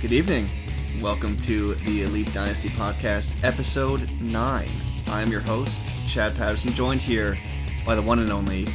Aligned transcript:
Good 0.00 0.12
evening. 0.12 0.50
Welcome 1.02 1.36
to 1.40 1.74
the 1.74 2.04
Elite 2.04 2.32
Dynasty 2.32 2.70
Podcast, 2.70 3.44
episode 3.44 4.10
9. 4.18 4.70
I'm 5.08 5.30
your 5.30 5.42
host, 5.42 5.92
Chad 6.08 6.34
Patterson, 6.34 6.72
joined 6.72 7.02
here 7.02 7.36
by 7.84 7.94
the 7.94 8.00
one 8.00 8.18
and 8.18 8.30
only 8.30 8.66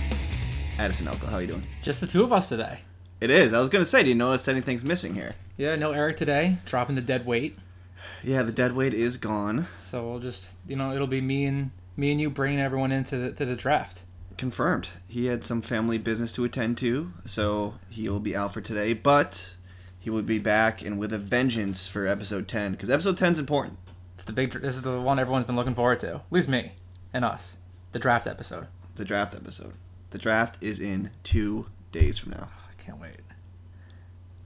Addison 0.78 1.08
Elko. 1.08 1.26
How 1.26 1.38
are 1.38 1.42
you 1.42 1.48
doing? 1.48 1.66
Just 1.82 2.00
the 2.00 2.06
two 2.06 2.24
of 2.24 2.32
us 2.32 2.48
today. 2.48 2.82
It 3.22 3.32
is. 3.32 3.54
I 3.54 3.60
was 3.60 3.70
going 3.70 3.82
to 3.82 3.90
say, 3.90 4.04
do 4.04 4.10
you 4.10 4.16
notice 4.16 4.48
anything's 4.48 4.86
missing 4.86 5.16
here? 5.16 5.34
Yeah, 5.58 5.76
no 5.76 5.94
Eric 5.94 6.18
today, 6.18 6.60
dropping 6.64 6.96
the 6.96 7.02
dead 7.02 7.26
weight. 7.26 7.58
Yeah, 8.24 8.44
the 8.44 8.52
dead 8.52 8.76
weight 8.76 8.94
is 8.94 9.18
gone. 9.18 9.66
So 9.80 10.08
we'll 10.08 10.20
just, 10.20 10.50
you 10.68 10.76
know, 10.76 10.94
it'll 10.94 11.08
be 11.08 11.22
me 11.22 11.46
and 11.46 11.72
me 11.98 12.12
and 12.12 12.22
you 12.22 12.30
bringing 12.30 12.60
everyone 12.60 12.92
into 12.92 13.18
the 13.18 13.32
to 13.32 13.46
the 13.46 13.56
draft. 13.56 14.04
Confirmed. 14.38 14.90
He 15.10 15.26
had 15.26 15.44
some 15.44 15.64
family 15.64 15.98
business 15.98 16.32
to 16.34 16.46
attend 16.46 16.78
to, 16.78 17.14
so 17.26 17.74
he'll 17.90 18.20
be 18.20 18.36
out 18.36 18.54
for 18.54 18.62
today, 18.62 18.94
but 18.94 19.56
he 20.06 20.12
will 20.12 20.22
be 20.22 20.38
back 20.38 20.84
and 20.84 21.00
with 21.00 21.12
a 21.12 21.18
vengeance 21.18 21.88
for 21.88 22.06
episode 22.06 22.48
10 22.48 22.74
because 22.74 22.92
episode 22.92 23.18
10 23.18 23.32
is 23.34 23.40
important. 23.40 23.80
It's 24.14 24.24
the 24.24 24.34
big. 24.34 24.52
This 24.54 24.76
is 24.76 24.84
the 24.84 25.02
one 25.02 25.18
everyone's 25.18 25.48
been 25.48 25.56
looking 25.56 25.74
forward 25.74 25.98
to. 26.00 26.14
At 26.18 26.22
least 26.30 26.48
me 26.48 26.74
and 27.12 27.26
us. 27.26 27.58
The 27.92 27.98
draft 27.98 28.28
episode. 28.28 28.68
The 28.98 29.04
draft 29.04 29.34
episode. 29.34 29.74
The 30.12 30.20
draft 30.20 30.62
is 30.64 30.80
in 30.80 31.10
two 31.24 31.66
days 31.92 32.20
from 32.20 32.34
now. 32.34 32.50
Oh, 32.52 32.70
I 32.70 32.82
can't 32.84 33.02
wait. 33.02 33.16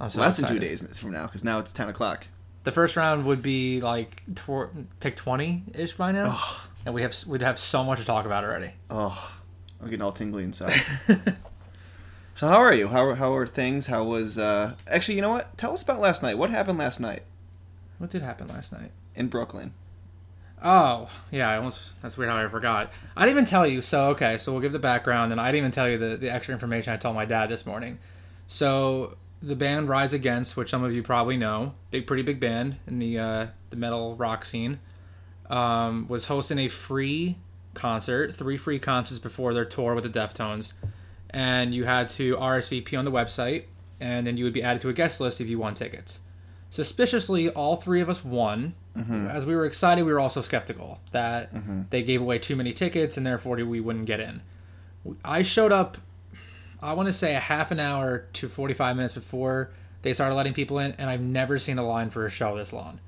So 0.09 0.22
Less 0.22 0.38
than 0.38 0.48
two 0.48 0.59
days 0.59 0.81
from 0.98 1.12
now 1.12 1.26
because 1.26 1.44
now 1.44 1.59
it's 1.59 1.73
10 1.73 1.89
o'clock. 1.89 2.28
The 2.64 2.72
first 2.72 2.95
round 2.95 3.26
would 3.26 3.41
be 3.41 3.81
like 3.81 4.23
tw- 4.36 4.72
pick 5.02 5.17
twenty 5.17 5.64
ish 5.73 5.94
by 5.95 6.14
now, 6.14 6.28
Oh, 6.38 6.67
and 6.86 6.95
we 6.95 7.02
have 7.02 7.14
we'd 7.28 7.41
have 7.41 7.59
so 7.59 7.84
much 7.84 8.00
to 8.00 8.05
talk 8.05 8.26
about 8.26 8.45
already. 8.45 8.72
oh, 8.89 9.34
I'm 9.81 9.88
getting 9.89 10.02
all 10.02 10.12
tingly 10.14 10.44
inside. 10.45 10.81
so 12.40 12.48
how 12.48 12.58
are 12.58 12.74
you? 12.74 12.88
How, 12.88 13.14
how 13.14 13.36
are 13.36 13.46
things? 13.46 13.88
How 13.88 14.04
was... 14.04 14.40
uh 14.40 14.76
Actually, 14.88 15.16
you 15.16 15.22
know 15.22 15.32
what? 15.32 15.58
Tell 15.58 15.74
us 15.74 15.84
about 15.84 16.00
last 16.00 16.24
night. 16.24 16.38
What 16.38 16.50
happened 16.50 16.80
last 16.80 17.00
night 17.00 17.24
what 18.00 18.10
did 18.10 18.22
happen 18.22 18.48
last 18.48 18.72
night? 18.72 18.92
in 19.16 19.28
Brooklyn? 19.28 19.73
Oh, 20.64 21.09
yeah, 21.31 21.50
I 21.50 21.58
almost 21.58 21.94
that's 22.02 22.18
weird 22.18 22.31
how 22.31 22.38
I 22.38 22.48
forgot. 22.48 22.92
I 23.16 23.22
didn't 23.26 23.38
even 23.38 23.46
tell 23.46 23.68
you. 23.68 23.81
So 23.81 24.09
okay, 24.09 24.38
so 24.38 24.52
we'll 24.52 24.62
give 24.62 24.72
the 24.72 24.80
background, 24.80 25.31
and 25.31 25.40
I 25.40 25.52
didn't 25.52 25.59
even 25.59 25.72
tell 25.72 25.88
you 25.88 25.98
the, 25.98 26.18
the 26.18 26.30
extra 26.30 26.54
information 26.54 26.94
I 26.94 26.98
told 26.98 27.16
my 27.16 27.26
dad 27.26 27.50
this 27.50 27.66
morning. 27.66 28.00
So 28.48 29.18
the 29.42 29.56
band 29.56 29.88
Rise 29.88 30.12
Against, 30.12 30.58
which 30.58 30.70
some 30.70 30.84
of 30.84 30.94
you 30.94 31.03
probably 31.03 31.38
know, 31.38 31.76
big, 31.92 32.08
pretty 32.08 32.24
big 32.24 32.40
band 32.40 32.78
in 32.88 33.00
the 33.00 33.20
uh, 33.20 33.48
the 33.70 33.76
metal 33.78 34.16
rock 34.16 34.44
scene, 34.44 34.80
um, 35.50 36.08
was 36.09 36.26
hosting 36.26 36.59
a 36.59 36.68
free 36.68 37.38
concert, 37.74 38.36
three 38.36 38.58
free 38.58 38.80
concerts 38.80 39.20
before 39.20 39.53
their 39.53 39.66
tour 39.66 39.96
with 39.96 40.03
the 40.03 40.20
Deftones, 40.20 40.74
and 41.30 41.73
you 41.73 41.85
had 41.85 42.09
to 42.09 42.35
RSVP 42.35 42.97
on 42.97 43.05
the 43.05 43.11
website, 43.11 43.66
and 43.99 44.25
then 44.25 44.38
you 44.38 44.44
would 44.44 44.53
be 44.53 44.63
added 44.63 44.81
to 44.81 44.89
a 44.89 44.94
guest 44.94 45.19
list 45.19 45.41
if 45.41 45.47
you 45.47 45.59
won 45.59 45.73
tickets. 45.73 46.19
Suspiciously, 46.69 47.49
all 47.49 47.75
three 47.75 48.02
of 48.02 48.09
us 48.09 48.23
won. 48.23 48.75
Mm-hmm. 48.95 49.27
As 49.27 49.45
we 49.45 49.55
were 49.55 49.66
excited, 49.66 50.05
we 50.05 50.13
were 50.13 50.19
also 50.19 50.41
skeptical 50.41 51.00
that 51.11 51.53
mm-hmm. 51.53 51.83
they 51.89 52.03
gave 52.03 52.22
away 52.22 52.38
too 52.38 52.55
many 52.55 52.73
tickets 52.73 53.17
and 53.17 53.25
therefore 53.25 53.55
we 53.57 53.80
wouldn't 53.80 54.05
get 54.05 54.19
in. 54.19 54.41
I 55.23 55.41
showed 55.41 55.72
up, 55.72 55.97
I 56.81 56.94
want 56.94 57.07
to 57.07 57.13
say 57.13 57.35
a 57.35 57.39
half 57.39 57.72
an 57.72 57.80
hour 57.80 58.27
to 58.33 58.50
45 58.50 58.95
minutes 58.95 59.13
before 59.13 59.72
they 60.02 60.13
started 60.13 60.35
letting 60.35 60.53
people 60.53 60.80
in, 60.80 60.94
and 60.94 61.09
I've 61.09 61.22
never 61.22 61.57
seen 61.59 61.77
a 61.77 61.85
line 61.85 62.09
for 62.09 62.25
a 62.25 62.30
show 62.30 62.57
this 62.57 62.72
long. 62.72 63.00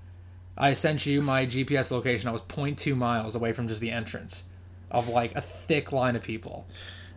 I 0.58 0.73
sent 0.73 1.05
you 1.05 1.22
my 1.22 1.45
GPS 1.45 1.92
location. 1.92 2.27
I 2.27 2.33
was 2.33 2.42
0.2 2.42 2.95
miles 2.95 3.36
away 3.36 3.53
from 3.53 3.67
just 3.67 3.80
the 3.80 3.92
entrance 3.92 4.44
of 4.89 5.08
like 5.08 5.33
a 5.36 5.42
thick 5.42 5.92
line 5.92 6.16
of 6.16 6.23
people. 6.23 6.67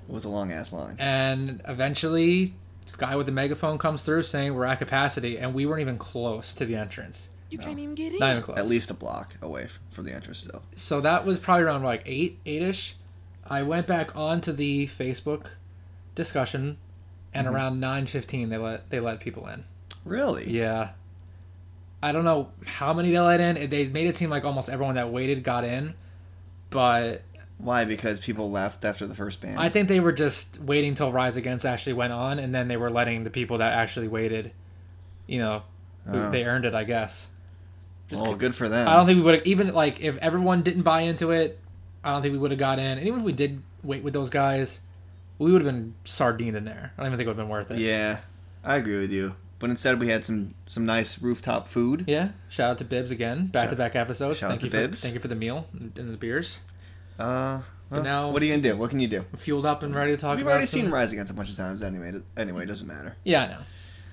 It 0.08 0.12
was 0.12 0.24
a 0.24 0.28
long 0.28 0.52
ass 0.52 0.72
line. 0.72 0.96
And 0.98 1.62
eventually, 1.66 2.54
this 2.84 2.96
guy 2.96 3.16
with 3.16 3.26
the 3.26 3.32
megaphone 3.32 3.78
comes 3.78 4.02
through 4.04 4.22
saying 4.24 4.54
we're 4.54 4.66
at 4.66 4.78
capacity, 4.78 5.38
and 5.38 5.54
we 5.54 5.66
weren't 5.66 5.80
even 5.80 5.98
close 5.98 6.54
to 6.54 6.64
the 6.64 6.76
entrance. 6.76 7.30
You 7.50 7.58
can't 7.58 7.78
even 7.78 7.94
get 7.94 8.12
in. 8.12 8.18
Not 8.18 8.30
even 8.32 8.42
close. 8.42 8.58
At 8.58 8.66
least 8.66 8.90
a 8.90 8.94
block 8.94 9.36
away 9.40 9.68
from 9.90 10.04
the 10.06 10.12
entrance 10.12 10.40
still. 10.40 10.62
so 10.74 11.00
that 11.00 11.24
was 11.24 11.38
probably 11.38 11.64
around 11.64 11.82
like 11.84 12.02
eight, 12.04 12.38
eight-ish. 12.44 12.96
I 13.46 13.62
went 13.62 13.86
back 13.86 14.16
onto 14.16 14.52
the 14.52 14.88
Facebook 14.88 15.48
discussion, 16.14 16.78
and 17.32 17.46
mm-hmm. 17.46 17.54
around 17.54 17.80
nine 17.80 18.06
fifteen, 18.06 18.48
they 18.48 18.58
let 18.58 18.90
they 18.90 19.00
let 19.00 19.20
people 19.20 19.46
in. 19.46 19.64
Really? 20.04 20.50
Yeah, 20.50 20.90
I 22.02 22.12
don't 22.12 22.24
know 22.24 22.50
how 22.66 22.92
many 22.92 23.12
they 23.12 23.20
let 23.20 23.40
in. 23.40 23.70
They 23.70 23.86
made 23.86 24.06
it 24.06 24.16
seem 24.16 24.30
like 24.30 24.44
almost 24.44 24.68
everyone 24.68 24.96
that 24.96 25.10
waited 25.10 25.44
got 25.44 25.64
in, 25.64 25.94
but 26.70 27.22
Why? 27.58 27.84
Because 27.84 28.20
people 28.20 28.50
left 28.50 28.84
after 28.84 29.06
the 29.06 29.14
first 29.14 29.40
band? 29.40 29.58
I 29.58 29.68
think 29.68 29.88
they 29.88 30.00
were 30.00 30.12
just 30.12 30.60
waiting 30.60 30.94
till 30.94 31.12
Rise 31.12 31.36
Against 31.36 31.64
actually 31.64 31.92
went 31.94 32.12
on, 32.12 32.38
and 32.38 32.54
then 32.54 32.68
they 32.68 32.76
were 32.76 32.90
letting 32.90 33.24
the 33.24 33.30
people 33.30 33.58
that 33.58 33.72
actually 33.72 34.08
waited, 34.08 34.52
you 35.26 35.38
know, 35.38 35.62
Oh. 36.06 36.30
they 36.30 36.44
earned 36.44 36.64
it, 36.66 36.74
I 36.74 36.84
guess. 36.84 37.28
Just 38.08 38.20
well, 38.20 38.34
good 38.34 38.54
for 38.54 38.68
them. 38.68 38.86
I 38.86 38.94
don't 38.96 39.06
think 39.06 39.18
we 39.18 39.24
would 39.24 39.34
have 39.36 39.46
even 39.46 39.72
like 39.72 40.00
if 40.00 40.16
everyone 40.18 40.62
didn't 40.62 40.82
buy 40.82 41.00
into 41.02 41.30
it. 41.30 41.58
I 42.02 42.12
don't 42.12 42.20
think 42.20 42.32
we 42.32 42.38
would 42.38 42.50
have 42.50 42.60
got 42.60 42.78
in. 42.78 42.98
And 42.98 43.06
even 43.06 43.20
if 43.20 43.24
we 43.24 43.32
did 43.32 43.62
wait 43.82 44.02
with 44.04 44.12
those 44.12 44.28
guys, 44.28 44.80
we 45.38 45.50
would 45.50 45.62
have 45.64 45.72
been 45.72 45.94
sardined 46.04 46.56
in 46.56 46.66
there. 46.66 46.92
I 46.98 47.00
don't 47.00 47.06
even 47.06 47.16
think 47.18 47.26
it 47.26 47.30
would 47.30 47.38
have 47.38 47.46
been 47.46 47.50
worth 47.50 47.70
it. 47.70 47.78
Yeah, 47.78 48.18
I 48.62 48.76
agree 48.76 48.98
with 48.98 49.10
you. 49.10 49.36
But 49.58 49.70
instead, 49.70 49.98
we 49.98 50.08
had 50.08 50.22
some 50.26 50.54
some 50.66 50.84
nice 50.84 51.22
rooftop 51.22 51.68
food. 51.68 52.04
Yeah. 52.06 52.30
Shout 52.50 52.72
out 52.72 52.78
to 52.78 52.84
Bibbs 52.84 53.10
again. 53.10 53.46
Back 53.46 53.70
to 53.70 53.76
back 53.76 53.96
episodes. 53.96 54.40
thank 54.40 54.62
you 54.62 54.68
Bibbs. 54.68 54.98
for 55.00 55.02
thank 55.04 55.14
you 55.14 55.20
for 55.20 55.28
the 55.28 55.34
meal 55.34 55.66
and 55.72 55.94
the 55.94 56.18
beers. 56.18 56.58
Uh, 57.18 57.60
well, 57.90 58.02
now- 58.02 58.30
what 58.30 58.42
are 58.42 58.44
you 58.44 58.52
gonna 58.52 58.62
do? 58.62 58.76
What 58.76 58.90
can 58.90 59.00
you 59.00 59.08
do? 59.08 59.24
Fueled 59.36 59.66
up 59.66 59.82
and 59.82 59.94
ready 59.94 60.12
to 60.12 60.16
talk 60.16 60.36
We've 60.36 60.46
already 60.46 60.66
seen 60.66 60.90
Rise 60.90 61.12
Against 61.12 61.30
a 61.30 61.34
bunch 61.34 61.50
of 61.50 61.56
times 61.56 61.82
anyway. 61.82 62.12
Anyway, 62.36 62.64
it 62.64 62.66
doesn't 62.66 62.86
matter. 62.86 63.16
Yeah, 63.24 63.44
I 63.44 63.46
know. 63.48 63.58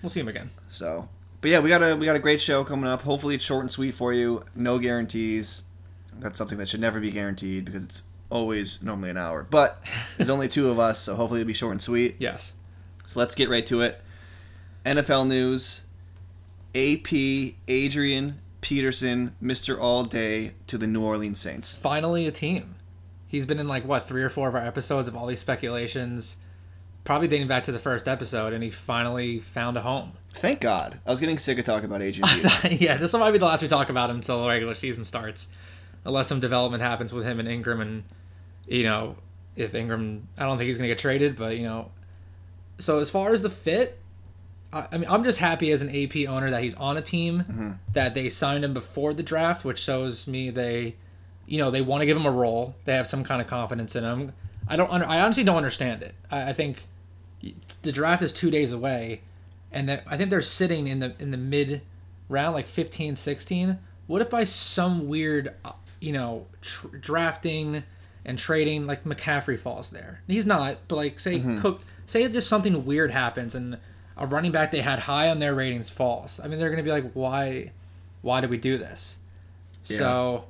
We'll 0.01 0.09
see 0.09 0.19
him 0.19 0.27
again. 0.27 0.51
So, 0.69 1.07
but 1.41 1.51
yeah, 1.51 1.59
we 1.59 1.69
got 1.69 1.81
a 1.83 1.95
we 1.95 2.05
got 2.05 2.15
a 2.15 2.19
great 2.19 2.41
show 2.41 2.63
coming 2.63 2.89
up. 2.89 3.01
Hopefully, 3.01 3.35
it's 3.35 3.43
short 3.45 3.61
and 3.61 3.71
sweet 3.71 3.93
for 3.93 4.13
you. 4.13 4.43
No 4.55 4.79
guarantees. 4.79 5.63
That's 6.19 6.37
something 6.37 6.57
that 6.57 6.69
should 6.69 6.81
never 6.81 6.99
be 6.99 7.11
guaranteed 7.11 7.65
because 7.65 7.83
it's 7.83 8.03
always 8.29 8.81
normally 8.83 9.09
an 9.09 9.17
hour. 9.17 9.47
But 9.49 9.81
there's 10.17 10.29
only 10.29 10.47
two 10.47 10.69
of 10.69 10.79
us, 10.79 10.99
so 10.99 11.15
hopefully 11.15 11.41
it'll 11.41 11.47
be 11.47 11.53
short 11.53 11.71
and 11.71 11.81
sweet. 11.81 12.15
Yes. 12.19 12.53
So 13.05 13.19
let's 13.19 13.35
get 13.35 13.49
right 13.49 13.65
to 13.67 13.81
it. 13.81 14.01
NFL 14.85 15.27
news. 15.27 15.85
AP 16.73 17.55
Adrian 17.67 18.39
Peterson, 18.61 19.35
Mr. 19.43 19.79
All 19.79 20.03
Day 20.03 20.53
to 20.67 20.77
the 20.77 20.87
New 20.87 21.01
Orleans 21.03 21.39
Saints. 21.39 21.75
Finally 21.75 22.25
a 22.27 22.31
team. 22.31 22.75
He's 23.31 23.45
been 23.45 23.59
in 23.59 23.67
like 23.69 23.85
what, 23.85 24.09
three 24.09 24.23
or 24.23 24.29
four 24.29 24.49
of 24.49 24.55
our 24.55 24.61
episodes 24.61 25.07
of 25.07 25.15
all 25.15 25.25
these 25.25 25.39
speculations. 25.39 26.35
Probably 27.05 27.29
dating 27.29 27.47
back 27.47 27.63
to 27.63 27.71
the 27.71 27.79
first 27.79 28.05
episode, 28.05 28.51
and 28.51 28.61
he 28.61 28.69
finally 28.69 29.39
found 29.39 29.77
a 29.77 29.81
home. 29.81 30.11
Thank 30.33 30.59
God. 30.59 30.99
I 31.07 31.11
was 31.11 31.21
getting 31.21 31.37
sick 31.37 31.57
of 31.57 31.63
talking 31.63 31.85
about 31.85 32.01
Adrian 32.01 32.27
yeah, 32.71 32.97
this 32.97 33.13
will 33.13 33.21
might 33.21 33.31
be 33.31 33.37
the 33.37 33.45
last 33.45 33.61
we 33.61 33.69
talk 33.69 33.89
about 33.89 34.09
him 34.09 34.17
until 34.17 34.41
the 34.41 34.49
regular 34.49 34.75
season 34.75 35.05
starts, 35.05 35.47
unless 36.03 36.27
some 36.27 36.41
development 36.41 36.83
happens 36.83 37.13
with 37.13 37.25
him 37.25 37.39
and 37.39 37.47
Ingram, 37.47 37.79
and 37.79 38.03
you 38.67 38.83
know, 38.83 39.15
if 39.55 39.73
Ingram, 39.73 40.27
I 40.37 40.43
don't 40.43 40.57
think 40.57 40.67
he's 40.67 40.77
gonna 40.77 40.89
get 40.89 40.97
traded, 40.97 41.37
but 41.37 41.55
you 41.55 41.63
know, 41.63 41.89
so 42.79 42.99
as 42.99 43.09
far 43.09 43.31
as 43.31 43.41
the 43.41 43.49
fit, 43.49 43.97
I, 44.73 44.87
I 44.91 44.97
mean, 44.97 45.09
I'm 45.09 45.23
just 45.23 45.39
happy 45.39 45.71
as 45.71 45.81
an 45.81 45.89
AP 45.89 46.27
owner 46.27 46.49
that 46.51 46.63
he's 46.63 46.75
on 46.75 46.97
a 46.97 47.01
team 47.01 47.39
mm-hmm. 47.39 47.71
that 47.93 48.13
they 48.13 48.29
signed 48.29 48.65
him 48.65 48.73
before 48.73 49.13
the 49.13 49.23
draft, 49.23 49.63
which 49.63 49.79
shows 49.79 50.27
me 50.27 50.49
they, 50.49 50.95
you 51.51 51.57
know, 51.57 51.69
they 51.69 51.81
want 51.81 52.01
to 52.01 52.05
give 52.05 52.15
him 52.15 52.25
a 52.25 52.31
role. 52.31 52.75
They 52.85 52.93
have 52.93 53.07
some 53.07 53.25
kind 53.25 53.41
of 53.41 53.47
confidence 53.47 53.93
in 53.97 54.05
him. 54.05 54.31
I 54.69 54.77
don't, 54.77 54.89
under, 54.89 55.05
I 55.05 55.19
honestly 55.19 55.43
don't 55.43 55.57
understand 55.57 56.01
it. 56.01 56.15
I, 56.31 56.51
I 56.51 56.53
think 56.53 56.87
the 57.81 57.91
draft 57.91 58.21
is 58.21 58.31
two 58.31 58.49
days 58.49 58.71
away 58.71 59.19
and 59.69 59.89
that 59.89 60.03
I 60.07 60.15
think 60.15 60.29
they're 60.29 60.41
sitting 60.41 60.87
in 60.87 60.99
the 60.99 61.13
in 61.19 61.31
the 61.31 61.37
mid 61.37 61.81
round, 62.29 62.53
like 62.53 62.67
15, 62.67 63.17
16. 63.17 63.79
What 64.07 64.21
if 64.21 64.29
by 64.29 64.45
some 64.45 65.09
weird, 65.09 65.53
uh, 65.65 65.73
you 65.99 66.13
know, 66.13 66.47
tr- 66.61 66.87
drafting 66.87 67.83
and 68.23 68.39
trading, 68.39 68.87
like 68.87 69.03
McCaffrey 69.03 69.59
falls 69.59 69.89
there? 69.89 70.21
He's 70.27 70.45
not, 70.45 70.77
but 70.87 70.95
like 70.95 71.19
say 71.19 71.39
Cook, 71.59 71.81
say 72.05 72.25
just 72.29 72.47
something 72.47 72.85
weird 72.85 73.11
happens 73.11 73.55
and 73.55 73.77
a 74.15 74.25
running 74.25 74.53
back 74.53 74.71
they 74.71 74.81
had 74.81 74.99
high 74.99 75.29
on 75.29 75.39
their 75.39 75.53
ratings 75.53 75.89
falls. 75.89 76.39
I 76.41 76.47
mean, 76.47 76.59
they're 76.59 76.69
gonna 76.69 76.83
be 76.83 76.91
like, 76.91 77.11
why, 77.11 77.71
why 78.21 78.39
did 78.39 78.49
we 78.49 78.57
do 78.57 78.77
this? 78.77 79.17
So, 79.83 80.45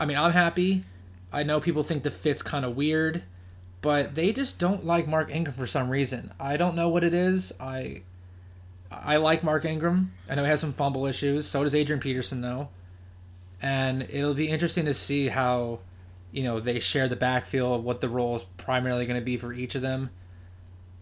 I 0.00 0.06
mean, 0.06 0.16
I'm 0.16 0.32
happy. 0.32 0.84
I 1.32 1.42
know 1.42 1.60
people 1.60 1.82
think 1.82 2.02
the 2.02 2.10
fit's 2.10 2.42
kind 2.42 2.64
of 2.64 2.76
weird, 2.76 3.22
but 3.80 4.14
they 4.14 4.32
just 4.32 4.58
don't 4.58 4.84
like 4.86 5.06
Mark 5.06 5.30
Ingram 5.30 5.56
for 5.56 5.66
some 5.66 5.90
reason. 5.90 6.32
I 6.40 6.56
don't 6.56 6.74
know 6.74 6.88
what 6.88 7.04
it 7.04 7.14
is. 7.14 7.52
I 7.60 8.02
I 8.90 9.16
like 9.16 9.42
Mark 9.42 9.64
Ingram. 9.64 10.12
I 10.30 10.34
know 10.34 10.44
he 10.44 10.50
has 10.50 10.60
some 10.60 10.72
fumble 10.72 11.06
issues. 11.06 11.46
So 11.46 11.62
does 11.62 11.74
Adrian 11.74 12.00
Peterson, 12.00 12.40
though. 12.40 12.68
And 13.60 14.02
it'll 14.02 14.34
be 14.34 14.48
interesting 14.48 14.86
to 14.86 14.94
see 14.94 15.28
how, 15.28 15.80
you 16.32 16.44
know, 16.44 16.60
they 16.60 16.80
share 16.80 17.08
the 17.08 17.16
backfield, 17.16 17.84
what 17.84 18.00
the 18.00 18.08
role 18.08 18.36
is 18.36 18.44
primarily 18.56 19.04
going 19.04 19.18
to 19.18 19.24
be 19.24 19.36
for 19.36 19.52
each 19.52 19.74
of 19.74 19.82
them. 19.82 20.10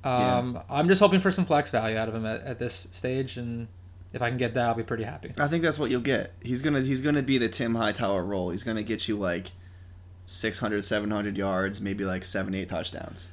Um, 0.03 0.61
I'm 0.71 0.89
just 0.89 1.01
hoping 1.01 1.21
for 1.21 1.31
some 1.31 1.45
flex 1.45 1.71
value 1.71 1.97
out 1.97 2.09
of 2.09 2.15
him 2.15 2.25
at, 2.25 2.43
at 2.43 2.59
this 2.59 2.87
stage, 2.93 3.37
and 3.37 3.67
if 4.17 4.23
I 4.23 4.29
can 4.31 4.39
get 4.39 4.55
that, 4.55 4.67
I'll 4.69 4.75
be 4.75 4.83
pretty 4.83 5.05
happy. 5.05 5.33
I 5.39 5.47
think 5.47 5.63
that's 5.63 5.79
what 5.79 5.91
you'll 5.91 6.01
get. 6.01 6.33
He's 6.43 6.63
gonna 6.63 6.81
he's 6.81 7.01
gonna 7.01 7.23
be 7.23 7.39
the 7.39 7.49
Tim 7.49 7.75
Hightower 7.77 8.25
role. 8.25 8.51
He's 8.51 8.65
gonna 8.65 8.83
get 8.83 9.07
you 9.09 9.15
like 9.17 9.53
600, 10.25 10.85
700 10.85 11.37
yards, 11.37 11.81
maybe 11.81 12.05
like 12.05 12.25
seven, 12.25 12.55
eight 12.55 12.69
touchdowns. 12.69 13.31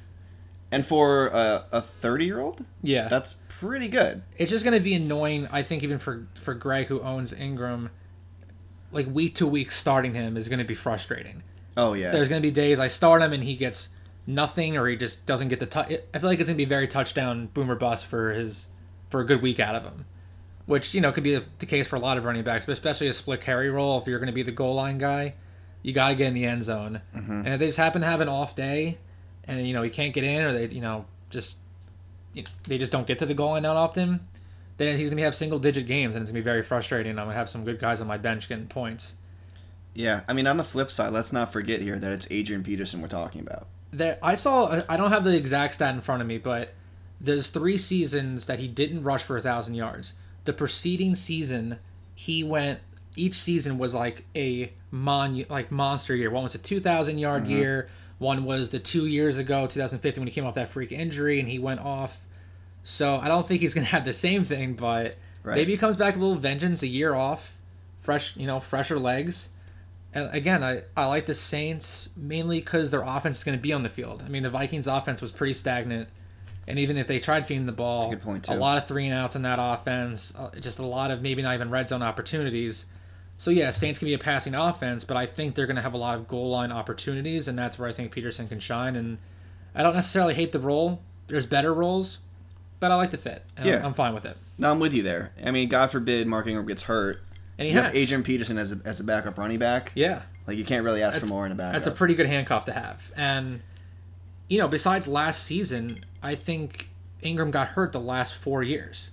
And 0.70 0.84
for 0.86 1.28
a, 1.28 1.64
a 1.72 1.80
30 1.80 2.24
year 2.24 2.40
old, 2.40 2.64
Yeah, 2.82 3.08
that's 3.08 3.34
pretty 3.48 3.88
good. 3.88 4.22
it's 4.36 4.50
just 4.50 4.64
going 4.64 4.76
to 4.76 4.82
be 4.82 4.94
annoying. 4.94 5.46
I 5.52 5.62
think 5.62 5.82
even 5.82 5.98
for 5.98 6.26
for 6.34 6.54
Greg 6.54 6.86
who 6.86 7.00
owns 7.00 7.32
Ingram, 7.32 7.90
like 8.90 9.06
week 9.06 9.34
to 9.36 9.46
week 9.46 9.70
starting 9.70 10.14
him 10.14 10.36
is 10.36 10.48
going 10.48 10.58
to 10.58 10.64
be 10.64 10.74
frustrating. 10.74 11.42
Oh, 11.76 11.94
yeah. 11.94 12.10
There's 12.12 12.28
going 12.28 12.40
to 12.40 12.46
be 12.46 12.52
days 12.52 12.78
I 12.78 12.86
start 12.88 13.22
him 13.22 13.32
and 13.32 13.42
he 13.44 13.54
gets 13.54 13.88
nothing, 14.26 14.76
or 14.76 14.86
he 14.86 14.96
just 14.96 15.26
doesn't 15.26 15.48
get 15.48 15.60
the 15.60 15.66
touch. 15.66 15.92
I 16.12 16.18
feel 16.18 16.28
like 16.28 16.40
it's 16.40 16.48
going 16.48 16.56
to 16.56 16.64
be 16.64 16.68
very 16.68 16.88
touchdown 16.88 17.48
boomer 17.54 17.74
bust 17.76 18.06
for 18.06 18.32
his 18.32 18.68
for 19.10 19.20
a 19.20 19.26
good 19.26 19.42
week 19.42 19.60
out 19.60 19.74
of 19.76 19.84
him, 19.84 20.06
which 20.66 20.94
you 20.94 21.00
know 21.00 21.12
could 21.12 21.24
be 21.24 21.38
the 21.58 21.66
case 21.66 21.86
for 21.86 21.96
a 21.96 22.00
lot 22.00 22.16
of 22.16 22.24
running 22.24 22.42
backs, 22.42 22.66
but 22.66 22.72
especially 22.72 23.08
a 23.08 23.12
split 23.12 23.40
carry 23.40 23.70
role. 23.70 23.98
If 24.00 24.06
you're 24.06 24.18
going 24.18 24.28
to 24.28 24.34
be 24.34 24.42
the 24.42 24.52
goal 24.52 24.74
line 24.74 24.98
guy, 24.98 25.34
you 25.82 25.92
got 25.92 26.10
to 26.10 26.14
get 26.14 26.28
in 26.28 26.34
the 26.34 26.44
end 26.44 26.62
zone, 26.62 27.00
mm-hmm. 27.14 27.32
and 27.32 27.48
if 27.48 27.60
they 27.60 27.66
just 27.66 27.78
happen 27.78 28.00
to 28.02 28.06
have 28.06 28.20
an 28.20 28.28
off 28.28 28.54
day, 28.54 28.98
and 29.44 29.66
you 29.66 29.74
know 29.74 29.82
he 29.82 29.90
can't 29.90 30.14
get 30.14 30.24
in, 30.24 30.44
or 30.44 30.52
they 30.52 30.74
you 30.74 30.80
know 30.80 31.06
just 31.30 31.58
you 32.32 32.42
know, 32.42 32.48
they 32.66 32.78
just 32.78 32.92
don't 32.92 33.06
get 33.06 33.18
to 33.18 33.26
the 33.26 33.34
goal 33.34 33.50
line 33.50 33.62
that 33.62 33.76
often. 33.76 34.26
Then 34.76 34.98
he's 34.98 35.08
gonna 35.08 35.22
have 35.22 35.34
single 35.34 35.58
digit 35.58 35.86
games, 35.86 36.14
and 36.14 36.22
it's 36.22 36.30
gonna 36.30 36.40
be 36.40 36.44
very 36.44 36.62
frustrating. 36.62 37.18
I'm 37.18 37.26
gonna 37.26 37.36
have 37.36 37.50
some 37.50 37.64
good 37.64 37.78
guys 37.78 38.00
on 38.00 38.06
my 38.06 38.16
bench 38.18 38.48
getting 38.48 38.66
points. 38.66 39.14
yeah. 39.94 40.22
I 40.26 40.32
mean, 40.32 40.46
on 40.46 40.56
the 40.56 40.64
flip 40.64 40.90
side, 40.90 41.12
let's 41.12 41.32
not 41.32 41.52
forget 41.52 41.80
here 41.80 41.98
that 41.98 42.12
it's 42.12 42.26
Adrian 42.30 42.64
Peterson 42.64 43.00
we're 43.00 43.08
talking 43.08 43.40
about. 43.40 43.68
that 43.92 44.18
I 44.22 44.34
saw. 44.34 44.82
I 44.88 44.96
don't 44.96 45.12
have 45.12 45.24
the 45.24 45.36
exact 45.36 45.74
stat 45.74 45.94
in 45.94 46.00
front 46.00 46.22
of 46.22 46.26
me, 46.28 46.38
but 46.38 46.74
there's 47.20 47.50
three 47.50 47.78
seasons 47.78 48.46
that 48.46 48.58
he 48.58 48.66
didn't 48.66 49.04
rush 49.04 49.22
for 49.22 49.36
a 49.36 49.40
thousand 49.40 49.74
yards. 49.74 50.14
The 50.44 50.52
preceding 50.52 51.14
season, 51.14 51.78
he 52.14 52.42
went. 52.42 52.80
Each 53.16 53.36
season 53.36 53.78
was 53.78 53.94
like 53.94 54.24
a 54.34 54.72
mon 54.90 55.44
like 55.48 55.70
monster 55.70 56.16
year. 56.16 56.30
One 56.30 56.42
was 56.42 56.54
a 56.54 56.58
two 56.58 56.80
thousand 56.80 57.18
yard 57.18 57.44
mm-hmm. 57.44 57.52
year. 57.52 57.88
One 58.18 58.44
was 58.44 58.70
the 58.70 58.78
two 58.78 59.06
years 59.06 59.38
ago, 59.38 59.66
2015, 59.66 60.20
when 60.20 60.28
he 60.28 60.32
came 60.32 60.46
off 60.46 60.54
that 60.54 60.68
freak 60.68 60.92
injury 60.92 61.40
and 61.40 61.48
he 61.48 61.58
went 61.58 61.80
off. 61.80 62.20
So 62.84 63.18
I 63.20 63.28
don't 63.28 63.46
think 63.46 63.60
he's 63.60 63.74
gonna 63.74 63.86
have 63.86 64.04
the 64.04 64.12
same 64.12 64.44
thing, 64.44 64.74
but 64.74 65.16
Right. 65.44 65.56
maybe 65.56 65.72
he 65.72 65.78
comes 65.78 65.94
back 65.94 66.16
a 66.16 66.18
little 66.18 66.36
vengeance, 66.36 66.82
a 66.82 66.86
year 66.86 67.14
off, 67.14 67.58
fresh, 68.00 68.34
you 68.36 68.46
know, 68.46 68.60
fresher 68.60 68.98
legs. 68.98 69.50
And 70.14 70.30
again, 70.32 70.64
I, 70.64 70.82
I 70.96 71.04
like 71.04 71.26
the 71.26 71.34
Saints 71.34 72.08
mainly 72.16 72.60
because 72.60 72.90
their 72.90 73.02
offense 73.02 73.38
is 73.38 73.44
going 73.44 73.58
to 73.58 73.62
be 73.62 73.72
on 73.72 73.82
the 73.82 73.90
field. 73.90 74.22
I 74.24 74.30
mean, 74.30 74.42
the 74.42 74.50
Vikings' 74.50 74.86
offense 74.86 75.20
was 75.20 75.32
pretty 75.32 75.52
stagnant, 75.52 76.08
and 76.66 76.78
even 76.78 76.96
if 76.96 77.06
they 77.06 77.18
tried 77.18 77.46
feeding 77.46 77.66
the 77.66 77.72
ball, 77.72 78.10
good 78.10 78.22
point, 78.22 78.48
a 78.48 78.54
lot 78.54 78.78
of 78.78 78.86
three 78.86 79.06
and 79.06 79.14
outs 79.14 79.36
in 79.36 79.42
that 79.42 79.58
offense, 79.60 80.32
uh, 80.38 80.50
just 80.60 80.78
a 80.78 80.86
lot 80.86 81.10
of 81.10 81.22
maybe 81.22 81.42
not 81.42 81.54
even 81.54 81.70
red 81.70 81.88
zone 81.88 82.02
opportunities. 82.02 82.86
So 83.36 83.50
yeah, 83.50 83.70
Saints 83.72 83.98
can 83.98 84.06
be 84.06 84.14
a 84.14 84.18
passing 84.18 84.54
offense, 84.54 85.04
but 85.04 85.16
I 85.16 85.26
think 85.26 85.54
they're 85.54 85.66
going 85.66 85.76
to 85.76 85.82
have 85.82 85.92
a 85.94 85.98
lot 85.98 86.14
of 86.16 86.28
goal 86.28 86.50
line 86.50 86.70
opportunities, 86.70 87.48
and 87.48 87.58
that's 87.58 87.78
where 87.78 87.88
I 87.88 87.92
think 87.92 88.12
Peterson 88.12 88.46
can 88.48 88.60
shine. 88.60 88.94
And 88.96 89.18
I 89.74 89.82
don't 89.82 89.94
necessarily 89.94 90.34
hate 90.34 90.52
the 90.52 90.60
role. 90.60 91.00
There's 91.26 91.44
better 91.46 91.74
roles, 91.74 92.18
but 92.80 92.92
I 92.92 92.96
like 92.96 93.10
the 93.10 93.18
fit, 93.18 93.42
and 93.56 93.66
Yeah. 93.66 93.84
I'm, 93.84 93.92
fine 93.94 94.14
with 94.14 94.24
it. 94.24 94.36
No, 94.56 94.70
I'm 94.70 94.78
with 94.78 94.94
you 94.94 95.02
there. 95.02 95.32
I 95.44 95.50
mean, 95.50 95.68
God 95.68 95.90
forbid 95.90 96.26
Mark 96.28 96.46
Ingram 96.46 96.66
gets 96.66 96.82
hurt. 96.82 97.22
And 97.58 97.66
he 97.66 97.72
you 97.74 97.80
has 97.80 97.86
have 97.88 97.96
Adrian 97.96 98.22
Peterson 98.22 98.56
as 98.56 98.72
a, 98.72 98.80
as 98.84 99.00
a 99.00 99.04
backup 99.04 99.36
running 99.38 99.58
back. 99.58 99.92
yeah. 99.94 100.22
Like, 100.46 100.58
you 100.58 100.64
can't 100.64 100.84
really 100.84 101.02
ask 101.02 101.18
for 101.18 101.26
more 101.26 101.46
in 101.46 101.52
a 101.52 101.54
backup. 101.54 101.72
That's 101.72 101.86
a 101.86 101.90
pretty 101.90 102.14
good 102.14 102.26
handcuff 102.26 102.66
to 102.66 102.72
have. 102.72 103.10
And, 103.16 103.62
you 104.48 104.58
know, 104.58 104.68
besides 104.68 105.08
last 105.08 105.42
season, 105.42 106.04
I 106.24 106.34
think 106.34 106.88
Ingram 107.22 107.50
got 107.50 107.68
hurt 107.68 107.92
the 107.92 108.00
last 108.00 108.34
four 108.34 108.62
years. 108.62 109.10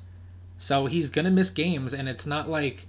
So 0.58 0.86
he's 0.86 1.10
going 1.10 1.26
to 1.26 1.32
miss 1.32 1.50
games, 1.50 1.94
and 1.94 2.08
it's 2.08 2.26
not 2.26 2.48
like, 2.50 2.88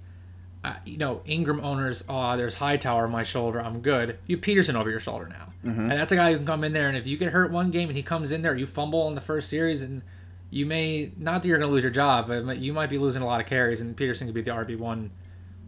uh, 0.63 0.75
you 0.85 0.97
know, 0.97 1.21
Ingram 1.25 1.59
owners, 1.61 2.03
oh, 2.07 2.37
there's 2.37 2.55
Hightower 2.55 3.05
on 3.05 3.11
my 3.11 3.23
shoulder, 3.23 3.59
I'm 3.59 3.81
good. 3.81 4.17
You 4.27 4.35
have 4.37 4.43
Peterson 4.43 4.75
over 4.75 4.89
your 4.89 4.99
shoulder 4.99 5.27
now. 5.27 5.49
And 5.63 5.91
that's 5.91 6.11
a 6.11 6.15
guy 6.15 6.31
who 6.31 6.37
can 6.37 6.45
come 6.45 6.63
in 6.63 6.73
there, 6.73 6.87
and 6.87 6.97
if 6.97 7.07
you 7.07 7.17
get 7.17 7.31
hurt 7.31 7.51
one 7.51 7.71
game 7.71 7.89
and 7.89 7.97
he 7.97 8.03
comes 8.03 8.31
in 8.31 8.41
there, 8.43 8.55
you 8.55 8.65
fumble 8.67 9.07
in 9.07 9.15
the 9.15 9.21
first 9.21 9.49
series, 9.49 9.81
and 9.81 10.03
you 10.51 10.65
may, 10.65 11.11
not 11.17 11.41
that 11.41 11.47
you're 11.47 11.57
going 11.57 11.69
to 11.69 11.73
lose 11.73 11.83
your 11.83 11.91
job, 11.91 12.27
but 12.27 12.57
you 12.59 12.73
might 12.73 12.89
be 12.89 12.97
losing 12.99 13.21
a 13.21 13.25
lot 13.25 13.41
of 13.41 13.47
carries, 13.47 13.81
and 13.81 13.97
Peterson 13.97 14.27
could 14.27 14.35
be 14.35 14.41
the 14.41 14.51
RB1 14.51 15.09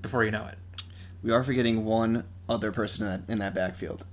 before 0.01 0.23
you 0.23 0.31
know 0.31 0.45
it. 0.45 0.57
we 1.23 1.31
are 1.31 1.43
forgetting 1.43 1.83
one 1.85 2.23
other 2.47 2.71
person 2.71 3.05
in 3.07 3.11
that, 3.11 3.31
in 3.31 3.39
that 3.39 3.55
backfield. 3.55 4.05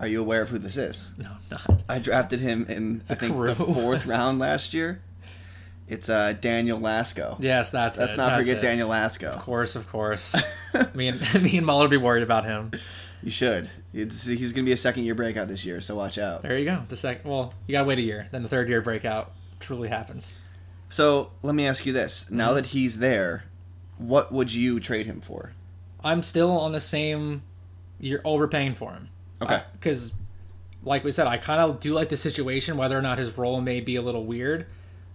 Are 0.00 0.06
you 0.06 0.20
aware 0.20 0.42
of 0.42 0.50
who 0.50 0.58
this 0.58 0.76
is? 0.76 1.12
No, 1.18 1.30
not. 1.50 1.82
I 1.88 1.98
drafted 1.98 2.40
him 2.40 2.66
in, 2.68 3.02
I 3.10 3.14
think, 3.14 3.34
the 3.36 3.54
fourth 3.54 4.06
round 4.06 4.38
last 4.38 4.72
year. 4.72 5.00
It's 5.88 6.08
uh, 6.08 6.34
Daniel 6.40 6.78
Lasco. 6.78 7.36
Yes, 7.40 7.70
that's 7.70 7.96
Let's 7.98 8.12
it. 8.12 8.16
not 8.18 8.28
That's 8.30 8.40
forget 8.42 8.58
it. 8.58 8.60
Daniel 8.60 8.90
Lasco. 8.90 9.28
Of 9.28 9.40
course, 9.40 9.74
of 9.74 9.88
course. 9.88 10.36
me 10.94 11.08
and 11.08 11.20
me 11.42 11.56
and 11.56 11.66
Muller 11.66 11.88
be 11.88 11.96
worried 11.96 12.22
about 12.22 12.44
him. 12.44 12.72
You 13.22 13.30
should. 13.30 13.68
It's, 13.92 14.26
he's 14.26 14.52
going 14.52 14.64
to 14.64 14.68
be 14.68 14.72
a 14.72 14.76
second 14.76 15.04
year 15.04 15.14
breakout 15.14 15.48
this 15.48 15.64
year, 15.66 15.80
so 15.80 15.96
watch 15.96 16.18
out. 16.18 16.42
There 16.42 16.56
you 16.56 16.64
go. 16.66 16.82
The 16.88 16.96
second, 16.96 17.28
well, 17.28 17.52
you 17.66 17.72
gotta 17.72 17.88
wait 17.88 17.98
a 17.98 18.02
year. 18.02 18.28
Then 18.30 18.42
the 18.44 18.48
third 18.48 18.68
year 18.68 18.80
breakout 18.80 19.32
truly 19.58 19.88
happens. 19.88 20.32
So 20.90 21.32
let 21.42 21.54
me 21.54 21.66
ask 21.66 21.84
you 21.86 21.92
this: 21.92 22.24
Mm-hmm. 22.24 22.36
Now 22.36 22.52
that 22.52 22.66
he's 22.66 22.98
there, 22.98 23.44
what 23.96 24.30
would 24.30 24.52
you 24.54 24.78
trade 24.80 25.06
him 25.06 25.20
for? 25.20 25.52
I'm 26.04 26.22
still 26.22 26.50
on 26.52 26.72
the 26.72 26.80
same. 26.80 27.42
You're 27.98 28.22
overpaying 28.24 28.74
for 28.76 28.92
him. 28.92 29.08
Okay. 29.40 29.62
Because, 29.72 30.12
like 30.82 31.04
we 31.04 31.12
said, 31.12 31.26
I 31.26 31.36
kind 31.36 31.60
of 31.60 31.80
do 31.80 31.92
like 31.94 32.08
the 32.08 32.16
situation, 32.16 32.76
whether 32.76 32.98
or 32.98 33.02
not 33.02 33.18
his 33.18 33.36
role 33.38 33.60
may 33.60 33.80
be 33.80 33.96
a 33.96 34.02
little 34.02 34.24
weird. 34.24 34.66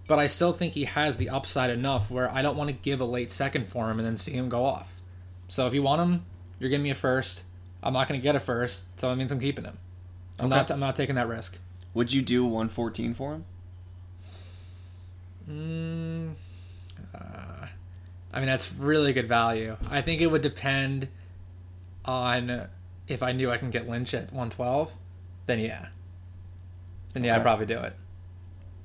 But 0.08 0.20
I 0.20 0.28
still 0.28 0.52
think 0.52 0.74
he 0.74 0.84
has 0.86 1.18
the 1.18 1.30
upside 1.30 1.70
enough 1.70 2.12
where 2.12 2.30
I 2.32 2.42
don't 2.42 2.58
want 2.58 2.70
to 2.70 2.76
give 2.76 3.00
a 3.00 3.06
late 3.06 3.32
second 3.32 3.70
for 3.70 3.90
him 3.90 4.00
and 4.00 4.08
then 4.08 4.18
see 4.18 4.34
him 4.34 4.50
go 4.50 4.66
off. 4.66 4.94
So 5.48 5.66
if 5.68 5.74
you 5.74 5.82
want 5.82 6.02
him, 6.02 6.26
you're 6.60 6.70
giving 6.70 6.84
me 6.84 6.90
a 6.90 6.96
first. 6.96 7.44
I'm 7.82 7.94
not 7.94 8.08
going 8.08 8.20
to 8.20 8.24
get 8.24 8.36
a 8.36 8.40
first, 8.40 8.86
so 9.00 9.10
that 9.10 9.16
means 9.16 9.32
I'm 9.32 9.40
keeping 9.40 9.64
him. 9.66 9.78
I'm 10.40 10.48
Okay. 10.48 10.56
not. 10.56 10.72
I'm 10.72 10.80
not 10.80 10.96
taking 10.96 11.16
that 11.16 11.28
risk. 11.28 11.58
Would 11.94 12.12
you 12.12 12.22
do 12.22 12.44
114 12.44 13.14
for 13.14 13.34
him? 13.34 13.46
Mm, 15.50 16.34
uh, 17.14 17.68
I 18.34 18.38
mean, 18.38 18.46
that's 18.48 18.72
really 18.74 19.14
good 19.14 19.28
value. 19.28 19.76
I 19.90 20.02
think 20.02 20.22
it 20.22 20.28
would 20.28 20.42
depend 20.42 21.10
on 22.06 22.68
if 23.08 23.22
I 23.24 23.32
knew 23.32 23.52
I 23.52 23.58
can 23.58 23.70
get 23.70 23.88
Lynch 23.90 24.14
at 24.14 24.26
112, 24.28 24.92
then 25.46 25.60
yeah. 25.60 25.88
Then 27.14 27.24
yeah, 27.24 27.36
I'd 27.38 27.42
probably 27.42 27.66
do 27.66 27.80
it. 27.80 27.94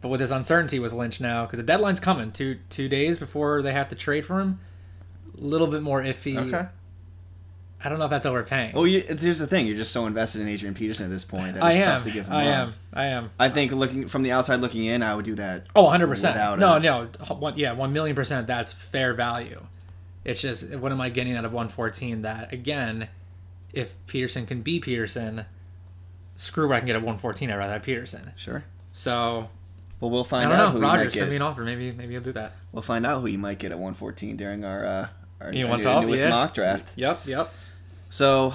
But 0.01 0.09
with 0.09 0.21
this 0.21 0.31
uncertainty 0.31 0.79
with 0.79 0.93
Lynch 0.93 1.21
now, 1.21 1.45
because 1.45 1.59
the 1.59 1.65
deadline's 1.65 2.01
coming 2.01 2.31
two 2.31 2.59
two 2.69 2.89
days 2.89 3.19
before 3.19 3.63
they 3.63 3.73
have 3.73 3.89
to 3.89 3.97
trade 3.97 4.25
for 4.27 4.41
him, 4.41 4.61
a 5.37 5.41
little 5.41 5.67
bit 5.67 5.83
more 5.83 6.03
iffy. 6.03 6.37
Okay. 6.37 6.69
I 7.83 7.89
don't 7.89 7.99
know 8.01 8.07
if 8.07 8.11
that's 8.11 8.27
overpaying. 8.27 8.75
Well, 8.75 8.89
you, 8.89 9.05
it's, 9.09 9.23
here's 9.23 9.39
the 9.39 9.47
thing: 9.47 9.67
you're 9.67 9.77
just 9.77 9.93
so 9.93 10.07
invested 10.07 10.41
in 10.41 10.49
Adrian 10.49 10.75
Peterson 10.75 11.07
at 11.07 11.11
this 11.11 11.25
point 11.25 11.55
that 11.55 11.63
I 11.63 11.73
it's 11.73 11.81
am. 11.81 11.87
tough 11.87 12.05
to 12.05 12.11
give 12.11 12.27
him 12.27 12.33
I 12.33 12.49
up. 12.49 12.69
am. 12.69 12.75
I 12.93 13.05
am. 13.07 13.31
I 13.39 13.49
think 13.49 13.73
looking 13.73 14.09
from 14.09 14.23
the 14.23 14.33
outside 14.33 14.57
looking 14.57 14.85
in, 14.85 15.03
I 15.03 15.15
would 15.15 15.25
do 15.25 15.37
that. 15.37 15.67
Oh, 15.77 15.85
100 15.85 16.07
percent. 16.09 16.37
No, 16.59 16.75
a- 16.75 16.81
no, 16.81 17.05
one, 17.37 17.57
yeah, 17.57 17.73
one 17.73 17.93
million 17.93 18.17
percent. 18.17 18.47
That's 18.47 18.73
fair 18.73 19.15
value. 19.15 19.65
It's 20.25 20.41
just 20.41 20.75
what 20.77 20.91
am 20.93 21.01
I 21.01 21.09
getting 21.09 21.37
out 21.37 21.45
of 21.45 21.53
114? 21.53 22.23
That 22.23 22.53
again, 22.53 23.09
if 23.73 23.95
Peterson 24.07 24.47
can 24.47 24.63
be 24.63 24.81
Peterson, 24.81 25.45
screw 26.37 26.69
what 26.69 26.77
I 26.77 26.81
can 26.81 26.87
get 26.87 26.97
at 26.97 27.03
114. 27.03 27.51
I'd 27.51 27.57
rather 27.57 27.73
have 27.75 27.83
Peterson. 27.83 28.33
Sure. 28.37 28.65
So 28.93 29.49
Well, 30.01 30.11
we'll 30.11 30.25
I 30.25 30.27
find 30.29 30.51
don't 30.51 30.59
out 30.59 30.67
know. 30.75 30.81
who 30.81 30.87
Rogers 30.87 31.15
send 31.15 31.31
me 31.31 31.37
an 31.37 31.43
offer. 31.43 31.63
Maybe 31.65 31.93
maybe 31.93 32.17
I'll 32.17 32.23
do 32.23 32.33
that. 32.33 32.53
We'll 32.73 32.83
find 32.83 33.07
out 33.07 33.21
who 33.21 33.27
you 33.27 33.39
might 33.39 33.59
get 33.59 33.71
at 33.73 33.79
114 33.79 34.37
during 34.37 34.65
our 34.65 34.85
uh, 34.85 35.09
our, 35.41 35.53
You 35.53 35.65
our 35.65 35.71
want 35.71 35.85
new- 35.85 36.01
newest 36.09 36.23
Yeah. 36.25 36.31
mock 36.31 36.55
draft. 36.55 36.93
Yep. 36.97 37.21
Yep. 37.27 37.53
So, 38.11 38.55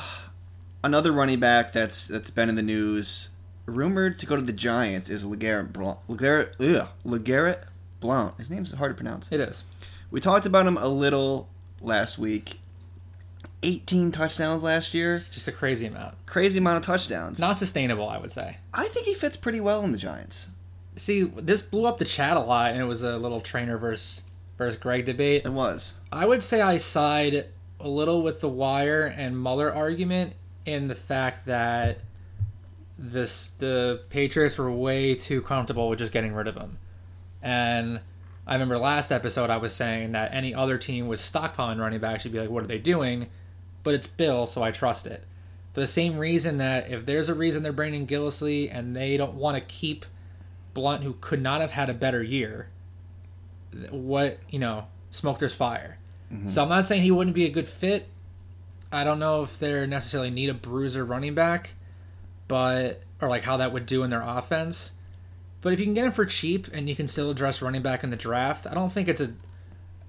another 0.84 1.12
running 1.12 1.40
back 1.40 1.72
that's 1.72 2.08
that's 2.08 2.30
been 2.32 2.50
in 2.50 2.56
the 2.56 2.62
news, 2.64 3.30
rumored 3.66 4.18
to 4.20 4.26
go 4.26 4.36
to 4.36 4.42
the 4.42 4.52
Giants, 4.54 5.10
is 5.10 5.24
Legarrette 5.26 5.72
Blount. 5.72 6.00
Legarrette, 6.10 6.54
ugh, 6.60 6.88
Legarrette 7.06 7.66
Blount. 8.00 8.38
His 8.40 8.50
name's 8.50 8.72
hard 8.72 8.92
to 8.92 8.96
pronounce. 8.96 9.32
It 9.32 9.40
is. 9.40 9.64
We 10.12 10.20
talked 10.20 10.46
about 10.46 10.66
him 10.68 10.78
a 10.78 10.88
little 10.88 11.50
last 11.82 12.18
week. 12.18 12.60
18 13.64 14.12
touchdowns 14.12 14.64
last 14.64 14.94
year. 14.94 15.14
It's 15.14 15.28
just 15.28 15.48
a 15.48 15.52
crazy 15.52 15.86
amount. 15.86 16.16
Crazy 16.26 16.60
amount 16.60 16.78
of 16.78 16.86
touchdowns. 16.86 17.40
Not 17.40 17.58
sustainable, 17.58 18.08
I 18.08 18.18
would 18.18 18.32
say. 18.32 18.58
I 18.74 18.88
think 18.88 19.06
he 19.06 19.14
fits 19.14 19.36
pretty 19.36 19.60
well 19.60 19.84
in 19.84 19.92
the 19.92 19.98
Giants. 19.98 20.50
See, 20.96 21.24
this 21.24 21.62
blew 21.62 21.86
up 21.86 21.98
the 21.98 22.06
chat 22.06 22.38
a 22.38 22.42
lot, 22.42 22.72
and 22.72 22.82
it 22.82 22.86
was 22.86 23.02
a 23.02 23.18
little 23.18 23.42
trainer 23.42 23.78
versus 23.78 24.24
versus 24.58 24.78
Greg 24.78 25.06
debate. 25.06 25.46
It 25.46 25.54
was. 25.54 25.96
I 26.12 26.26
would 26.26 26.44
say 26.44 26.62
I 26.62 26.78
side 26.78 27.48
a 27.80 27.88
little 27.88 28.22
with 28.22 28.42
the 28.42 28.50
Wire 28.50 29.06
and 29.06 29.38
Muller 29.38 29.74
argument 29.74 30.34
in 30.66 30.88
the 30.88 30.96
fact 30.96 31.46
that 31.46 32.00
this 32.98 33.50
the 33.58 34.02
Patriots 34.10 34.58
were 34.58 34.72
way 34.72 35.16
too 35.16 35.42
comfortable 35.42 35.90
with 35.90 36.00
just 36.00 36.12
getting 36.12 36.34
rid 36.34 36.48
of 36.48 36.56
him. 36.56 36.78
And 37.42 38.00
I 38.48 38.54
remember 38.54 38.78
last 38.78 39.12
episode 39.12 39.50
I 39.50 39.58
was 39.58 39.74
saying 39.74 40.14
that 40.14 40.34
any 40.34 40.54
other 40.54 40.78
team 40.78 41.08
with 41.08 41.20
stockpiling 41.20 41.80
running 41.80 42.00
backs 42.00 42.24
should 42.24 42.32
be 42.32 42.40
like, 42.40 42.50
what 42.50 42.64
are 42.64 42.68
they 42.68 42.78
doing? 42.78 43.28
But 43.84 43.94
it's 43.94 44.08
Bill, 44.08 44.48
so 44.48 44.64
I 44.64 44.72
trust 44.72 45.06
it. 45.06 45.26
For 45.74 45.80
the 45.82 45.88
same 45.88 46.18
reason 46.18 46.58
that 46.58 46.90
if 46.90 47.06
there's 47.06 47.30
a 47.30 47.34
reason 47.34 47.64
they're 47.64 47.74
bringing 47.74 48.08
Gillislee 48.08 48.70
and 48.72 48.96
they 48.96 49.18
don't 49.18 49.34
want 49.34 49.58
to 49.58 49.62
keep 49.62 50.06
Blount, 50.74 51.04
who 51.04 51.14
could 51.20 51.42
not 51.42 51.62
have 51.62 51.72
had 51.72 51.90
a 51.90 51.94
better 51.94 52.24
year, 52.24 52.70
what 53.90 54.40
you 54.50 54.60
know, 54.60 54.88
smoke 55.12 55.40
there's 55.40 55.54
fire. 55.54 55.98
Mm-hmm. 56.32 56.48
So 56.48 56.64
I'm 56.64 56.70
not 56.70 56.88
saying 56.88 57.04
he 57.04 57.12
wouldn't 57.12 57.36
be 57.36 57.46
a 57.46 57.50
good 57.50 57.68
fit. 57.68 58.08
I 58.92 59.04
don't 59.04 59.20
know 59.20 59.44
if 59.44 59.58
they 59.58 59.86
necessarily 59.88 60.30
need 60.30 60.50
a 60.50 60.54
bruiser 60.54 61.04
running 61.04 61.34
back, 61.34 61.76
but 62.48 63.02
or 63.20 63.28
like 63.28 63.44
how 63.44 63.58
that 63.58 63.74
would 63.74 63.86
do 63.86 64.04
in 64.04 64.10
their 64.10 64.22
offense. 64.22 64.92
But 65.62 65.74
if 65.74 65.80
you 65.80 65.86
can 65.86 65.94
get 65.94 66.06
him 66.06 66.12
for 66.12 66.26
cheap 66.26 66.68
and 66.74 66.90
you 66.90 66.96
can 66.96 67.08
still 67.08 67.32
address 67.32 67.62
running 67.62 67.82
back 67.82 68.04
in 68.04 68.10
the 68.10 68.18
draft, 68.18 68.68
I 68.68 68.74
don't 68.74 68.92
think 68.92 69.08
it's 69.08 69.22
a, 69.22 69.34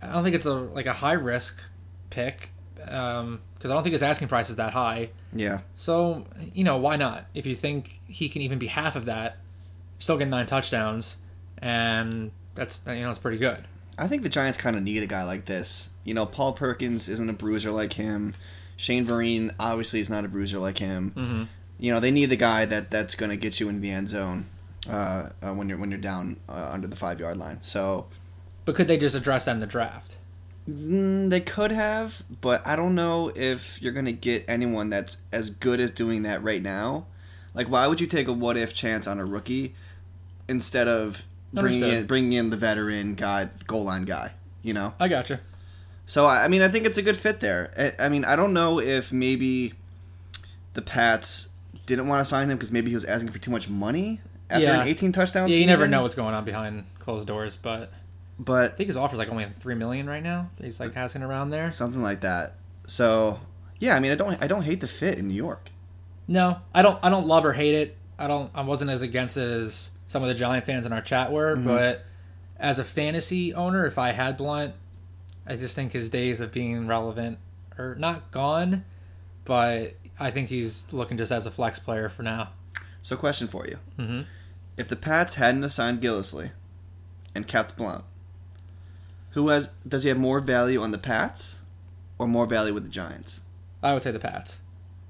I 0.02 0.12
don't 0.12 0.24
think 0.24 0.34
it's 0.34 0.46
a 0.46 0.52
like 0.52 0.86
a 0.86 0.94
high 0.94 1.12
risk 1.12 1.62
pick, 2.10 2.50
because 2.84 3.70
I 3.70 3.74
don't 3.74 3.82
think 3.82 3.92
his 3.92 4.02
asking 4.02 4.28
price 4.28 4.50
is 4.50 4.56
that 4.56 4.72
high. 4.72 5.10
Yeah. 5.32 5.60
So 5.74 6.26
you 6.52 6.64
know 6.64 6.76
why 6.76 6.96
not? 6.96 7.26
If 7.34 7.46
you 7.46 7.54
think 7.54 8.00
he 8.06 8.28
can 8.28 8.42
even 8.42 8.58
be 8.58 8.66
half 8.66 8.96
of 8.96 9.06
that, 9.06 9.38
still 9.98 10.18
get 10.18 10.28
nine 10.28 10.46
touchdowns, 10.46 11.16
and 11.58 12.30
that's 12.54 12.80
you 12.86 13.00
know 13.00 13.10
it's 13.10 13.18
pretty 13.18 13.38
good. 13.38 13.64
I 13.96 14.08
think 14.08 14.22
the 14.22 14.28
Giants 14.28 14.58
kind 14.58 14.76
of 14.76 14.82
need 14.82 15.02
a 15.02 15.06
guy 15.06 15.22
like 15.22 15.44
this. 15.44 15.90
You 16.02 16.14
know, 16.14 16.26
Paul 16.26 16.52
Perkins 16.52 17.08
isn't 17.08 17.30
a 17.30 17.32
bruiser 17.32 17.70
like 17.70 17.94
him. 17.94 18.34
Shane 18.76 19.06
Vereen 19.06 19.54
obviously 19.58 20.00
is 20.00 20.10
not 20.10 20.24
a 20.24 20.28
bruiser 20.28 20.58
like 20.58 20.78
him. 20.78 21.12
Mm-hmm. 21.16 21.42
You 21.78 21.92
know, 21.92 22.00
they 22.00 22.10
need 22.10 22.26
the 22.26 22.36
guy 22.36 22.64
that 22.66 22.90
that's 22.90 23.14
going 23.14 23.30
to 23.30 23.36
get 23.36 23.60
you 23.60 23.68
into 23.68 23.80
the 23.80 23.90
end 23.90 24.08
zone 24.08 24.46
uh, 24.88 25.30
uh, 25.42 25.54
when 25.54 25.68
you're 25.68 25.78
when 25.78 25.90
you're 25.90 26.00
down 26.00 26.38
uh, 26.48 26.70
under 26.72 26.86
the 26.86 26.96
five 26.96 27.20
yard 27.20 27.36
line. 27.36 27.62
So 27.62 28.06
But 28.64 28.74
could 28.74 28.88
they 28.88 28.98
just 28.98 29.14
address 29.14 29.44
that 29.44 29.52
in 29.52 29.58
the 29.58 29.66
draft? 29.66 30.18
Mm, 30.68 31.30
they 31.30 31.40
could 31.40 31.70
have, 31.72 32.22
but 32.40 32.66
I 32.66 32.76
don't 32.76 32.94
know 32.94 33.30
if 33.34 33.80
you're 33.82 33.92
going 33.92 34.06
to 34.06 34.12
get 34.12 34.44
anyone 34.48 34.90
that's 34.90 35.16
as 35.32 35.50
good 35.50 35.80
as 35.80 35.90
doing 35.90 36.22
that 36.22 36.42
right 36.42 36.62
now. 36.62 37.06
Like, 37.54 37.68
why 37.68 37.86
would 37.86 38.00
you 38.00 38.06
take 38.06 38.28
a 38.28 38.32
what 38.32 38.56
if 38.56 38.74
chance 38.74 39.06
on 39.06 39.18
a 39.20 39.24
rookie 39.24 39.74
instead 40.48 40.88
of 40.88 41.24
bringing 41.52 41.82
in 41.82 42.06
bringing 42.06 42.32
in 42.32 42.50
the 42.50 42.56
veteran 42.56 43.14
guy, 43.14 43.48
goal 43.66 43.84
line 43.84 44.04
guy? 44.04 44.32
You 44.62 44.74
know. 44.74 44.94
I 44.98 45.08
gotcha. 45.08 45.40
So 46.06 46.26
I 46.26 46.44
I 46.44 46.48
mean, 46.48 46.62
I 46.62 46.68
think 46.68 46.84
it's 46.86 46.98
a 46.98 47.02
good 47.02 47.16
fit 47.16 47.40
there. 47.40 47.94
I, 47.98 48.06
I 48.06 48.08
mean, 48.08 48.24
I 48.24 48.34
don't 48.36 48.52
know 48.52 48.80
if 48.80 49.12
maybe 49.12 49.74
the 50.74 50.82
Pats 50.82 51.48
didn't 51.86 52.08
want 52.08 52.20
to 52.20 52.24
sign 52.24 52.50
him 52.50 52.56
because 52.56 52.72
maybe 52.72 52.88
he 52.90 52.94
was 52.94 53.04
asking 53.04 53.30
for 53.30 53.38
too 53.38 53.50
much 53.50 53.68
money 53.68 54.20
after 54.50 54.64
Yeah. 54.66 54.80
an 54.82 54.88
18 54.88 55.12
touchdown 55.12 55.48
Yeah, 55.48 55.52
season. 55.54 55.60
you 55.62 55.66
never 55.68 55.86
know 55.86 56.02
what's 56.02 56.14
going 56.14 56.34
on 56.34 56.44
behind 56.44 56.84
closed 56.98 57.26
doors, 57.28 57.56
but 57.56 57.92
I 58.48 58.68
think 58.68 58.88
his 58.88 58.96
offer's 58.96 59.18
like 59.18 59.28
only 59.28 59.44
three 59.60 59.74
million 59.74 60.08
right 60.08 60.22
now. 60.22 60.50
He's 60.60 60.80
like 60.80 60.96
asking 60.96 61.22
around 61.22 61.50
there. 61.50 61.70
something 61.70 62.02
like 62.02 62.20
that. 62.22 62.54
So 62.86 63.38
yeah, 63.78 63.94
I 63.96 64.00
mean, 64.00 64.12
I 64.12 64.14
don't 64.16 64.42
I 64.42 64.46
don't 64.46 64.62
hate 64.62 64.80
the 64.80 64.88
fit 64.88 65.18
in 65.18 65.28
New 65.28 65.34
York. 65.34 65.70
No, 66.26 66.58
I 66.74 66.82
don't. 66.82 66.98
I 67.02 67.10
don't 67.10 67.26
love 67.26 67.44
or 67.44 67.52
hate 67.52 67.74
it. 67.74 67.96
I 68.18 68.26
don't. 68.28 68.50
I 68.54 68.62
wasn't 68.62 68.90
as 68.90 69.02
against 69.02 69.36
it 69.36 69.48
as 69.48 69.90
some 70.06 70.22
of 70.22 70.28
the 70.28 70.34
Giant 70.34 70.64
fans 70.66 70.86
in 70.86 70.92
our 70.92 71.02
chat 71.02 71.30
were. 71.32 71.56
Mhm. 71.56 71.64
But 71.64 72.04
as 72.58 72.78
a 72.78 72.84
fantasy 72.84 73.52
owner, 73.52 73.84
if 73.84 73.98
I 73.98 74.12
had 74.12 74.36
Blount, 74.36 74.74
I 75.46 75.56
just 75.56 75.74
think 75.74 75.92
his 75.92 76.08
days 76.08 76.40
of 76.40 76.50
being 76.52 76.86
relevant 76.86 77.38
are 77.78 77.94
not 77.96 78.30
gone. 78.30 78.84
But 79.44 79.94
I 80.18 80.30
think 80.30 80.48
he's 80.48 80.86
looking 80.92 81.18
just 81.18 81.30
as 81.30 81.44
a 81.46 81.50
flex 81.50 81.78
player 81.78 82.08
for 82.08 82.22
now. 82.22 82.50
So 83.02 83.16
question 83.16 83.48
for 83.48 83.66
you: 83.66 83.78
hmm 83.96 84.22
If 84.78 84.88
the 84.88 84.96
Pats 84.96 85.34
hadn't 85.34 85.62
assigned 85.64 86.00
Gillislee 86.00 86.52
and 87.34 87.46
kept 87.46 87.76
Blount, 87.76 88.04
who 89.34 89.48
has 89.48 89.68
does 89.86 90.02
he 90.02 90.08
have 90.08 90.18
more 90.18 90.40
value 90.40 90.82
on 90.82 90.90
the 90.90 90.98
Pats 90.98 91.60
or 92.18 92.26
more 92.26 92.46
value 92.46 92.72
with 92.74 92.82
the 92.84 92.88
Giants? 92.90 93.40
I 93.82 93.92
would 93.92 94.02
say 94.02 94.10
the 94.10 94.18
Pats, 94.18 94.60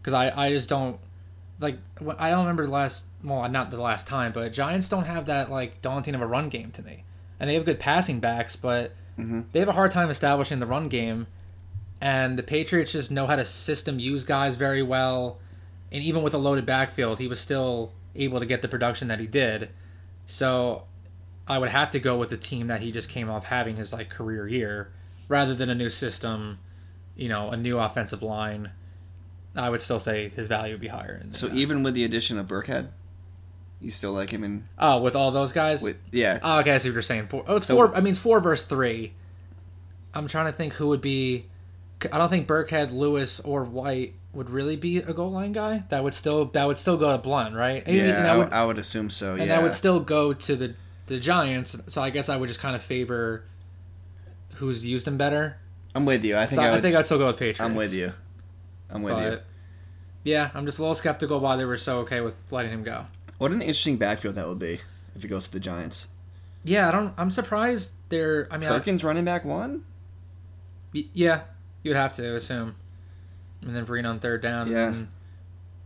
because 0.00 0.12
I 0.12 0.46
I 0.46 0.50
just 0.50 0.68
don't 0.68 0.98
like. 1.60 1.78
I 2.18 2.30
don't 2.30 2.40
remember 2.40 2.66
the 2.66 2.72
last. 2.72 3.04
Well, 3.22 3.48
not 3.48 3.70
the 3.70 3.80
last 3.80 4.06
time, 4.06 4.32
but 4.32 4.52
Giants 4.52 4.88
don't 4.88 5.04
have 5.06 5.26
that 5.26 5.50
like 5.50 5.80
daunting 5.80 6.14
of 6.14 6.20
a 6.20 6.26
run 6.26 6.48
game 6.48 6.70
to 6.72 6.82
me, 6.82 7.04
and 7.40 7.48
they 7.48 7.54
have 7.54 7.64
good 7.64 7.78
passing 7.80 8.20
backs, 8.20 8.56
but 8.56 8.92
Mhm. 9.18 9.44
they 9.52 9.60
have 9.60 9.68
a 9.68 9.72
hard 9.72 9.92
time 9.92 10.10
establishing 10.10 10.58
the 10.58 10.66
run 10.66 10.88
game. 10.88 11.26
And 12.00 12.36
the 12.38 12.42
Patriots 12.42 12.92
just 12.92 13.10
know 13.10 13.26
how 13.26 13.36
to 13.36 13.44
system 13.44 13.98
use 13.98 14.24
guys 14.24 14.56
very 14.56 14.82
well, 14.82 15.38
and 15.92 16.02
even 16.02 16.22
with 16.22 16.34
a 16.34 16.38
loaded 16.38 16.66
backfield, 16.66 17.18
he 17.18 17.28
was 17.28 17.40
still 17.40 17.92
able 18.16 18.40
to 18.40 18.46
get 18.46 18.60
the 18.60 18.68
production 18.68 19.08
that 19.08 19.20
he 19.20 19.26
did. 19.26 19.70
So, 20.26 20.84
I 21.46 21.58
would 21.58 21.68
have 21.70 21.90
to 21.90 22.00
go 22.00 22.16
with 22.16 22.30
the 22.30 22.36
team 22.36 22.68
that 22.68 22.80
he 22.80 22.90
just 22.92 23.08
came 23.08 23.28
off 23.28 23.44
having 23.44 23.76
his 23.76 23.92
like 23.92 24.08
career 24.10 24.48
year, 24.48 24.92
rather 25.28 25.54
than 25.54 25.68
a 25.68 25.74
new 25.74 25.90
system, 25.90 26.58
you 27.16 27.28
know, 27.28 27.50
a 27.50 27.56
new 27.56 27.78
offensive 27.78 28.22
line. 28.22 28.70
I 29.56 29.70
would 29.70 29.82
still 29.82 30.00
say 30.00 30.30
his 30.30 30.46
value 30.48 30.74
would 30.74 30.80
be 30.80 30.88
higher. 30.88 31.20
in 31.22 31.34
So 31.34 31.46
that. 31.48 31.56
even 31.56 31.82
with 31.82 31.94
the 31.94 32.02
addition 32.04 32.38
of 32.38 32.46
Burkhead, 32.46 32.88
you 33.80 33.90
still 33.90 34.12
like 34.12 34.30
him 34.30 34.42
in 34.42 34.66
oh, 34.78 35.00
with 35.00 35.14
all 35.14 35.30
those 35.30 35.52
guys, 35.52 35.82
with 35.82 35.96
yeah. 36.10 36.38
Oh, 36.42 36.58
okay, 36.60 36.72
I 36.74 36.78
see 36.78 36.88
what 36.88 36.94
you're 36.94 37.02
saying. 37.02 37.28
Four. 37.28 37.44
Oh, 37.46 37.56
it's 37.56 37.66
So- 37.66 37.74
four. 37.76 37.94
I 37.94 38.00
mean, 38.00 38.12
it's 38.12 38.18
four 38.18 38.40
versus 38.40 38.66
three. 38.66 39.12
I'm 40.14 40.26
trying 40.28 40.46
to 40.46 40.52
think 40.52 40.74
who 40.74 40.88
would 40.88 41.00
be. 41.00 41.46
I 42.12 42.18
don't 42.18 42.28
think 42.28 42.46
Burkhead, 42.48 42.92
Lewis, 42.92 43.40
or 43.40 43.64
White 43.64 44.14
would 44.32 44.50
really 44.50 44.76
be 44.76 44.98
a 44.98 45.12
goal 45.12 45.30
line 45.30 45.52
guy. 45.52 45.84
That 45.90 46.02
would 46.02 46.14
still 46.14 46.46
that 46.46 46.66
would 46.66 46.78
still 46.78 46.96
go 46.96 47.12
to 47.12 47.18
Blount, 47.18 47.54
right? 47.54 47.82
And 47.86 47.96
Yeah, 47.96 48.32
I 48.32 48.36
would, 48.36 48.44
would, 48.46 48.52
I 48.54 48.64
would 48.66 48.78
assume 48.78 49.10
so. 49.10 49.32
and 49.32 49.40
yeah, 49.42 49.46
that 49.46 49.62
would 49.62 49.74
still 49.74 50.00
go 50.00 50.32
to 50.32 50.56
the 50.56 50.74
the 51.06 51.18
Giants. 51.18 51.76
So 51.88 52.02
I 52.02 52.10
guess 52.10 52.28
I 52.28 52.36
would 52.36 52.48
just 52.48 52.60
kind 52.60 52.74
of 52.76 52.82
favor 52.82 53.44
who's 54.54 54.84
used 54.86 55.06
him 55.06 55.16
better. 55.16 55.58
I'm 55.94 56.04
with 56.06 56.24
you. 56.24 56.36
I 56.36 56.46
think 56.46 56.56
So 56.60 56.62
I, 56.62 56.76
I, 56.76 56.80
think 56.80 56.96
I'd 56.96 57.06
still 57.06 57.18
go 57.18 57.26
with 57.26 57.36
Patriots. 57.36 57.60
I'm 57.60 57.74
with 57.74 57.92
you. 57.94 58.12
I'm 58.90 59.02
with 59.02 59.18
you. 59.18 59.38
Yeah, 60.24 60.50
I'm 60.54 60.64
just 60.66 60.78
a 60.78 60.82
little 60.82 60.94
skeptical 60.94 61.38
why 61.40 61.56
they 61.56 61.64
were 61.64 61.76
so 61.76 61.98
okay 62.00 62.20
with 62.20 62.34
letting 62.50 62.72
him 62.72 62.82
go. 62.82 63.06
What 63.38 63.52
an 63.52 63.60
interesting 63.60 63.96
backfield 63.96 64.36
that 64.36 64.48
would 64.48 64.58
be 64.58 64.80
if 65.14 65.22
he 65.22 65.28
goes 65.28 65.44
to 65.46 65.52
the 65.52 65.60
Giants. 65.60 66.08
Yeah, 66.64 66.88
I 66.88 66.92
don't. 66.92 67.12
I'm 67.18 67.30
surprised 67.30 67.90
they're. 68.08 68.48
I 68.50 68.56
mean, 68.56 68.68
I, 68.70 68.78
Perkins 68.78 69.04
running 69.04 69.24
back 69.24 69.44
one. 69.44 69.84
Y- 70.94 71.04
Yeah, 71.12 71.42
you 71.82 71.90
would 71.90 71.96
have 71.98 72.14
to 72.14 72.36
assume. 72.36 72.74
And 73.60 73.76
then 73.76 73.84
Vereen 73.84 74.08
on 74.08 74.18
third 74.18 74.40
down. 74.42 74.70
Yeah. 74.70 74.88
And, 74.88 75.08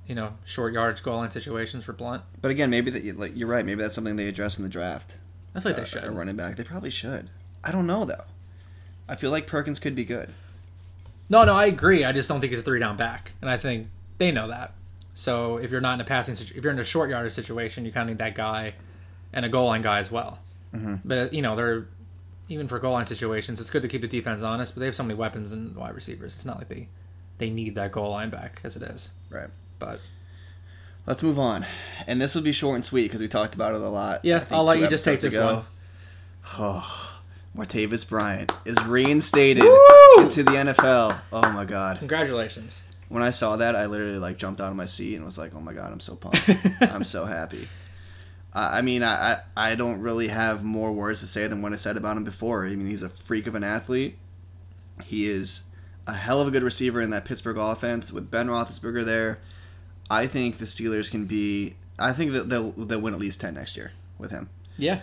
you 0.09 0.15
know, 0.17 0.35
short 0.45 0.73
yards 0.73 1.00
goal 1.00 1.19
line 1.19 1.31
situations 1.31 1.85
for 1.85 1.93
Blount. 1.93 2.23
But 2.43 2.50
again, 2.50 2.71
maybe 2.71 2.91
that 2.91 3.19
like 3.19 3.37
you're 3.37 3.47
right. 3.49 3.65
Maybe 3.65 3.81
that's 3.83 3.95
something 3.95 4.17
they 4.17 4.27
address 4.27 4.57
in 4.59 4.65
the 4.65 4.71
draft. 4.71 5.15
I 5.55 5.61
feel 5.61 5.73
like 5.73 5.79
Uh, 5.79 5.85
they 5.85 5.88
should. 5.88 6.05
A 6.05 6.11
running 6.11 6.35
back. 6.37 6.57
They 6.57 6.65
probably 6.65 6.91
should. 6.91 7.29
I 7.62 7.71
don't 7.71 7.87
know 7.87 8.05
though. 8.05 8.25
I 9.09 9.15
feel 9.17 9.31
like 9.31 9.47
Perkins 9.47 9.79
could 9.79 9.95
be 9.95 10.05
good. 10.05 10.31
No, 11.31 11.45
no, 11.45 11.55
I 11.55 11.67
agree. 11.67 12.05
I 12.05 12.12
just 12.12 12.29
don't 12.29 12.41
think 12.41 12.50
he's 12.50 12.61
a 12.61 12.62
three 12.62 12.81
down 12.81 12.97
back, 12.97 13.33
and 13.43 13.50
I 13.50 13.57
think 13.59 13.88
they 14.19 14.33
know 14.33 14.49
that. 14.49 14.73
So 15.15 15.57
if 15.59 15.71
you're 15.71 15.81
not 15.81 15.95
in 15.95 16.00
a 16.00 16.05
passing, 16.05 16.35
situ- 16.35 16.55
if 16.57 16.65
you're 16.65 16.73
in 16.73 16.79
a 16.79 16.85
short 16.85 17.11
yardage 17.11 17.33
situation, 17.35 17.85
you 17.85 17.93
kind 17.93 18.09
of 18.09 18.15
need 18.17 18.19
that 18.25 18.35
guy, 18.35 18.75
and 19.33 19.45
a 19.45 19.49
goal 19.49 19.67
line 19.67 19.83
guy 19.83 19.99
as 19.99 20.11
well. 20.11 20.38
Mhm. 20.75 21.00
But 21.05 21.35
you 21.35 21.43
know, 21.43 21.55
they're 21.57 21.87
even 22.49 22.67
for 22.67 22.79
goal 22.79 22.93
line 22.93 23.05
situations, 23.07 23.61
it's 23.61 23.69
good 23.69 23.83
to 23.83 23.88
keep 23.88 24.00
the 24.00 24.09
defense 24.09 24.41
honest. 24.43 24.75
But 24.75 24.81
they 24.81 24.87
have 24.87 24.95
so 24.97 25.03
many 25.03 25.15
weapons 25.15 25.53
and 25.53 25.77
wide 25.77 25.95
receivers. 25.95 26.35
It's 26.35 26.45
not 26.47 26.59
like 26.59 26.69
they 26.69 26.88
they 27.38 27.50
need 27.50 27.75
that 27.75 27.93
goal 27.93 28.11
line 28.11 28.31
back 28.31 28.61
as 28.65 28.75
it 28.77 28.83
is. 28.83 29.11
Right. 29.31 29.49
But 29.78 30.00
Let's 31.08 31.23
move 31.23 31.38
on. 31.38 31.64
And 32.06 32.20
this 32.20 32.35
will 32.35 32.42
be 32.42 32.52
short 32.52 32.75
and 32.75 32.85
sweet 32.85 33.04
because 33.04 33.23
we 33.23 33.28
talked 33.28 33.54
about 33.54 33.75
it 33.75 33.80
a 33.80 33.88
lot. 33.88 34.26
Yeah, 34.26 34.44
I'll 34.50 34.64
let 34.64 34.78
you 34.78 34.88
just 34.88 35.04
take 35.04 35.20
this 35.20 35.32
ago. 35.32 35.54
one. 35.54 35.64
Oh, 36.58 37.20
Martavis 37.54 38.08
Bryant 38.08 38.52
is 38.64 38.82
reinstated 38.85 39.64
Woo! 39.64 39.78
into 40.18 40.42
the 40.42 40.52
NFL. 40.52 41.20
Oh 41.30 41.50
my 41.50 41.66
god. 41.66 41.99
Congratulations. 41.99 42.82
When 43.11 43.23
I 43.23 43.30
saw 43.30 43.56
that, 43.56 43.76
I 43.76 43.85
literally 43.87 44.18
like 44.18 44.38
jumped 44.38 44.61
out 44.61 44.70
of 44.70 44.76
my 44.76 44.87
seat 44.87 45.16
and 45.16 45.26
was 45.26 45.37
like, 45.37 45.54
"Oh 45.54 45.61
my 45.61 45.75
god, 45.75 45.92
I'm 45.92 46.00
so 46.00 46.14
pumped! 46.14 46.49
I'm 46.80 47.04
so 47.04 47.26
happy." 47.26 47.68
I 48.54 48.78
I 48.78 48.82
mean, 48.82 49.02
I, 49.02 49.32
I 49.56 49.70
I 49.70 49.75
don't 49.75 50.00
really 50.00 50.28
have 50.28 50.64
more 50.64 50.92
words 50.92 51.20
to 51.20 51.26
say 51.26 51.47
than 51.47 51.61
what 51.61 51.73
I 51.75 51.76
said 51.76 51.99
about 51.99 52.16
him 52.16 52.25
before. 52.25 52.66
I 52.66 52.75
mean, 52.76 52.88
he's 52.88 53.02
a 53.02 53.11
freak 53.11 53.47
of 53.47 53.54
an 53.54 53.64
athlete. 53.64 54.16
He 55.04 55.26
is 55.26 55.62
a 56.06 56.14
hell 56.14 56.40
of 56.40 56.49
a 56.49 56.50
good 56.50 56.62
receiver 56.62 57.00
in 57.02 57.11
that 57.11 57.26
Pittsburgh 57.26 57.58
offense 57.58 58.11
with 58.11 58.30
Ben 58.30 58.47
Roethlisberger 58.49 59.04
there. 59.04 59.38
I 60.11 60.27
think 60.27 60.59
the 60.59 60.65
Steelers 60.65 61.11
can 61.11 61.27
be. 61.27 61.75
I 61.99 62.12
think 62.12 62.33
that 62.33 62.49
they'll 62.49 62.73
they'll 62.73 63.00
win 63.00 63.15
at 63.15 63.21
least 63.21 63.41
ten 63.41 63.55
next 63.55 63.77
year 63.77 63.93
with 64.19 64.31
him. 64.31 64.49
Yeah. 64.77 65.00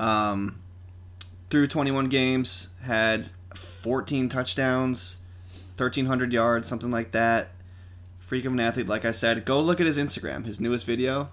Um, 0.00 0.60
through 1.50 1.68
21 1.68 2.08
games, 2.08 2.70
had 2.82 3.26
14 3.54 4.28
touchdowns, 4.28 5.16
1,300 5.76 6.32
yards, 6.32 6.66
something 6.66 6.90
like 6.90 7.12
that. 7.12 7.50
Freak 8.18 8.44
of 8.44 8.52
an 8.52 8.58
athlete, 8.58 8.88
like 8.88 9.04
I 9.04 9.12
said. 9.12 9.44
Go 9.44 9.60
look 9.60 9.80
at 9.80 9.86
his 9.86 9.96
Instagram, 9.98 10.44
his 10.46 10.60
newest 10.60 10.84
video. 10.84 11.30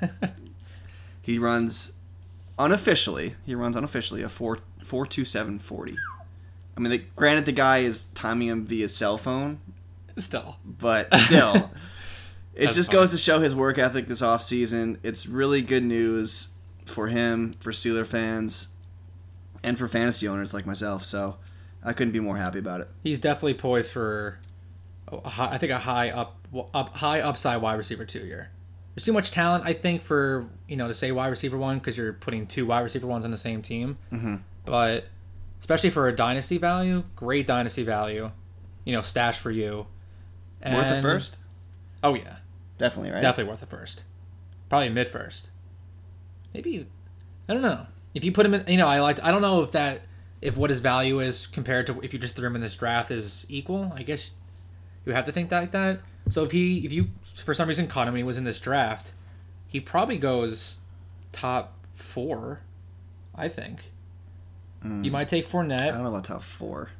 He 1.20 1.38
runs 1.38 1.92
unofficially. 2.58 3.34
He 3.44 3.54
runs 3.54 3.76
unofficially 3.76 4.22
a 4.22 4.30
four 4.30 4.60
four 4.82 5.04
two 5.04 5.26
seven 5.26 5.58
forty. 5.58 5.94
I 6.76 6.80
mean, 6.80 6.90
the, 6.90 7.02
granted, 7.16 7.44
the 7.44 7.52
guy 7.52 7.78
is 7.78 8.06
timing 8.14 8.48
him 8.48 8.64
via 8.64 8.88
cell 8.88 9.18
phone, 9.18 9.60
Still. 10.16 10.56
but 10.64 11.12
still, 11.18 11.70
it 12.58 12.64
That's 12.64 12.74
just 12.74 12.90
funny. 12.90 13.02
goes 13.02 13.12
to 13.12 13.18
show 13.18 13.38
his 13.38 13.54
work 13.54 13.78
ethic 13.78 14.08
this 14.08 14.20
offseason. 14.20 14.98
It's 15.04 15.28
really 15.28 15.62
good 15.62 15.84
news 15.84 16.48
for 16.86 17.06
him, 17.06 17.52
for 17.60 17.70
Steeler 17.70 18.04
fans, 18.04 18.68
and 19.62 19.78
for 19.78 19.86
fantasy 19.86 20.26
owners 20.26 20.52
like 20.52 20.66
myself. 20.66 21.04
So 21.04 21.36
I 21.84 21.92
couldn't 21.92 22.12
be 22.12 22.18
more 22.18 22.36
happy 22.36 22.58
about 22.58 22.80
it. 22.80 22.88
He's 23.04 23.20
definitely 23.20 23.54
poised 23.54 23.92
for, 23.92 24.40
a 25.06 25.28
high, 25.28 25.52
I 25.52 25.58
think, 25.58 25.70
a 25.70 25.78
high 25.78 26.10
up, 26.10 26.48
up, 26.74 26.96
high 26.96 27.20
upside 27.20 27.62
wide 27.62 27.74
receiver 27.74 28.04
two 28.04 28.26
year. 28.26 28.50
There's 28.96 29.04
too 29.04 29.12
much 29.12 29.30
talent, 29.30 29.64
I 29.64 29.72
think, 29.72 30.02
for 30.02 30.50
you 30.66 30.74
know 30.74 30.88
to 30.88 30.94
say 30.94 31.12
wide 31.12 31.28
receiver 31.28 31.56
one 31.56 31.78
because 31.78 31.96
you're 31.96 32.14
putting 32.14 32.48
two 32.48 32.66
wide 32.66 32.80
receiver 32.80 33.06
ones 33.06 33.24
on 33.24 33.30
the 33.30 33.38
same 33.38 33.62
team. 33.62 33.98
Mm-hmm. 34.12 34.34
But 34.64 35.06
especially 35.60 35.90
for 35.90 36.08
a 36.08 36.12
dynasty 36.12 36.58
value, 36.58 37.04
great 37.14 37.46
dynasty 37.46 37.84
value. 37.84 38.32
You 38.84 38.94
know, 38.94 39.02
stash 39.02 39.38
for 39.38 39.52
you. 39.52 39.86
Worth 40.66 40.96
the 40.96 41.02
first? 41.02 41.36
Oh 42.02 42.14
yeah, 42.14 42.38
Definitely, 42.78 43.10
right? 43.10 43.20
definitely 43.20 43.50
worth 43.50 43.62
a 43.62 43.66
first. 43.66 44.04
Probably 44.68 44.88
mid 44.88 45.08
first. 45.08 45.48
Maybe 46.54 46.86
I 47.48 47.52
don't 47.52 47.62
know 47.62 47.86
if 48.14 48.24
you 48.24 48.32
put 48.32 48.46
him 48.46 48.54
in. 48.54 48.64
You 48.68 48.76
know, 48.76 48.86
I 48.86 49.00
like. 49.00 49.22
I 49.22 49.30
don't 49.30 49.42
know 49.42 49.62
if 49.62 49.72
that 49.72 50.02
if 50.40 50.56
what 50.56 50.70
his 50.70 50.80
value 50.80 51.20
is 51.20 51.46
compared 51.46 51.86
to 51.88 52.00
if 52.00 52.12
you 52.12 52.18
just 52.18 52.36
threw 52.36 52.46
him 52.46 52.54
in 52.54 52.62
this 52.62 52.76
draft 52.76 53.10
is 53.10 53.46
equal. 53.48 53.92
I 53.94 54.02
guess 54.02 54.34
you 55.04 55.12
have 55.12 55.24
to 55.24 55.32
think 55.32 55.50
like 55.50 55.72
that. 55.72 56.00
So 56.30 56.44
if 56.44 56.52
he 56.52 56.84
if 56.84 56.92
you 56.92 57.08
for 57.34 57.54
some 57.54 57.68
reason 57.68 57.88
caught 57.88 58.06
him 58.06 58.14
when 58.14 58.20
he 58.20 58.24
was 58.24 58.38
in 58.38 58.44
this 58.44 58.60
draft, 58.60 59.12
he 59.66 59.80
probably 59.80 60.18
goes 60.18 60.78
top 61.32 61.74
four. 61.94 62.60
I 63.34 63.48
think. 63.48 63.92
Mm. 64.84 65.04
You 65.04 65.10
might 65.10 65.28
take 65.28 65.48
Fournette. 65.48 65.80
I 65.80 65.90
don't 65.92 66.02
know 66.02 66.08
about 66.08 66.24
top 66.24 66.42
four. 66.42 66.90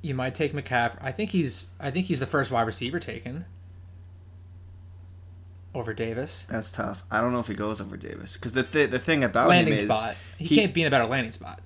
You 0.00 0.14
might 0.14 0.34
take 0.34 0.52
McCaffrey. 0.52 0.98
I 1.00 1.12
think 1.12 1.30
he's. 1.30 1.68
I 1.78 1.90
think 1.90 2.06
he's 2.06 2.20
the 2.20 2.26
first 2.26 2.50
wide 2.50 2.62
receiver 2.62 3.00
taken 3.00 3.46
over 5.74 5.92
Davis. 5.92 6.46
That's 6.48 6.70
tough. 6.72 7.02
I 7.10 7.20
don't 7.20 7.32
know 7.32 7.40
if 7.40 7.46
he 7.48 7.54
goes 7.54 7.80
over 7.80 7.96
Davis 7.96 8.34
because 8.34 8.52
the 8.52 8.62
th- 8.62 8.90
the 8.90 8.98
thing 8.98 9.24
about 9.24 9.48
landing 9.48 9.74
him 9.74 9.80
is 9.80 9.86
spot. 9.86 10.16
He, 10.38 10.44
he- 10.46 10.56
can't 10.56 10.72
be 10.74 10.82
in 10.82 10.86
a 10.86 10.90
better 10.90 11.06
landing 11.06 11.32
spot. 11.32 11.60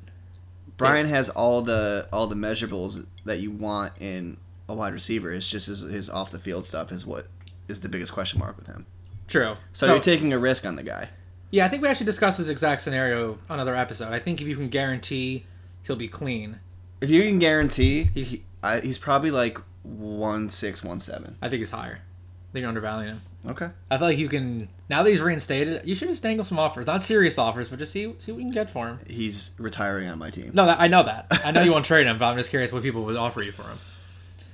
Brian 0.76 1.06
has 1.08 1.28
all 1.28 1.60
the 1.62 2.08
all 2.12 2.26
the 2.28 2.36
measurables 2.36 3.04
that 3.24 3.40
you 3.40 3.50
want 3.50 3.92
in 4.00 4.36
a 4.68 4.74
wide 4.74 4.92
receiver. 4.92 5.32
It's 5.32 5.48
just 5.50 5.66
his, 5.66 5.80
his 5.80 6.08
off 6.10 6.30
the 6.30 6.38
field 6.38 6.64
stuff 6.64 6.92
is 6.92 7.04
what 7.04 7.26
is 7.68 7.80
the 7.80 7.88
biggest 7.88 8.12
question 8.12 8.38
mark 8.38 8.56
with 8.56 8.66
him. 8.68 8.86
True. 9.26 9.56
So, 9.72 9.86
you're 9.86 10.00
taking 10.00 10.32
a 10.32 10.38
risk 10.38 10.64
on 10.64 10.76
the 10.76 10.82
guy. 10.82 11.08
yeah, 11.50 11.66
I 11.66 11.68
think 11.68 11.82
we 11.82 11.88
actually 11.88 12.06
discussed 12.06 12.38
this 12.38 12.48
exact 12.48 12.80
scenario 12.82 13.32
on 13.50 13.58
another 13.60 13.74
episode. 13.76 14.12
I 14.12 14.18
think 14.20 14.40
if 14.40 14.46
you 14.46 14.56
can 14.56 14.68
guarantee 14.68 15.44
he'll 15.82 15.96
be 15.96 16.08
clean, 16.08 16.60
If 17.00 17.10
you 17.10 17.22
can 17.22 17.38
guarantee, 17.38 18.04
He's- 18.14 18.30
he's 18.30 18.40
I, 18.62 18.80
he's 18.80 18.98
probably 18.98 19.30
like 19.30 19.58
one 19.82 20.48
six 20.50 20.82
one 20.82 21.00
seven. 21.00 21.36
I 21.42 21.48
think 21.48 21.58
he's 21.60 21.70
higher. 21.70 22.00
I 22.02 22.52
think 22.52 22.60
you're 22.62 22.68
undervaluing 22.68 23.08
him. 23.08 23.22
Okay. 23.46 23.68
I 23.90 23.98
feel 23.98 24.08
like 24.08 24.18
you 24.18 24.28
can 24.28 24.68
now 24.88 25.02
that 25.02 25.10
he's 25.10 25.20
reinstated. 25.20 25.86
You 25.86 25.94
should 25.94 26.08
just 26.08 26.22
dangle 26.22 26.44
some 26.44 26.58
offers, 26.58 26.86
not 26.86 27.04
serious 27.04 27.38
offers, 27.38 27.68
but 27.68 27.78
just 27.78 27.92
see 27.92 28.14
see 28.18 28.32
what 28.32 28.38
you 28.38 28.46
can 28.46 28.50
get 28.50 28.70
for 28.70 28.86
him. 28.88 28.98
He's 29.06 29.52
retiring 29.58 30.08
on 30.08 30.18
my 30.18 30.30
team. 30.30 30.50
No, 30.54 30.66
that, 30.66 30.80
I 30.80 30.88
know 30.88 31.04
that. 31.04 31.26
I 31.44 31.52
know 31.52 31.62
you 31.62 31.72
won't 31.72 31.84
trade 31.86 32.06
him, 32.06 32.18
but 32.18 32.26
I'm 32.26 32.36
just 32.36 32.50
curious 32.50 32.72
what 32.72 32.82
people 32.82 33.04
would 33.04 33.16
offer 33.16 33.42
you 33.42 33.52
for 33.52 33.62
him. 33.62 33.78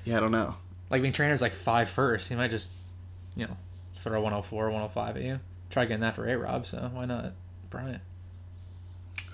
Yeah, 0.05 0.19
I 0.19 0.21
don't 0.21 0.33
know. 0.33 0.57
Like 0.91 1.01
being 1.01 1.15
trainer's 1.15 1.41
like 1.41 1.53
five 1.53 1.89
first, 1.89 2.29
he 2.29 2.35
might 2.35 2.51
just, 2.51 2.71
you 3.37 3.47
know, 3.47 3.57
throw 3.97 4.21
104, 4.21 4.65
105 4.65 5.17
at 5.17 5.23
you. 5.23 5.41
Try 5.71 5.87
getting 5.87 6.03
that 6.03 6.15
for 6.15 6.29
A 6.29 6.37
Rob, 6.37 6.67
so 6.67 6.91
why 6.93 7.07
not 7.07 7.33
Bryant? 7.71 8.03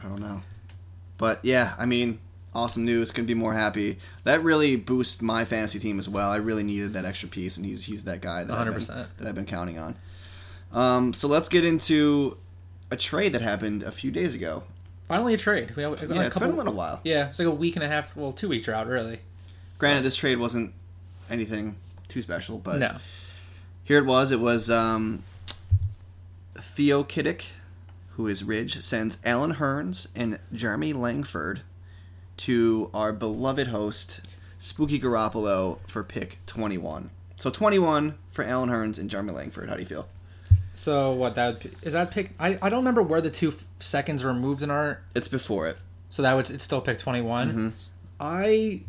I 0.02 0.08
don't 0.08 0.20
know. 0.20 0.42
But 1.18 1.44
yeah, 1.44 1.74
I 1.76 1.86
mean, 1.86 2.20
awesome 2.54 2.84
news. 2.84 3.10
Couldn't 3.10 3.26
be 3.26 3.34
more 3.34 3.54
happy. 3.54 3.98
That 4.24 4.42
really 4.42 4.76
boosts 4.76 5.22
my 5.22 5.44
fantasy 5.44 5.78
team 5.78 5.98
as 5.98 6.08
well. 6.08 6.30
I 6.30 6.36
really 6.36 6.62
needed 6.62 6.92
that 6.94 7.04
extra 7.04 7.28
piece, 7.28 7.56
and 7.56 7.64
he's 7.66 7.84
he's 7.84 8.04
that 8.04 8.20
guy 8.20 8.44
that 8.44 8.56
I've 8.56 8.74
been, 8.74 8.86
that 9.18 9.26
I've 9.28 9.34
been 9.34 9.46
counting 9.46 9.78
on. 9.78 9.96
Um, 10.72 11.12
so 11.14 11.26
let's 11.28 11.48
get 11.48 11.64
into 11.64 12.36
a 12.90 12.96
trade 12.96 13.32
that 13.32 13.40
happened 13.42 13.82
a 13.82 13.90
few 13.90 14.10
days 14.10 14.34
ago. 14.34 14.62
Finally, 15.08 15.34
a 15.34 15.36
trade. 15.38 15.74
We 15.76 15.82
have 15.82 16.00
we 16.00 16.14
Yeah, 16.14 16.22
a 16.22 16.26
it's 16.26 16.34
couple. 16.34 16.48
been 16.48 16.54
a 16.54 16.58
little 16.58 16.74
while. 16.74 17.00
Yeah, 17.04 17.28
it's 17.28 17.38
like 17.38 17.48
a 17.48 17.50
week 17.50 17.74
and 17.76 17.84
a 17.84 17.88
half. 17.88 18.14
Well, 18.16 18.32
two 18.32 18.48
week 18.48 18.62
drought, 18.62 18.86
really. 18.86 19.20
Granted, 19.78 20.04
this 20.04 20.14
trade 20.16 20.38
wasn't 20.38 20.72
anything 21.28 21.76
too 22.08 22.22
special, 22.22 22.58
but 22.58 22.78
no, 22.78 22.96
here 23.82 23.98
it 23.98 24.04
was. 24.06 24.30
It 24.30 24.38
was 24.40 24.70
um, 24.70 25.22
Theo 26.56 27.02
Kiddick, 27.02 27.46
who 28.16 28.26
is 28.26 28.44
Ridge, 28.44 28.80
sends 28.82 29.18
Allen 29.24 29.54
Hurns 29.54 30.08
and 30.14 30.38
Jeremy 30.52 30.92
Langford 30.92 31.62
to 32.40 32.90
our 32.94 33.12
beloved 33.12 33.66
host, 33.68 34.20
Spooky 34.58 34.98
Garoppolo, 35.00 35.78
for 35.86 36.02
pick 36.02 36.38
21. 36.46 37.10
So 37.36 37.50
21 37.50 38.16
for 38.32 38.44
Allen 38.44 38.68
Hurns 38.70 38.98
and 38.98 39.10
Jeremy 39.10 39.32
Langford. 39.32 39.68
How 39.68 39.74
do 39.74 39.80
you 39.80 39.86
feel? 39.86 40.08
So 40.74 41.12
what 41.12 41.34
that 41.34 41.62
would- 41.62 41.74
is 41.82 41.92
that 41.92 42.10
pick? 42.10 42.32
I, 42.38 42.58
I 42.62 42.68
don't 42.70 42.78
remember 42.80 43.02
where 43.02 43.20
the 43.20 43.30
two 43.30 43.48
f- 43.48 43.64
seconds 43.78 44.24
were 44.24 44.32
moved 44.34 44.62
in 44.62 44.70
our. 44.70 45.02
It's 45.14 45.28
before 45.28 45.66
it. 45.68 45.76
So 46.08 46.22
that 46.22 46.34
was 46.34 46.50
it's 46.50 46.64
still 46.64 46.80
pick 46.80 46.98
twenty 46.98 47.20
Mm-hmm. 47.20 47.68
I, 48.18 48.80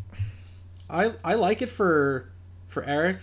I 0.90 1.14
I 1.24 1.34
like 1.36 1.62
it 1.62 1.70
for 1.70 2.30
for 2.68 2.84
Eric. 2.84 3.20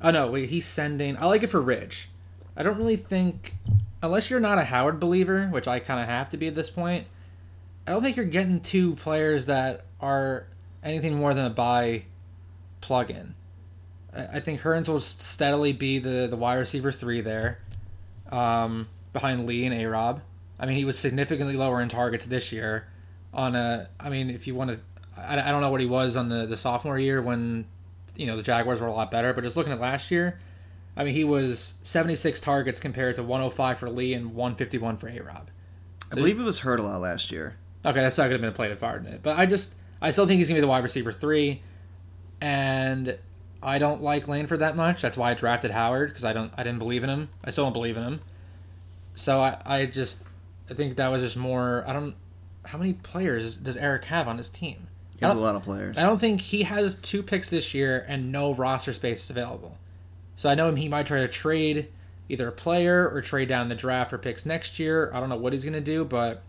Oh 0.00 0.10
no, 0.10 0.30
wait, 0.30 0.48
he's 0.50 0.66
sending. 0.66 1.16
I 1.18 1.26
like 1.26 1.42
it 1.42 1.48
for 1.48 1.60
Ridge. 1.60 2.08
I 2.56 2.62
don't 2.62 2.76
really 2.76 2.96
think, 2.96 3.54
unless 4.02 4.30
you're 4.30 4.40
not 4.40 4.58
a 4.58 4.64
Howard 4.64 4.98
believer, 4.98 5.46
which 5.48 5.68
I 5.68 5.78
kind 5.78 6.00
of 6.00 6.06
have 6.08 6.30
to 6.30 6.36
be 6.36 6.48
at 6.48 6.54
this 6.54 6.70
point. 6.70 7.06
I 7.86 7.92
don't 7.92 8.02
think 8.02 8.16
you're 8.16 8.26
getting 8.26 8.60
two 8.60 8.94
players 8.96 9.46
that 9.46 9.84
are 10.00 10.46
anything 10.82 11.16
more 11.16 11.34
than 11.34 11.44
a 11.44 11.50
buy 11.50 12.04
plug-in. 12.80 13.34
I 14.14 14.26
I 14.36 14.40
think 14.40 14.60
Hurns 14.60 14.88
will 14.88 15.00
steadily 15.00 15.72
be 15.72 15.98
the, 15.98 16.26
the 16.28 16.36
wide 16.36 16.56
receiver 16.56 16.90
three 16.90 17.20
there, 17.20 17.58
um, 18.30 18.88
behind 19.12 19.46
Lee 19.46 19.64
and 19.66 19.74
A 19.74 19.86
Rob. 19.86 20.20
I 20.58 20.66
mean, 20.66 20.76
he 20.76 20.84
was 20.84 20.98
significantly 20.98 21.56
lower 21.56 21.80
in 21.80 21.88
targets 21.88 22.26
this 22.26 22.50
year. 22.50 22.88
On 23.34 23.54
a, 23.54 23.88
I 24.00 24.08
mean, 24.08 24.30
if 24.30 24.46
you 24.46 24.54
want 24.54 24.70
to, 24.70 24.80
I, 25.16 25.48
I 25.48 25.52
don't 25.52 25.60
know 25.60 25.70
what 25.70 25.80
he 25.80 25.86
was 25.86 26.16
on 26.16 26.28
the, 26.28 26.46
the 26.46 26.56
sophomore 26.56 26.98
year 26.98 27.20
when, 27.20 27.66
you 28.16 28.26
know, 28.26 28.36
the 28.36 28.42
Jaguars 28.42 28.80
were 28.80 28.86
a 28.86 28.92
lot 28.92 29.10
better. 29.10 29.34
But 29.34 29.44
just 29.44 29.56
looking 29.56 29.72
at 29.72 29.80
last 29.80 30.10
year, 30.10 30.40
I 30.96 31.04
mean, 31.04 31.12
he 31.12 31.24
was 31.24 31.74
76 31.82 32.40
targets 32.40 32.80
compared 32.80 33.16
to 33.16 33.22
105 33.22 33.78
for 33.78 33.90
Lee 33.90 34.14
and 34.14 34.34
151 34.34 34.96
for 34.96 35.08
A 35.08 35.20
Rob. 35.20 35.50
I 36.10 36.14
believe 36.14 36.40
it 36.40 36.44
was 36.44 36.60
hurt 36.60 36.80
a 36.80 36.82
lot 36.82 37.00
last 37.02 37.30
year. 37.30 37.56
Okay, 37.86 38.00
that's 38.00 38.18
not 38.18 38.28
going 38.28 38.42
to 38.42 38.50
be 38.50 38.66
of 38.66 38.78
fire 38.78 38.98
in 38.98 39.06
it. 39.06 39.22
But 39.22 39.38
I 39.38 39.46
just, 39.46 39.74
I 40.02 40.10
still 40.10 40.26
think 40.26 40.38
he's 40.38 40.48
going 40.48 40.56
to 40.56 40.60
be 40.60 40.66
the 40.66 40.68
wide 40.68 40.82
receiver 40.82 41.12
three, 41.12 41.62
and 42.40 43.16
I 43.62 43.78
don't 43.78 44.02
like 44.02 44.26
Langford 44.26 44.58
that 44.58 44.76
much. 44.76 45.02
That's 45.02 45.16
why 45.16 45.30
I 45.30 45.34
drafted 45.34 45.70
Howard 45.70 46.10
because 46.10 46.24
I 46.24 46.32
don't, 46.32 46.52
I 46.56 46.64
didn't 46.64 46.80
believe 46.80 47.04
in 47.04 47.10
him. 47.10 47.28
I 47.44 47.50
still 47.50 47.64
don't 47.64 47.72
believe 47.72 47.96
in 47.96 48.02
him. 48.02 48.20
So 49.14 49.40
I, 49.40 49.60
I 49.64 49.86
just, 49.86 50.22
I 50.68 50.74
think 50.74 50.96
that 50.96 51.08
was 51.08 51.22
just 51.22 51.36
more. 51.36 51.84
I 51.86 51.92
don't. 51.92 52.16
How 52.64 52.78
many 52.78 52.94
players 52.94 53.54
does 53.54 53.76
Eric 53.76 54.06
have 54.06 54.26
on 54.26 54.38
his 54.38 54.48
team? 54.48 54.88
He 55.18 55.24
has 55.24 55.34
a 55.34 55.38
lot 55.38 55.54
of 55.54 55.62
players. 55.62 55.96
I 55.96 56.02
don't 56.02 56.18
think 56.18 56.40
he 56.40 56.64
has 56.64 56.96
two 56.96 57.22
picks 57.22 57.48
this 57.48 57.72
year 57.72 58.04
and 58.08 58.32
no 58.32 58.52
roster 58.52 58.92
space 58.92 59.30
available. 59.30 59.78
So 60.34 60.50
I 60.50 60.54
know 60.54 60.68
him. 60.68 60.76
he 60.76 60.88
might 60.88 61.06
try 61.06 61.20
to 61.20 61.28
trade 61.28 61.88
either 62.28 62.48
a 62.48 62.52
player 62.52 63.08
or 63.08 63.22
trade 63.22 63.48
down 63.48 63.68
the 63.68 63.74
draft 63.74 64.10
for 64.10 64.18
picks 64.18 64.44
next 64.44 64.78
year. 64.78 65.10
I 65.14 65.20
don't 65.20 65.28
know 65.28 65.36
what 65.36 65.52
he's 65.52 65.64
going 65.64 65.74
to 65.74 65.80
do, 65.80 66.04
but 66.04 66.42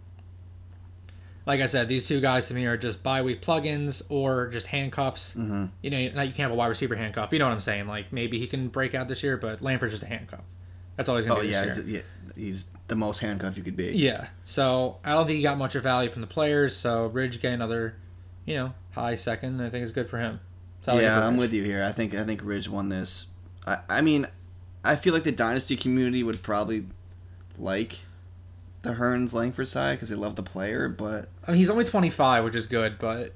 like 1.48 1.62
I 1.62 1.66
said, 1.66 1.88
these 1.88 2.06
two 2.06 2.20
guys 2.20 2.48
to 2.50 2.54
me 2.54 2.66
are 2.66 2.76
just 2.76 3.02
bye 3.02 3.22
week 3.22 3.42
plugins 3.42 4.04
or 4.10 4.50
just 4.50 4.68
handcuffs. 4.68 5.34
Mm-hmm. 5.34 5.66
You 5.82 5.90
know, 5.90 5.98
you 5.98 6.12
can't 6.12 6.36
have 6.36 6.52
a 6.52 6.56
wide 6.56 6.68
receiver 6.68 6.96
handcuff. 6.96 7.32
You 7.32 7.40
know 7.40 7.46
what 7.48 7.54
I'm 7.54 7.62
saying? 7.62 7.88
Like 7.88 8.12
maybe 8.12 8.38
he 8.38 8.48
can 8.48 8.68
break 8.68 8.94
out 8.94 9.08
this 9.08 9.24
year, 9.24 9.38
but 9.38 9.62
Langford's 9.62 9.94
just 9.94 10.04
a 10.04 10.08
handcuff. 10.08 10.42
That's 10.98 11.08
all 11.08 11.16
he's 11.16 11.26
going 11.26 11.40
Oh 11.40 11.42
to 11.42 11.48
do 11.48 11.54
yeah, 11.54 11.66
this 11.66 11.78
he's, 11.78 11.88
year. 11.88 12.04
yeah, 12.28 12.34
he's 12.44 12.68
the 12.90 12.96
most 12.98 13.20
handcuff 13.20 13.56
you 13.56 13.64
could 13.64 13.78
be. 13.78 13.96
Yeah. 13.96 14.28
So 14.44 14.98
I 15.06 15.14
don't 15.14 15.26
think 15.26 15.38
he 15.38 15.44
got 15.44 15.58
much 15.58 15.76
of 15.76 15.84
value 15.84 16.10
from 16.10 16.22
the 16.22 16.28
players. 16.28 16.76
So 16.76 17.08
Ridge 17.08 17.40
getting 17.40 17.56
another, 17.56 17.96
you 18.46 18.56
know, 18.56 18.74
high 18.92 19.16
second, 19.16 19.62
I 19.62 19.70
think 19.70 19.86
is 19.86 19.94
good 19.94 20.10
for 20.10 20.20
him. 20.20 20.42
Yeah, 20.86 21.26
I'm 21.26 21.38
with 21.38 21.54
you 21.54 21.64
here. 21.64 21.84
I 21.84 21.92
think 21.92 22.14
I 22.14 22.24
think 22.24 22.42
Ridge 22.44 22.70
won 22.70 22.90
this. 22.90 23.28
I, 23.66 23.80
I 23.90 24.02
mean, 24.02 24.28
I 24.84 24.96
feel 24.96 25.14
like 25.14 25.24
the 25.24 25.32
dynasty 25.34 25.76
community 25.76 26.24
would 26.24 26.42
probably 26.42 26.86
like 27.58 28.00
the 28.88 28.94
Hurns 28.94 29.34
Langford 29.34 29.68
side 29.68 29.96
because 29.98 30.10
they 30.10 30.16
love 30.16 30.36
the 30.36 30.44
player, 30.44 30.88
but 30.90 31.30
I 31.46 31.52
mean, 31.52 31.60
he's 31.60 31.70
only 31.70 31.84
25, 31.84 32.44
which 32.44 32.56
is 32.56 32.66
good, 32.66 32.98
but 33.00 33.34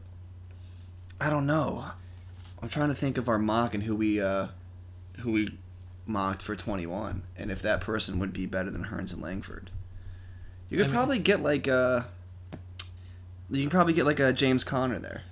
I 1.19 1.29
don't 1.29 1.45
know. 1.45 1.85
I'm 2.61 2.69
trying 2.69 2.89
to 2.89 2.95
think 2.95 3.17
of 3.17 3.27
our 3.27 3.37
mock 3.37 3.73
and 3.73 3.83
who 3.83 3.95
we 3.95 4.21
uh, 4.21 4.47
who 5.19 5.31
we 5.33 5.57
mocked 6.05 6.41
for 6.41 6.55
21, 6.55 7.23
and 7.37 7.51
if 7.51 7.61
that 7.61 7.81
person 7.81 8.17
would 8.19 8.33
be 8.33 8.45
better 8.45 8.69
than 8.71 8.85
Hurns 8.85 9.11
and 9.13 9.21
Langford. 9.21 9.69
You 10.69 10.77
could 10.77 10.85
I 10.85 10.87
mean- 10.87 10.95
probably 10.95 11.19
get 11.19 11.41
like 11.43 11.67
a. 11.67 12.07
You 13.49 13.59
can 13.61 13.69
probably 13.69 13.91
get 13.93 14.05
like 14.05 14.19
a 14.21 14.31
James 14.31 14.63
Conner 14.63 14.97
there. 14.99 15.23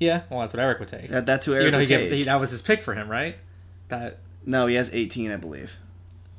yeah, 0.00 0.22
well, 0.30 0.40
that's 0.40 0.52
what 0.52 0.60
Eric 0.60 0.80
would 0.80 0.88
take. 0.88 1.08
That, 1.10 1.26
that's 1.26 1.46
who 1.46 1.54
Eric 1.54 1.66
though 1.70 1.78
he 1.78 1.82
would 1.82 1.88
gave, 1.88 2.00
take. 2.10 2.12
he, 2.18 2.24
that 2.24 2.40
was 2.40 2.50
his 2.50 2.60
pick 2.60 2.82
for 2.82 2.94
him, 2.94 3.08
right? 3.08 3.36
That 3.88 4.18
No, 4.44 4.66
he 4.66 4.74
has 4.74 4.90
18, 4.92 5.30
I 5.30 5.36
believe, 5.36 5.76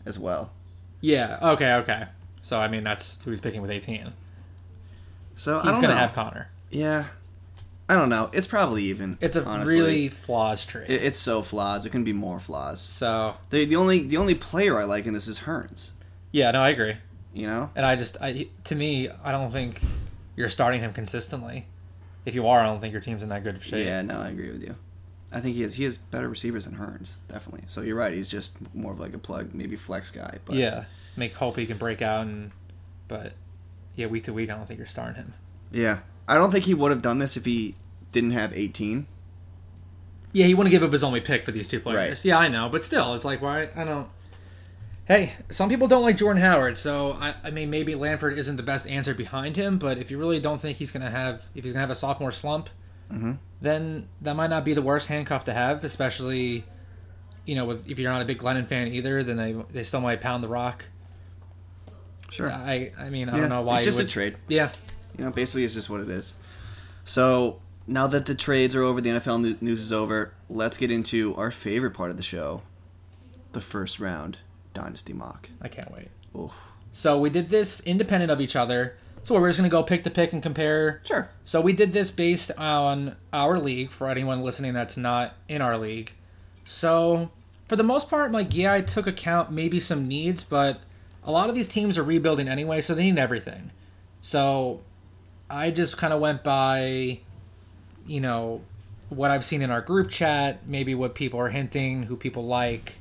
as 0.05 0.19
well. 0.19 0.51
yeah, 0.99 1.37
okay, 1.41 1.73
okay. 1.75 2.07
So 2.41 2.59
I 2.59 2.67
mean, 2.67 2.83
that's 2.83 3.21
who 3.23 3.29
he's 3.31 3.41
picking 3.41 3.61
with 3.61 3.71
18. 3.71 4.11
So 5.35 5.57
I 5.57 5.61
He's 5.61 5.71
don't 5.71 5.81
gonna 5.81 5.93
know. 5.93 5.99
have 5.99 6.13
Conner. 6.13 6.49
Yeah, 6.69 7.05
I 7.87 7.95
don't 7.95 8.09
know. 8.09 8.29
It's 8.33 8.47
probably 8.47 8.83
even. 8.85 9.17
It's 9.21 9.35
a 9.35 9.45
honestly. 9.45 9.75
really 9.75 10.09
flaws 10.09 10.65
trade. 10.65 10.89
It, 10.89 11.03
it's 11.03 11.19
so 11.19 11.41
flaws. 11.41 11.85
It 11.85 11.91
can 11.91 12.03
be 12.03 12.13
more 12.13 12.39
flaws. 12.39 12.81
so 12.81 13.35
The 13.49 13.65
the 13.65 13.75
only 13.75 14.03
the 14.03 14.17
only 14.17 14.35
player 14.35 14.77
I 14.79 14.83
like 14.83 15.05
in 15.05 15.13
this 15.13 15.27
is 15.27 15.39
Hurns. 15.41 15.91
yeah, 16.31 16.51
no, 16.51 16.61
I 16.61 16.69
agree. 16.69 16.95
You 17.33 17.47
know. 17.47 17.69
And 17.75 17.85
I 17.85 17.95
just, 17.95 18.17
I 18.19 18.47
to 18.65 18.75
me, 18.75 19.07
I 19.23 19.31
don't 19.31 19.51
think 19.51 19.81
you're 20.35 20.49
starting 20.49 20.81
him 20.81 20.93
consistently. 20.93 21.67
If 22.25 22.35
you 22.35 22.47
are, 22.47 22.59
I 22.59 22.65
don't 22.65 22.81
think 22.81 22.91
your 22.91 23.01
team's 23.01 23.23
in 23.23 23.29
that 23.29 23.43
good 23.43 23.55
of 23.55 23.63
shape. 23.63 23.85
Yeah, 23.85 24.01
no, 24.01 24.19
I 24.19 24.29
agree 24.29 24.51
with 24.51 24.63
you. 24.63 24.75
I 25.31 25.39
think 25.39 25.55
he 25.55 25.61
has 25.61 25.75
he 25.75 25.83
has 25.85 25.95
better 25.97 26.27
receivers 26.27 26.65
than 26.65 26.75
Hurns, 26.75 27.13
definitely. 27.27 27.63
So 27.67 27.81
you're 27.81 27.95
right. 27.95 28.13
He's 28.13 28.29
just 28.29 28.57
more 28.75 28.91
of 28.91 28.99
like 28.99 29.13
a 29.13 29.19
plug, 29.19 29.53
maybe 29.53 29.75
flex 29.75 30.11
guy. 30.11 30.39
But 30.45 30.55
yeah. 30.55 30.85
Make 31.19 31.33
hope 31.35 31.57
he 31.57 31.65
can 31.67 31.77
break 31.77 32.01
out, 32.01 32.21
and 32.25 32.51
but 33.07 33.33
yeah, 33.95 34.07
week 34.07 34.23
to 34.23 34.33
week, 34.33 34.49
I 34.51 34.55
don't 34.55 34.65
think 34.67 34.77
you're 34.79 34.87
starting 34.87 35.15
him. 35.15 35.33
yeah, 35.71 35.99
I 36.27 36.35
don't 36.35 36.49
think 36.51 36.65
he 36.65 36.73
would 36.73 36.91
have 36.91 37.01
done 37.01 37.17
this 37.19 37.35
if 37.37 37.45
he 37.45 37.75
didn't 38.11 38.31
have 38.31 38.53
18. 38.53 39.05
Yeah, 40.31 40.45
he 40.45 40.53
wouldn't 40.53 40.71
give 40.71 40.83
up 40.83 40.91
his 40.91 41.03
only 41.03 41.21
pick 41.21 41.43
for 41.43 41.51
these 41.51 41.67
two 41.67 41.79
players. 41.79 41.97
Right. 42.19 42.25
Yeah, 42.25 42.37
I 42.39 42.47
know, 42.47 42.69
but 42.69 42.83
still, 42.83 43.13
it's 43.15 43.25
like 43.25 43.41
why 43.41 43.69
I 43.75 43.83
don't. 43.83 44.07
Hey, 45.05 45.33
some 45.49 45.69
people 45.69 45.87
don't 45.87 46.03
like 46.03 46.17
Jordan 46.17 46.41
Howard, 46.41 46.77
so 46.77 47.17
I, 47.19 47.33
I 47.43 47.49
mean 47.51 47.69
maybe 47.71 47.95
Langford 47.95 48.37
isn't 48.37 48.55
the 48.57 48.63
best 48.63 48.85
answer 48.87 49.13
behind 49.15 49.55
him, 49.55 49.79
but 49.79 49.97
if 49.97 50.11
you 50.11 50.19
really 50.19 50.39
don't 50.39 50.61
think 50.61 50.77
he's 50.77 50.91
gonna 50.91 51.09
have 51.09 51.41
if 51.55 51.63
he's 51.63 51.73
gonna 51.73 51.81
have 51.81 51.89
a 51.89 51.95
sophomore 51.95 52.31
slump, 52.31 52.69
Mm-hmm. 53.11 53.31
then 53.59 54.07
that 54.21 54.35
might 54.35 54.51
not 54.51 54.63
be 54.63 54.75
the 54.75 54.83
worst 54.83 55.07
handcuff 55.07 55.45
to 55.45 55.53
have, 55.53 55.83
especially 55.83 56.63
you 57.47 57.55
know 57.55 57.65
with, 57.65 57.89
if 57.89 57.97
you're 57.97 58.11
not 58.11 58.21
a 58.21 58.25
big 58.25 58.37
Glennon 58.37 58.67
fan 58.67 58.87
either, 58.89 59.23
then 59.23 59.35
they 59.37 59.53
they 59.73 59.81
still 59.81 59.99
might 60.01 60.21
pound 60.21 60.43
the 60.43 60.47
rock. 60.47 60.85
Sure. 62.31 62.51
I 62.51 62.91
I 62.97 63.09
mean 63.09 63.29
I 63.29 63.33
Yeah, 63.35 63.41
don't 63.41 63.49
know 63.49 63.61
why 63.61 63.77
It's 63.77 63.85
you 63.85 63.89
just 63.91 63.99
would, 63.99 64.07
a 64.07 64.11
trade. 64.11 64.35
yeah 64.47 64.69
You 65.17 65.25
know, 65.25 65.31
basically, 65.31 65.63
it's 65.65 65.73
just 65.73 65.89
what 65.89 66.01
it 66.01 66.09
is. 66.09 66.35
So 67.05 67.59
now 67.87 68.07
that 68.07 68.25
the 68.25 68.35
trades 68.35 68.75
are 68.75 68.83
over, 68.83 69.01
the 69.01 69.09
NFL 69.09 69.61
news 69.61 69.81
is 69.81 69.91
over. 69.91 70.33
Let's 70.49 70.77
get 70.77 70.91
into 70.91 71.35
our 71.35 71.49
favorite 71.51 71.91
part 71.91 72.11
of 72.11 72.17
the 72.17 72.23
show, 72.23 72.61
the 73.53 73.61
first 73.61 73.99
round 73.99 74.37
dynasty 74.73 75.13
mock. 75.13 75.49
I 75.61 75.67
can't 75.67 75.91
wait. 75.91 76.09
Oof. 76.37 76.51
So 76.91 77.19
we 77.19 77.29
did 77.29 77.49
this 77.49 77.79
independent 77.81 78.31
of 78.31 78.39
each 78.41 78.55
other. 78.55 78.95
So 79.23 79.35
we're 79.35 79.49
just 79.49 79.57
gonna 79.59 79.69
go 79.69 79.83
pick 79.83 80.03
the 80.03 80.09
pick 80.11 80.31
and 80.33 80.41
compare 80.41 81.01
Sure. 81.05 81.29
So 81.43 81.59
we 81.61 81.73
did 81.73 81.91
this 81.93 82.09
based 82.11 82.51
on 82.57 83.15
our 83.33 83.59
league 83.59 83.91
for 83.91 84.07
anyone 84.07 84.41
listening 84.43 84.73
that's 84.73 84.95
not 84.97 85.35
in 85.47 85.61
our 85.61 85.77
league. 85.77 86.13
So 86.63 87.29
for 87.67 87.75
the 87.75 87.83
most 87.83 88.09
part, 88.09 88.31
like 88.31 88.55
yeah, 88.55 88.73
I 88.73 88.81
took 88.81 89.07
account 89.07 89.51
maybe 89.51 89.79
some 89.79 90.07
needs, 90.07 90.43
but 90.43 90.79
a 91.23 91.31
lot 91.31 91.49
of 91.49 91.55
these 91.55 91.67
teams 91.67 91.97
are 91.97 92.03
rebuilding 92.03 92.47
anyway, 92.47 92.81
so 92.81 92.95
they 92.95 93.03
need 93.03 93.19
everything. 93.19 93.71
So 94.21 94.81
I 95.49 95.71
just 95.71 95.97
kind 95.97 96.13
of 96.13 96.19
went 96.19 96.43
by, 96.43 97.19
you 98.05 98.21
know, 98.21 98.61
what 99.09 99.31
I've 99.31 99.45
seen 99.45 99.61
in 99.61 99.71
our 99.71 99.81
group 99.81 100.09
chat, 100.09 100.67
maybe 100.67 100.95
what 100.95 101.15
people 101.15 101.39
are 101.39 101.49
hinting, 101.49 102.03
who 102.03 102.15
people 102.15 102.45
like, 102.45 102.99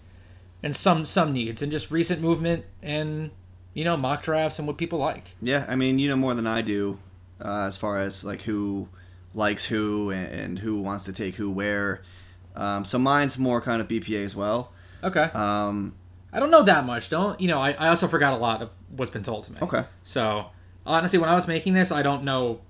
and 0.62 0.74
some 0.74 1.04
some 1.04 1.32
needs, 1.32 1.62
and 1.62 1.70
just 1.70 1.90
recent 1.90 2.20
movement 2.20 2.64
and 2.82 3.30
you 3.74 3.84
know 3.84 3.96
mock 3.96 4.22
drafts 4.22 4.58
and 4.58 4.66
what 4.66 4.76
people 4.78 4.98
like. 4.98 5.34
Yeah, 5.40 5.66
I 5.68 5.76
mean, 5.76 5.98
you 5.98 6.08
know 6.08 6.16
more 6.16 6.34
than 6.34 6.46
I 6.46 6.62
do, 6.62 6.98
uh, 7.40 7.66
as 7.66 7.76
far 7.76 7.98
as 7.98 8.24
like 8.24 8.42
who 8.42 8.88
likes 9.34 9.66
who 9.66 10.10
and, 10.10 10.26
and 10.28 10.58
who 10.58 10.80
wants 10.80 11.04
to 11.04 11.12
take 11.12 11.36
who 11.36 11.50
where. 11.50 12.02
Um, 12.56 12.84
so 12.84 12.98
mine's 12.98 13.38
more 13.38 13.60
kind 13.60 13.80
of 13.80 13.86
BPA 13.86 14.24
as 14.24 14.34
well. 14.34 14.72
Okay. 15.04 15.24
Um, 15.32 15.94
I 16.32 16.40
don't 16.40 16.50
know 16.50 16.62
that 16.64 16.84
much. 16.84 17.08
Don't 17.10 17.40
you 17.40 17.48
know? 17.48 17.58
I, 17.58 17.72
I 17.72 17.88
also 17.88 18.08
forgot 18.08 18.32
a 18.34 18.36
lot 18.36 18.62
of 18.62 18.70
what's 18.90 19.10
been 19.10 19.22
told 19.22 19.44
to 19.44 19.52
me. 19.52 19.58
okay. 19.62 19.84
So 20.02 20.46
honestly, 20.86 21.18
when 21.18 21.28
I 21.28 21.34
was 21.34 21.46
making 21.48 21.74
this, 21.74 21.90
I 21.92 22.02
don't 22.02 22.24
know 22.24 22.60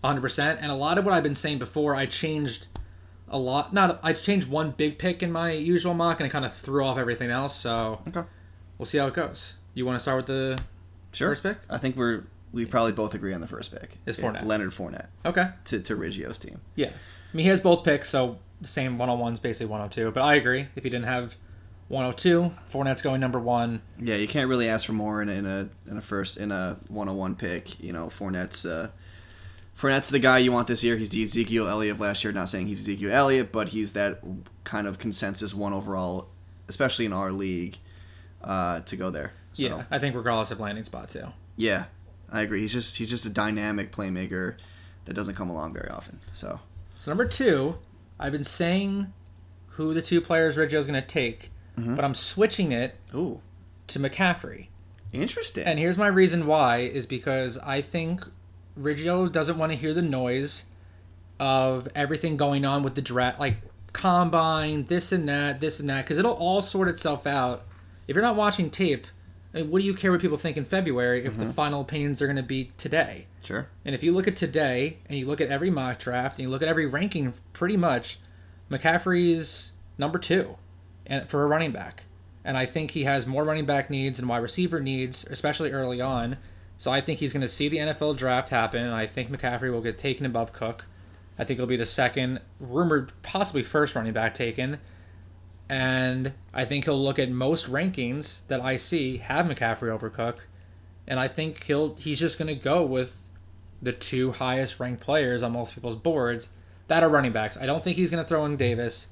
100, 0.00 0.20
percent 0.20 0.60
and 0.60 0.70
a 0.70 0.74
lot 0.74 0.98
of 0.98 1.04
what 1.04 1.14
I've 1.14 1.22
been 1.22 1.34
saying 1.34 1.58
before, 1.58 1.94
I 1.94 2.06
changed 2.06 2.66
a 3.28 3.38
lot. 3.38 3.72
Not 3.72 3.98
I 4.02 4.12
changed 4.12 4.48
one 4.48 4.70
big 4.72 4.98
pick 4.98 5.22
in 5.22 5.32
my 5.32 5.50
usual 5.52 5.94
mock, 5.94 6.20
and 6.20 6.26
it 6.26 6.30
kind 6.30 6.44
of 6.44 6.54
threw 6.54 6.84
off 6.84 6.98
everything 6.98 7.30
else. 7.30 7.54
So 7.56 8.00
Okay. 8.08 8.22
we'll 8.78 8.86
see 8.86 8.98
how 8.98 9.06
it 9.06 9.14
goes. 9.14 9.54
You 9.74 9.84
want 9.86 9.96
to 9.96 10.00
start 10.00 10.16
with 10.18 10.26
the 10.26 10.58
Sure. 11.12 11.30
first 11.30 11.42
pick? 11.42 11.58
I 11.70 11.78
think 11.78 11.96
we're 11.96 12.24
we 12.52 12.64
probably 12.64 12.92
both 12.92 13.12
agree 13.14 13.34
on 13.34 13.40
the 13.40 13.46
first 13.48 13.70
pick. 13.72 13.98
Is 14.06 14.18
Yeah, 14.18 14.24
Fournette. 14.26 14.46
Leonard 14.46 14.70
Fournette 14.70 15.08
Okay. 15.24 15.48
to 15.64 15.80
to 15.80 15.96
Riggio's 15.96 16.38
team. 16.38 16.60
Yeah. 16.74 16.88
I 16.88 17.36
mean, 17.36 17.44
he 17.44 17.50
has 17.50 17.60
both 17.60 17.84
picks, 17.84 18.08
so 18.08 18.38
the 18.60 18.68
same 18.68 18.96
101's 18.98 19.40
basically 19.40 19.66
102. 19.66 20.10
But 20.12 20.22
I 20.22 20.34
agree. 20.36 20.68
If 20.76 20.84
he 20.84 20.90
didn't 20.90 21.06
have 21.06 21.36
102, 21.88 22.50
Fournette's 22.72 23.02
going 23.02 23.20
number 23.20 23.38
one. 23.38 23.80
Yeah, 24.00 24.16
you 24.16 24.26
can't 24.26 24.48
really 24.48 24.68
ask 24.68 24.86
for 24.86 24.92
more 24.92 25.22
in 25.22 25.28
a 25.28 25.32
in 25.32 25.46
a, 25.46 25.68
in 25.88 25.96
a 25.96 26.00
first 26.00 26.36
in 26.36 26.50
a 26.50 26.78
one 26.88 27.08
on 27.08 27.16
one 27.16 27.34
pick. 27.36 27.78
You 27.82 27.92
know, 27.92 28.06
Fournette's 28.08 28.66
uh, 28.66 28.90
Fournette's 29.76 30.08
the 30.08 30.18
guy 30.18 30.38
you 30.38 30.50
want 30.52 30.66
this 30.68 30.82
year. 30.82 30.96
He's 30.96 31.10
the 31.10 31.22
Ezekiel 31.22 31.68
Elliott 31.68 31.94
of 31.96 32.00
last 32.00 32.24
year. 32.24 32.32
Not 32.32 32.48
saying 32.48 32.66
he's 32.66 32.80
Ezekiel 32.80 33.12
Elliott, 33.12 33.52
but 33.52 33.68
he's 33.68 33.92
that 33.92 34.20
kind 34.64 34.86
of 34.86 34.98
consensus 34.98 35.54
one 35.54 35.72
overall, 35.72 36.28
especially 36.68 37.04
in 37.04 37.12
our 37.12 37.30
league, 37.30 37.78
uh, 38.42 38.80
to 38.80 38.96
go 38.96 39.10
there. 39.10 39.32
So, 39.52 39.64
Yeah. 39.66 39.84
I 39.90 39.98
think 39.98 40.14
regardless 40.16 40.50
of 40.50 40.60
landing 40.60 40.84
spot 40.84 41.10
too. 41.10 41.28
yeah, 41.56 41.84
I 42.32 42.42
agree. 42.42 42.60
He's 42.62 42.72
just 42.72 42.96
he's 42.96 43.08
just 43.10 43.26
a 43.26 43.30
dynamic 43.30 43.92
playmaker 43.92 44.56
that 45.04 45.14
doesn't 45.14 45.34
come 45.36 45.48
along 45.50 45.72
very 45.72 45.88
often. 45.88 46.18
So 46.32 46.58
So 46.98 47.10
number 47.12 47.26
two, 47.26 47.76
I've 48.18 48.32
been 48.32 48.42
saying 48.44 49.12
who 49.70 49.94
the 49.94 50.02
two 50.02 50.20
players 50.20 50.56
Riggio's 50.56 50.86
going 50.86 51.00
to 51.00 51.06
take, 51.06 51.50
Mm-hmm. 51.76 51.94
but 51.94 52.04
I'm 52.04 52.14
switching 52.14 52.72
it 52.72 52.96
ooh, 53.14 53.40
to 53.88 53.98
McCaffrey. 53.98 54.68
interesting. 55.12 55.64
And 55.64 55.78
here's 55.78 55.98
my 55.98 56.06
reason 56.06 56.46
why 56.46 56.78
is 56.78 57.06
because 57.06 57.58
I 57.58 57.82
think 57.82 58.26
Riggio 58.78 59.30
doesn't 59.30 59.58
want 59.58 59.72
to 59.72 59.78
hear 59.78 59.92
the 59.92 60.02
noise 60.02 60.64
of 61.38 61.88
everything 61.94 62.36
going 62.36 62.64
on 62.64 62.82
with 62.82 62.94
the 62.94 63.02
draft, 63.02 63.38
like 63.38 63.56
combine, 63.92 64.86
this 64.86 65.12
and 65.12 65.28
that, 65.28 65.60
this 65.60 65.80
and 65.80 65.88
that, 65.88 66.04
because 66.04 66.18
it'll 66.18 66.32
all 66.32 66.62
sort 66.62 66.88
itself 66.88 67.26
out. 67.26 67.64
If 68.08 68.14
you're 68.14 68.22
not 68.22 68.36
watching 68.36 68.70
tape, 68.70 69.06
I 69.52 69.58
mean, 69.58 69.70
what 69.70 69.80
do 69.80 69.86
you 69.86 69.94
care 69.94 70.12
what 70.12 70.20
people 70.20 70.38
think 70.38 70.56
in 70.56 70.64
February 70.64 71.24
if 71.24 71.36
the 71.36 71.44
mm-hmm. 71.44 71.52
final 71.52 71.80
opinions 71.80 72.20
are 72.22 72.26
going 72.26 72.36
to 72.36 72.42
be 72.42 72.72
today? 72.76 73.26
sure. 73.46 73.68
And 73.84 73.94
if 73.94 74.02
you 74.02 74.12
look 74.12 74.28
at 74.28 74.36
today 74.36 74.98
and 75.08 75.18
you 75.18 75.26
look 75.26 75.40
at 75.40 75.48
every 75.48 75.70
mock 75.70 75.98
draft 75.98 76.38
and 76.38 76.44
you 76.44 76.50
look 76.50 76.62
at 76.62 76.68
every 76.68 76.86
ranking, 76.86 77.32
pretty 77.52 77.76
much, 77.76 78.18
McCaffrey's 78.70 79.72
number 79.98 80.18
two, 80.18 80.56
and 81.06 81.28
for 81.28 81.42
a 81.42 81.46
running 81.46 81.72
back. 81.72 82.04
And 82.44 82.56
I 82.56 82.66
think 82.66 82.92
he 82.92 83.04
has 83.04 83.26
more 83.26 83.44
running 83.44 83.66
back 83.66 83.90
needs 83.90 84.18
and 84.18 84.28
wide 84.28 84.38
receiver 84.38 84.80
needs, 84.80 85.24
especially 85.24 85.72
early 85.72 86.00
on. 86.00 86.36
So 86.78 86.90
I 86.90 87.00
think 87.00 87.18
he's 87.18 87.32
going 87.32 87.42
to 87.42 87.48
see 87.48 87.68
the 87.68 87.78
NFL 87.78 88.16
draft 88.16 88.50
happen, 88.50 88.82
and 88.82 88.94
I 88.94 89.06
think 89.06 89.30
McCaffrey 89.30 89.72
will 89.72 89.80
get 89.80 89.98
taken 89.98 90.26
above 90.26 90.52
Cook. 90.52 90.86
I 91.38 91.44
think 91.44 91.58
he'll 91.58 91.66
be 91.66 91.76
the 91.76 91.86
second, 91.86 92.40
rumored 92.60 93.12
possibly 93.22 93.62
first 93.62 93.94
running 93.94 94.12
back 94.12 94.34
taken. 94.34 94.78
And 95.68 96.32
I 96.54 96.64
think 96.64 96.84
he'll 96.84 97.02
look 97.02 97.18
at 97.18 97.30
most 97.30 97.66
rankings 97.66 98.40
that 98.48 98.60
I 98.60 98.76
see 98.76 99.18
have 99.18 99.46
McCaffrey 99.46 99.90
over 99.90 100.08
Cook. 100.08 100.48
And 101.06 101.18
I 101.18 101.28
think 101.28 101.64
he'll 101.64 101.94
he's 101.96 102.20
just 102.20 102.38
going 102.38 102.48
to 102.48 102.60
go 102.60 102.82
with 102.82 103.16
the 103.82 103.92
two 103.92 104.32
highest 104.32 104.80
ranked 104.80 105.02
players 105.02 105.42
on 105.42 105.52
most 105.52 105.74
people's 105.74 105.96
boards 105.96 106.48
that 106.88 107.02
are 107.02 107.08
running 107.08 107.32
backs. 107.32 107.56
I 107.56 107.66
don't 107.66 107.82
think 107.82 107.96
he's 107.96 108.10
going 108.10 108.22
to 108.22 108.28
throw 108.28 108.44
in 108.44 108.56
Davis, 108.56 109.08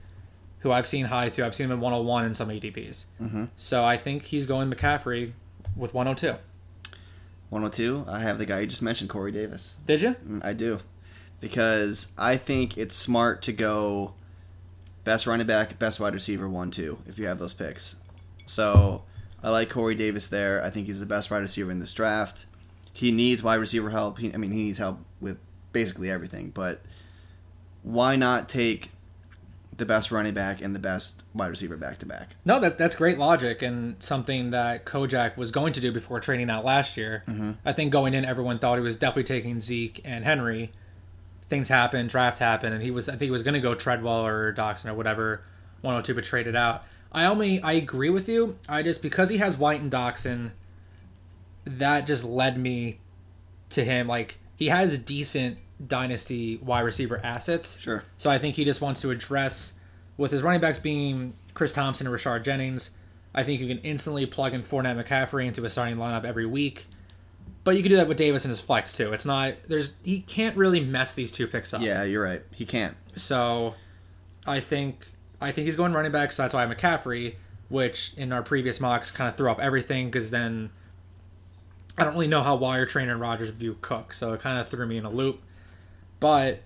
who 0.64 0.72
I've 0.72 0.86
seen 0.86 1.04
high 1.04 1.28
too. 1.28 1.44
I've 1.44 1.54
seen 1.54 1.66
him 1.66 1.72
in 1.72 1.80
101 1.80 2.24
in 2.24 2.34
some 2.34 2.48
ADPs. 2.48 3.04
Mm-hmm. 3.22 3.44
So 3.54 3.84
I 3.84 3.98
think 3.98 4.22
he's 4.22 4.46
going 4.46 4.72
McCaffrey 4.72 5.32
with 5.76 5.92
102. 5.92 6.38
102. 7.50 8.06
I 8.08 8.20
have 8.20 8.38
the 8.38 8.46
guy 8.46 8.60
you 8.60 8.66
just 8.66 8.80
mentioned, 8.80 9.10
Corey 9.10 9.30
Davis. 9.30 9.76
Did 9.84 10.00
you? 10.00 10.16
Mm, 10.26 10.42
I 10.42 10.54
do. 10.54 10.78
Because 11.38 12.12
I 12.16 12.38
think 12.38 12.78
it's 12.78 12.96
smart 12.96 13.42
to 13.42 13.52
go 13.52 14.14
best 15.04 15.26
running 15.26 15.46
back, 15.46 15.78
best 15.78 16.00
wide 16.00 16.14
receiver, 16.14 16.48
1 16.48 16.70
2, 16.70 16.98
if 17.06 17.18
you 17.18 17.26
have 17.26 17.38
those 17.38 17.52
picks. 17.52 17.96
So 18.46 19.02
I 19.42 19.50
like 19.50 19.68
Corey 19.68 19.94
Davis 19.94 20.26
there. 20.28 20.64
I 20.64 20.70
think 20.70 20.86
he's 20.86 20.98
the 20.98 21.04
best 21.04 21.30
wide 21.30 21.42
receiver 21.42 21.70
in 21.70 21.78
this 21.78 21.92
draft. 21.92 22.46
He 22.94 23.12
needs 23.12 23.42
wide 23.42 23.56
receiver 23.56 23.90
help. 23.90 24.18
He, 24.18 24.32
I 24.32 24.38
mean, 24.38 24.52
he 24.52 24.62
needs 24.62 24.78
help 24.78 25.00
with 25.20 25.36
basically 25.72 26.10
everything. 26.10 26.48
But 26.48 26.80
why 27.82 28.16
not 28.16 28.48
take 28.48 28.92
the 29.76 29.86
best 29.86 30.10
running 30.10 30.34
back 30.34 30.60
and 30.60 30.74
the 30.74 30.78
best 30.78 31.22
wide 31.34 31.48
receiver 31.48 31.76
back 31.76 31.98
to 31.98 32.06
back? 32.06 32.36
No, 32.44 32.60
that 32.60 32.78
that's 32.78 32.96
great 32.96 33.18
logic 33.18 33.62
and 33.62 33.96
something 34.02 34.50
that 34.50 34.84
Kojak 34.84 35.36
was 35.36 35.50
going 35.50 35.72
to 35.72 35.80
do 35.80 35.92
before 35.92 36.20
trading 36.20 36.50
out 36.50 36.64
last 36.64 36.96
year. 36.96 37.24
Mm-hmm. 37.28 37.52
I 37.64 37.72
think 37.72 37.92
going 37.92 38.14
in, 38.14 38.24
everyone 38.24 38.58
thought 38.58 38.76
he 38.76 38.84
was 38.84 38.96
definitely 38.96 39.24
taking 39.24 39.60
Zeke 39.60 40.00
and 40.04 40.24
Henry. 40.24 40.72
Things 41.48 41.68
happened, 41.68 42.08
draft 42.08 42.38
happened, 42.38 42.74
and 42.74 42.82
he 42.82 42.90
was 42.90 43.08
I 43.08 43.12
think 43.12 43.22
he 43.22 43.30
was 43.30 43.42
going 43.42 43.54
to 43.54 43.60
go 43.60 43.74
Treadwell 43.74 44.26
or 44.26 44.52
Doctson 44.52 44.86
or 44.86 44.94
whatever 44.94 45.42
102, 45.82 46.14
but 46.14 46.24
traded 46.24 46.56
out. 46.56 46.84
I 47.12 47.26
only 47.26 47.60
I 47.62 47.72
agree 47.72 48.10
with 48.10 48.28
you. 48.28 48.58
I 48.68 48.82
just 48.82 49.02
because 49.02 49.28
he 49.28 49.38
has 49.38 49.56
White 49.56 49.80
and 49.80 49.90
Doctson, 49.90 50.50
that 51.64 52.06
just 52.06 52.24
led 52.24 52.58
me 52.58 53.00
to 53.70 53.84
him. 53.84 54.08
Like 54.08 54.38
he 54.56 54.68
has 54.68 54.98
decent 54.98 55.58
dynasty 55.86 56.56
wide 56.58 56.82
receiver 56.82 57.20
assets. 57.22 57.78
Sure. 57.78 58.04
So 58.16 58.30
I 58.30 58.38
think 58.38 58.56
he 58.56 58.64
just 58.64 58.80
wants 58.80 59.00
to 59.02 59.10
address 59.10 59.74
with 60.16 60.30
his 60.30 60.42
running 60.42 60.60
backs 60.60 60.78
being 60.78 61.34
Chris 61.54 61.72
Thompson 61.72 62.06
and 62.06 62.14
Rashad 62.14 62.42
Jennings. 62.42 62.90
I 63.34 63.42
think 63.42 63.60
you 63.60 63.66
can 63.66 63.78
instantly 63.78 64.26
plug 64.26 64.54
in 64.54 64.62
Fournette 64.62 65.02
McCaffrey 65.02 65.46
into 65.46 65.64
a 65.64 65.70
starting 65.70 65.96
lineup 65.96 66.24
every 66.24 66.46
week. 66.46 66.86
But 67.64 67.76
you 67.76 67.82
can 67.82 67.90
do 67.90 67.96
that 67.96 68.08
with 68.08 68.18
Davis 68.18 68.44
and 68.44 68.50
his 68.50 68.60
flex 68.60 68.96
too. 68.96 69.12
It's 69.12 69.24
not 69.24 69.54
there's 69.66 69.90
he 70.02 70.20
can't 70.20 70.56
really 70.56 70.80
mess 70.80 71.14
these 71.14 71.32
two 71.32 71.46
picks 71.46 71.72
up. 71.72 71.80
Yeah, 71.80 72.04
you're 72.04 72.22
right. 72.22 72.42
He 72.52 72.66
can't. 72.66 72.94
So 73.16 73.74
I 74.46 74.60
think 74.60 75.06
I 75.40 75.50
think 75.50 75.64
he's 75.64 75.76
going 75.76 75.92
running 75.92 76.12
back. 76.12 76.30
So 76.30 76.42
that's 76.42 76.54
why 76.54 76.66
McCaffrey, 76.66 77.36
which 77.68 78.12
in 78.16 78.32
our 78.32 78.42
previous 78.42 78.80
mocks 78.80 79.10
kind 79.10 79.28
of 79.28 79.36
threw 79.36 79.50
up 79.50 79.60
everything 79.60 80.06
because 80.06 80.30
then 80.30 80.70
I 81.96 82.04
don't 82.04 82.14
really 82.14 82.28
know 82.28 82.42
how 82.42 82.56
Wire 82.56 82.86
Trainer 82.86 83.12
and 83.12 83.20
Rogers 83.20 83.50
view 83.50 83.78
Cook, 83.80 84.12
so 84.12 84.32
it 84.32 84.40
kind 84.40 84.58
of 84.58 84.68
threw 84.68 84.86
me 84.86 84.96
in 84.96 85.04
a 85.04 85.10
loop. 85.10 85.40
But 86.24 86.62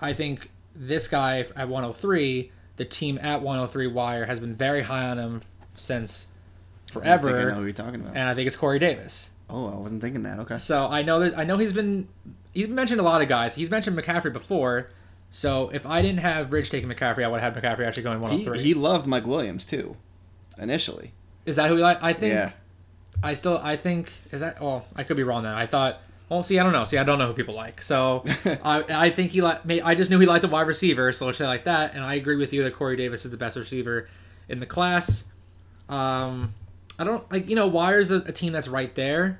I 0.00 0.12
think 0.12 0.52
this 0.72 1.08
guy 1.08 1.40
at 1.56 1.68
103, 1.68 2.52
the 2.76 2.84
team 2.84 3.18
at 3.20 3.42
103 3.42 3.88
Wire 3.88 4.24
has 4.26 4.38
been 4.38 4.54
very 4.54 4.82
high 4.82 5.08
on 5.08 5.18
him 5.18 5.40
since 5.74 6.28
forever. 6.92 7.28
I 7.28 7.32
think 7.32 7.44
I 7.44 7.48
know 7.48 7.54
who 7.56 7.64
you're 7.64 7.72
talking 7.72 7.96
about. 8.00 8.16
and 8.16 8.28
I 8.28 8.34
think 8.36 8.46
it's 8.46 8.54
Corey 8.54 8.78
Davis. 8.78 9.30
Oh, 9.50 9.66
I 9.66 9.74
wasn't 9.80 10.00
thinking 10.00 10.22
that. 10.22 10.38
Okay. 10.38 10.58
So 10.58 10.86
I 10.86 11.02
know 11.02 11.18
that 11.18 11.36
I 11.36 11.42
know 11.42 11.58
he's 11.58 11.72
been 11.72 12.06
he's 12.54 12.68
mentioned 12.68 13.00
a 13.00 13.02
lot 13.02 13.20
of 13.20 13.26
guys. 13.26 13.56
He's 13.56 13.68
mentioned 13.68 13.98
McCaffrey 13.98 14.32
before. 14.32 14.90
So 15.30 15.68
if 15.70 15.84
I 15.84 16.00
didn't 16.00 16.20
have 16.20 16.52
Ridge 16.52 16.70
taking 16.70 16.88
McCaffrey, 16.88 17.24
I 17.24 17.28
would 17.28 17.40
have 17.40 17.52
McCaffrey 17.54 17.84
actually 17.84 18.04
going 18.04 18.18
He, 18.18 18.22
103. 18.46 18.62
he 18.62 18.74
loved 18.74 19.08
Mike 19.08 19.26
Williams 19.26 19.66
too, 19.66 19.96
initially. 20.56 21.14
Is 21.46 21.56
that 21.56 21.68
who 21.68 21.74
he 21.74 21.82
liked? 21.82 22.00
I 22.04 22.12
think. 22.12 22.32
Yeah. 22.32 22.52
I 23.24 23.34
still. 23.34 23.58
I 23.60 23.74
think. 23.74 24.12
Is 24.30 24.38
that? 24.38 24.60
Well, 24.62 24.84
I 24.94 25.02
could 25.02 25.16
be 25.16 25.24
wrong. 25.24 25.42
Then 25.42 25.52
I 25.52 25.66
thought. 25.66 26.00
Well, 26.28 26.42
see, 26.42 26.58
I 26.58 26.64
don't 26.64 26.72
know. 26.72 26.84
See, 26.84 26.98
I 26.98 27.04
don't 27.04 27.18
know 27.18 27.28
who 27.28 27.34
people 27.34 27.54
like. 27.54 27.80
So 27.80 28.24
I, 28.44 28.84
I 28.88 29.10
think 29.10 29.30
he 29.30 29.42
like. 29.42 29.60
I 29.84 29.94
just 29.94 30.10
knew 30.10 30.18
he 30.18 30.26
liked 30.26 30.42
the 30.42 30.48
wide 30.48 30.66
receiver, 30.66 31.12
so 31.12 31.26
let's 31.26 31.38
say 31.38 31.46
like 31.46 31.64
that. 31.64 31.94
And 31.94 32.02
I 32.02 32.14
agree 32.14 32.36
with 32.36 32.52
you 32.52 32.64
that 32.64 32.74
Corey 32.74 32.96
Davis 32.96 33.24
is 33.24 33.30
the 33.30 33.36
best 33.36 33.56
receiver 33.56 34.08
in 34.48 34.60
the 34.60 34.66
class. 34.66 35.24
Um, 35.88 36.54
I 36.98 37.04
don't 37.04 37.30
like 37.30 37.48
you 37.48 37.54
know 37.54 37.68
Wire's 37.68 38.10
a, 38.10 38.16
a 38.16 38.32
team 38.32 38.52
that's 38.52 38.68
right 38.68 38.92
there, 38.94 39.38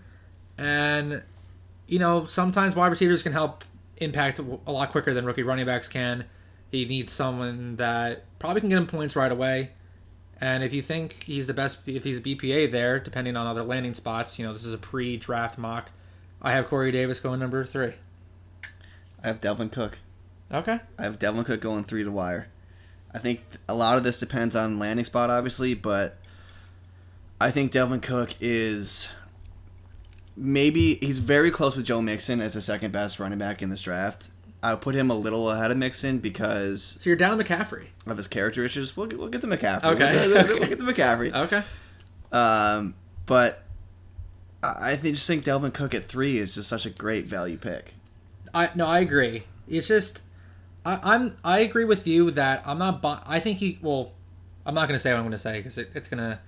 and 0.58 1.22
you 1.88 1.98
know 1.98 2.24
sometimes 2.24 2.76
wide 2.76 2.88
receivers 2.88 3.22
can 3.22 3.32
help 3.32 3.64
impact 3.98 4.38
a 4.38 4.70
lot 4.70 4.90
quicker 4.90 5.12
than 5.14 5.24
rookie 5.24 5.42
running 5.42 5.66
backs 5.66 5.88
can. 5.88 6.24
He 6.70 6.84
needs 6.84 7.12
someone 7.12 7.76
that 7.76 8.24
probably 8.38 8.60
can 8.60 8.68
get 8.68 8.78
him 8.78 8.86
points 8.86 9.16
right 9.16 9.32
away. 9.32 9.70
And 10.40 10.62
if 10.62 10.72
you 10.74 10.82
think 10.82 11.22
he's 11.24 11.46
the 11.46 11.54
best, 11.54 11.78
if 11.86 12.04
he's 12.04 12.18
a 12.18 12.20
BPA 12.20 12.70
there, 12.70 12.98
depending 12.98 13.36
on 13.36 13.46
other 13.46 13.62
landing 13.62 13.94
spots, 13.94 14.38
you 14.38 14.44
know, 14.44 14.52
this 14.52 14.66
is 14.66 14.74
a 14.74 14.78
pre 14.78 15.16
draft 15.16 15.56
mock. 15.58 15.90
I 16.46 16.52
have 16.52 16.68
Corey 16.68 16.92
Davis 16.92 17.18
going 17.20 17.40
number 17.40 17.64
three. 17.64 17.92
I 19.22 19.26
have 19.26 19.40
Dalvin 19.40 19.70
Cook. 19.72 19.98
Okay. 20.52 20.78
I 20.98 21.02
have 21.02 21.18
Dalvin 21.18 21.44
Cook 21.44 21.60
going 21.60 21.82
three 21.84 22.04
to 22.04 22.10
wire. 22.10 22.46
I 23.12 23.18
think 23.18 23.40
a 23.68 23.74
lot 23.74 23.98
of 23.98 24.04
this 24.04 24.20
depends 24.20 24.54
on 24.54 24.78
landing 24.78 25.04
spot, 25.04 25.28
obviously, 25.28 25.74
but 25.74 26.18
I 27.40 27.50
think 27.50 27.72
Dalvin 27.72 28.00
Cook 28.00 28.34
is 28.40 29.08
maybe 30.36 30.96
he's 30.96 31.18
very 31.18 31.50
close 31.50 31.74
with 31.76 31.86
Joe 31.86 32.00
Mixon 32.02 32.40
as 32.40 32.54
the 32.54 32.60
second 32.62 32.92
best 32.92 33.18
running 33.18 33.38
back 33.38 33.60
in 33.62 33.70
this 33.70 33.80
draft. 33.80 34.28
I 34.62 34.72
would 34.74 34.82
put 34.82 34.94
him 34.94 35.10
a 35.10 35.14
little 35.16 35.50
ahead 35.50 35.70
of 35.70 35.76
Mixon 35.78 36.18
because 36.18 36.98
So 37.00 37.10
you're 37.10 37.16
down 37.16 37.38
McCaffrey. 37.40 37.86
of 38.06 38.16
his 38.16 38.26
character 38.28 38.64
issues. 38.64 38.96
We'll, 38.96 39.08
we'll 39.08 39.28
get 39.28 39.40
to 39.42 39.46
McCaffrey. 39.46 39.84
Okay. 39.84 40.26
We'll, 40.28 40.34
get- 40.44 40.60
we'll 40.60 40.68
get 40.68 40.78
to 40.78 40.84
McCaffrey. 40.84 41.34
Okay. 41.46 41.62
Um, 42.32 42.94
but 43.26 43.62
I 44.66 44.92
I 44.92 44.96
think 44.96 45.14
just 45.14 45.26
think 45.26 45.44
Dalvin 45.44 45.72
Cook 45.72 45.94
at 45.94 46.06
three 46.06 46.38
is 46.38 46.54
just 46.54 46.68
such 46.68 46.86
a 46.86 46.90
great 46.90 47.26
value 47.26 47.58
pick. 47.58 47.94
I 48.54 48.70
no, 48.74 48.86
I 48.86 49.00
agree. 49.00 49.44
It's 49.68 49.88
just 49.88 50.22
I, 50.84 51.00
I'm 51.02 51.36
I 51.44 51.60
agree 51.60 51.84
with 51.84 52.06
you 52.06 52.30
that 52.32 52.62
I'm 52.64 52.78
not. 52.78 53.02
Bu- 53.02 53.22
I 53.26 53.40
think 53.40 53.58
he. 53.58 53.78
Well, 53.82 54.12
I'm 54.64 54.74
not 54.74 54.88
going 54.88 54.96
to 54.96 55.02
say 55.02 55.10
what 55.12 55.18
I'm 55.18 55.24
going 55.24 55.32
to 55.32 55.38
say 55.38 55.58
because 55.58 55.78
it, 55.78 55.90
it's 55.94 56.08
going 56.08 56.22
to 56.22 56.38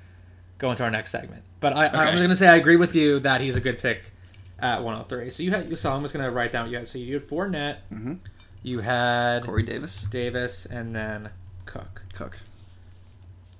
go 0.58 0.70
into 0.70 0.84
our 0.84 0.90
next 0.90 1.10
segment. 1.10 1.42
But 1.60 1.76
I, 1.76 1.86
I'm 1.88 2.16
going 2.16 2.30
to 2.30 2.36
say 2.36 2.48
I 2.48 2.56
agree 2.56 2.76
with 2.76 2.94
you 2.94 3.18
that 3.20 3.40
he's 3.40 3.56
a 3.56 3.60
good 3.60 3.80
pick 3.80 4.12
at 4.58 4.82
103. 4.82 5.30
So 5.30 5.42
you 5.42 5.50
had. 5.50 5.68
You 5.68 5.76
so 5.76 5.92
I'm 5.92 6.02
just 6.02 6.14
going 6.14 6.24
to 6.24 6.30
write 6.30 6.52
down 6.52 6.64
what 6.64 6.70
you 6.70 6.78
had. 6.78 6.88
So 6.88 6.98
you 6.98 7.14
had 7.14 7.28
Fournette. 7.28 7.78
Mm-hmm. 7.92 8.14
You 8.62 8.80
had 8.80 9.44
Corey 9.44 9.62
Davis, 9.62 10.02
Davis, 10.10 10.66
and 10.66 10.94
then 10.94 11.30
Cook. 11.66 12.02
Cook. 12.12 12.38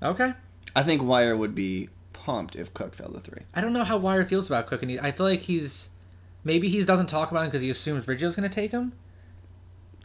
Okay. 0.01 0.33
I 0.75 0.83
think 0.83 1.03
Wire 1.03 1.35
would 1.35 1.55
be 1.55 1.89
pumped 2.29 2.55
if 2.55 2.73
Cook 2.73 2.93
fell 2.95 3.11
to 3.11 3.19
three. 3.19 3.41
I 3.55 3.61
don't 3.61 3.73
know 3.73 3.83
how 3.83 3.97
Wire 3.97 4.25
feels 4.25 4.47
about 4.47 4.67
Cook, 4.67 4.81
and 4.81 4.91
he, 4.91 4.99
I 4.99 5.11
feel 5.11 5.25
like 5.25 5.41
he's 5.41 5.89
maybe 6.43 6.69
he 6.69 6.83
doesn't 6.83 7.07
talk 7.07 7.31
about 7.31 7.41
him 7.41 7.47
because 7.47 7.61
he 7.61 7.69
assumes 7.69 8.07
Riggio's 8.07 8.35
going 8.35 8.49
to 8.49 8.53
take 8.53 8.71
him. 8.71 8.93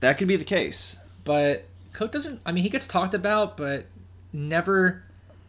That 0.00 0.18
could 0.18 0.28
be 0.28 0.36
the 0.36 0.44
case. 0.44 0.96
but 1.24 1.64
Cook 1.92 2.12
doesn't. 2.12 2.40
I 2.44 2.52
mean, 2.52 2.64
he 2.64 2.70
gets 2.70 2.86
talked 2.86 3.14
about, 3.14 3.56
but 3.56 3.86
never 4.32 5.04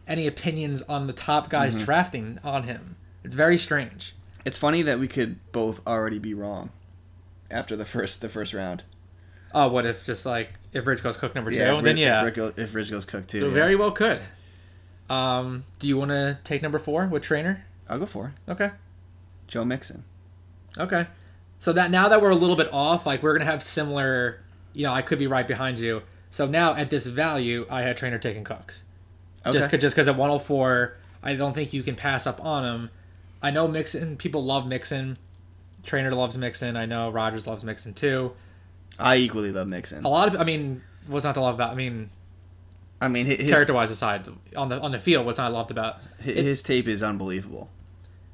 any 0.06 0.26
opinions 0.26 0.82
on 0.82 1.06
the 1.08 1.12
top 1.12 1.50
guys 1.50 1.74
Mm-hmm. 1.74 1.84
drafting 1.84 2.38
on 2.44 2.62
him. 2.64 2.96
It's 3.24 3.34
very 3.34 3.58
strange. 3.58 4.14
It's 4.44 4.56
funny 4.56 4.82
that 4.82 5.00
we 5.00 5.08
could 5.08 5.40
both 5.50 5.84
already 5.86 6.20
be 6.20 6.32
wrong 6.34 6.70
after 7.50 7.74
the 7.74 7.84
first 7.84 8.20
the 8.20 8.28
first 8.28 8.54
round. 8.54 8.84
Oh, 9.52 9.68
what 9.68 9.84
if 9.86 10.04
just 10.04 10.24
like 10.24 10.50
if 10.72 10.86
Rich 10.86 11.02
goes 11.02 11.16
Cook 11.16 11.34
number 11.34 11.50
two? 11.50 11.58
if, 11.58 11.82
then 11.84 11.96
yeah, 11.96 12.24
if, 12.24 12.58
if 12.58 12.74
Rich 12.74 12.90
goes 12.90 13.04
Cook 13.04 13.26
too, 13.26 13.40
So 13.40 13.48
yeah. 13.48 13.54
very 13.54 13.74
well 13.74 13.90
could. 13.90 14.20
Um, 15.08 15.64
do 15.78 15.86
you 15.86 15.96
want 15.96 16.10
to 16.10 16.38
take 16.44 16.62
number 16.62 16.78
four 16.78 17.06
with 17.06 17.22
trainer? 17.22 17.64
I'll 17.88 17.98
go 17.98 18.06
for 18.06 18.32
it. 18.46 18.50
Okay, 18.50 18.70
Joe 19.46 19.64
Mixon. 19.64 20.04
okay. 20.78 21.06
So 21.58 21.72
that 21.72 21.90
now 21.90 22.08
that 22.08 22.20
we're 22.20 22.30
a 22.30 22.34
little 22.36 22.56
bit 22.56 22.68
off, 22.72 23.06
like 23.06 23.22
we're 23.22 23.32
gonna 23.32 23.50
have 23.50 23.62
similar. 23.62 24.40
You 24.72 24.82
know, 24.84 24.92
I 24.92 25.00
could 25.02 25.18
be 25.18 25.26
right 25.26 25.46
behind 25.48 25.78
you. 25.78 26.02
So 26.28 26.46
now 26.46 26.74
at 26.74 26.90
this 26.90 27.06
value, 27.06 27.66
I 27.70 27.82
had 27.82 27.96
trainer 27.96 28.18
taking 28.18 28.44
Cooks. 28.44 28.82
Okay. 29.46 29.56
Just 29.58 29.70
just 29.70 29.94
because 29.94 30.08
at 30.08 30.16
104, 30.16 30.96
I 31.22 31.34
don't 31.34 31.54
think 31.54 31.72
you 31.72 31.82
can 31.82 31.96
pass 31.96 32.26
up 32.26 32.44
on 32.44 32.64
him. 32.64 32.90
I 33.42 33.50
know 33.52 33.68
Mixon. 33.68 34.16
People 34.16 34.44
love 34.44 34.66
Mixon. 34.66 35.18
Trainer 35.82 36.12
loves 36.12 36.36
Mixon. 36.36 36.76
I 36.76 36.84
know 36.84 37.10
Rogers 37.10 37.46
loves 37.46 37.64
Mixon 37.64 37.94
too. 37.94 38.32
I 38.98 39.16
equally 39.16 39.52
love 39.52 39.68
Mixon. 39.68 40.04
A 40.04 40.08
lot 40.08 40.28
of, 40.34 40.40
I 40.40 40.44
mean, 40.44 40.82
what's 41.06 41.24
not 41.24 41.34
to 41.36 41.40
love 41.40 41.54
about? 41.54 41.70
I 41.70 41.74
mean, 41.74 42.10
I 43.00 43.08
mean, 43.08 43.26
his 43.26 43.50
character 43.50 43.74
wise 43.74 43.90
aside, 43.90 44.26
on 44.56 44.68
the 44.68 44.80
on 44.80 44.92
the 44.92 44.98
field, 44.98 45.26
what's 45.26 45.38
not 45.38 45.52
loved 45.52 45.70
about? 45.70 46.00
his, 46.20 46.36
his 46.36 46.62
tape 46.62 46.88
is 46.88 47.02
unbelievable. 47.02 47.70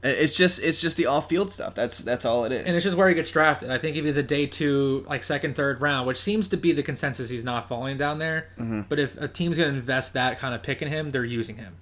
It's 0.05 0.35
just 0.35 0.61
it's 0.61 0.81
just 0.81 0.97
the 0.97 1.07
off 1.07 1.29
field 1.29 1.53
stuff. 1.53 1.75
That's 1.75 1.99
that's 1.99 2.25
all 2.25 2.45
it 2.45 2.53
is. 2.53 2.67
And 2.67 2.75
it's 2.75 2.83
just 2.83 2.97
where 2.97 3.09
he 3.09 3.15
gets 3.15 3.31
drafted. 3.31 3.71
I 3.71 3.79
think 3.79 3.97
if 3.97 4.05
he's 4.05 4.17
a 4.17 4.23
day 4.23 4.47
two, 4.47 5.05
like 5.09 5.23
second, 5.23 5.55
third 5.55 5.81
round, 5.81 6.07
which 6.09 6.17
seems 6.17 6.49
to 6.49 6.57
be 6.57 6.73
the 6.73 6.83
consensus, 6.83 7.29
he's 7.29 7.45
not 7.45 7.69
falling 7.69 7.97
down 7.97 8.19
there. 8.19 8.49
Mm-hmm. 8.59 8.83
But 8.89 8.99
if 8.99 9.17
a 9.21 9.29
team's 9.29 9.59
going 9.59 9.71
to 9.71 9.77
invest 9.79 10.13
that 10.15 10.39
kind 10.39 10.55
of 10.55 10.63
pick 10.63 10.83
in 10.83 10.89
him, 10.89 11.13
they're 11.13 11.25
using 11.25 11.57
him. 11.57 11.77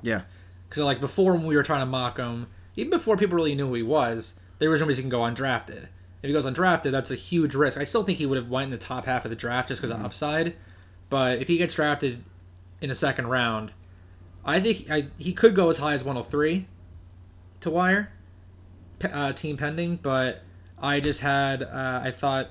yeah, 0.00 0.22
Because 0.68 0.82
like 0.84 1.00
before, 1.00 1.34
when 1.34 1.46
we 1.46 1.54
were 1.56 1.62
trying 1.62 1.80
to 1.80 1.86
mock 1.86 2.16
him, 2.18 2.46
even 2.76 2.90
before 2.90 3.16
people 3.18 3.36
really 3.36 3.54
knew 3.54 3.66
who 3.68 3.74
he 3.74 3.82
was, 3.82 4.34
there 4.58 4.70
was 4.70 4.80
rumors 4.80 4.96
he 4.96 5.02
can 5.02 5.10
go 5.10 5.20
undrafted. 5.20 5.88
If 6.22 6.28
he 6.28 6.32
goes 6.32 6.46
undrafted, 6.46 6.92
that's 6.92 7.10
a 7.10 7.14
huge 7.14 7.54
risk. 7.54 7.78
I 7.78 7.84
still 7.84 8.04
think 8.04 8.16
he 8.16 8.24
would 8.24 8.38
have 8.38 8.48
went 8.48 8.64
in 8.64 8.70
the 8.70 8.78
top 8.78 9.04
half 9.04 9.26
of 9.26 9.30
the 9.30 9.36
draft 9.36 9.68
just 9.68 9.82
because 9.82 9.94
of 9.94 10.02
upside. 10.02 10.54
But 11.10 11.40
if 11.40 11.48
he 11.48 11.58
gets 11.58 11.74
drafted 11.74 12.22
in 12.80 12.90
a 12.90 12.94
second 12.94 13.28
round, 13.28 13.72
I 14.44 14.60
think 14.60 14.90
I, 14.90 15.06
he 15.18 15.32
could 15.32 15.54
go 15.54 15.68
as 15.70 15.78
high 15.78 15.94
as 15.94 16.04
103 16.04 16.66
to 17.60 17.70
wire, 17.70 18.10
uh, 19.02 19.32
team 19.32 19.56
pending. 19.56 19.96
But 19.96 20.42
I 20.80 21.00
just 21.00 21.20
had 21.20 21.62
uh, 21.62 22.00
I 22.04 22.10
thought 22.10 22.50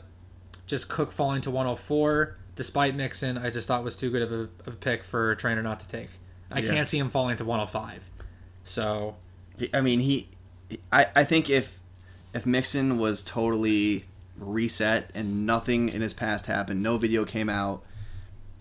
just 0.66 0.88
Cook 0.88 1.12
falling 1.12 1.42
to 1.42 1.52
104, 1.52 2.38
despite 2.56 2.96
Mixon, 2.96 3.38
I 3.38 3.50
just 3.50 3.68
thought 3.68 3.84
was 3.84 3.98
too 3.98 4.10
good 4.10 4.22
of 4.22 4.32
a, 4.32 4.39
of 4.66 4.68
a 4.68 4.72
pick 4.78 5.04
for 5.04 5.32
a 5.32 5.36
trainer 5.36 5.62
not 5.62 5.80
to 5.82 5.88
take. 5.88 6.10
I 6.50 6.60
Yeah. 6.60 6.72
can't 6.72 6.89
see 6.89 6.98
him 7.00 7.10
falling 7.10 7.38
to 7.38 7.46
105. 7.46 8.02
So 8.63 9.16
I 9.74 9.82
mean 9.82 10.00
he. 10.00 10.30
I 10.92 11.08
I 11.16 11.24
think 11.26 11.50
if 11.50 11.80
if 12.34 12.46
Mixon 12.46 12.98
was 12.98 13.24
totally 13.24 14.06
reset 14.38 15.12
and 15.13 15.46
nothing 15.46 15.89
in 15.89 16.02
his 16.02 16.13
past 16.13 16.48
happened, 16.48 16.82
no 16.82 16.98
video 16.98 17.26
came 17.26 17.50
out, 17.50 17.84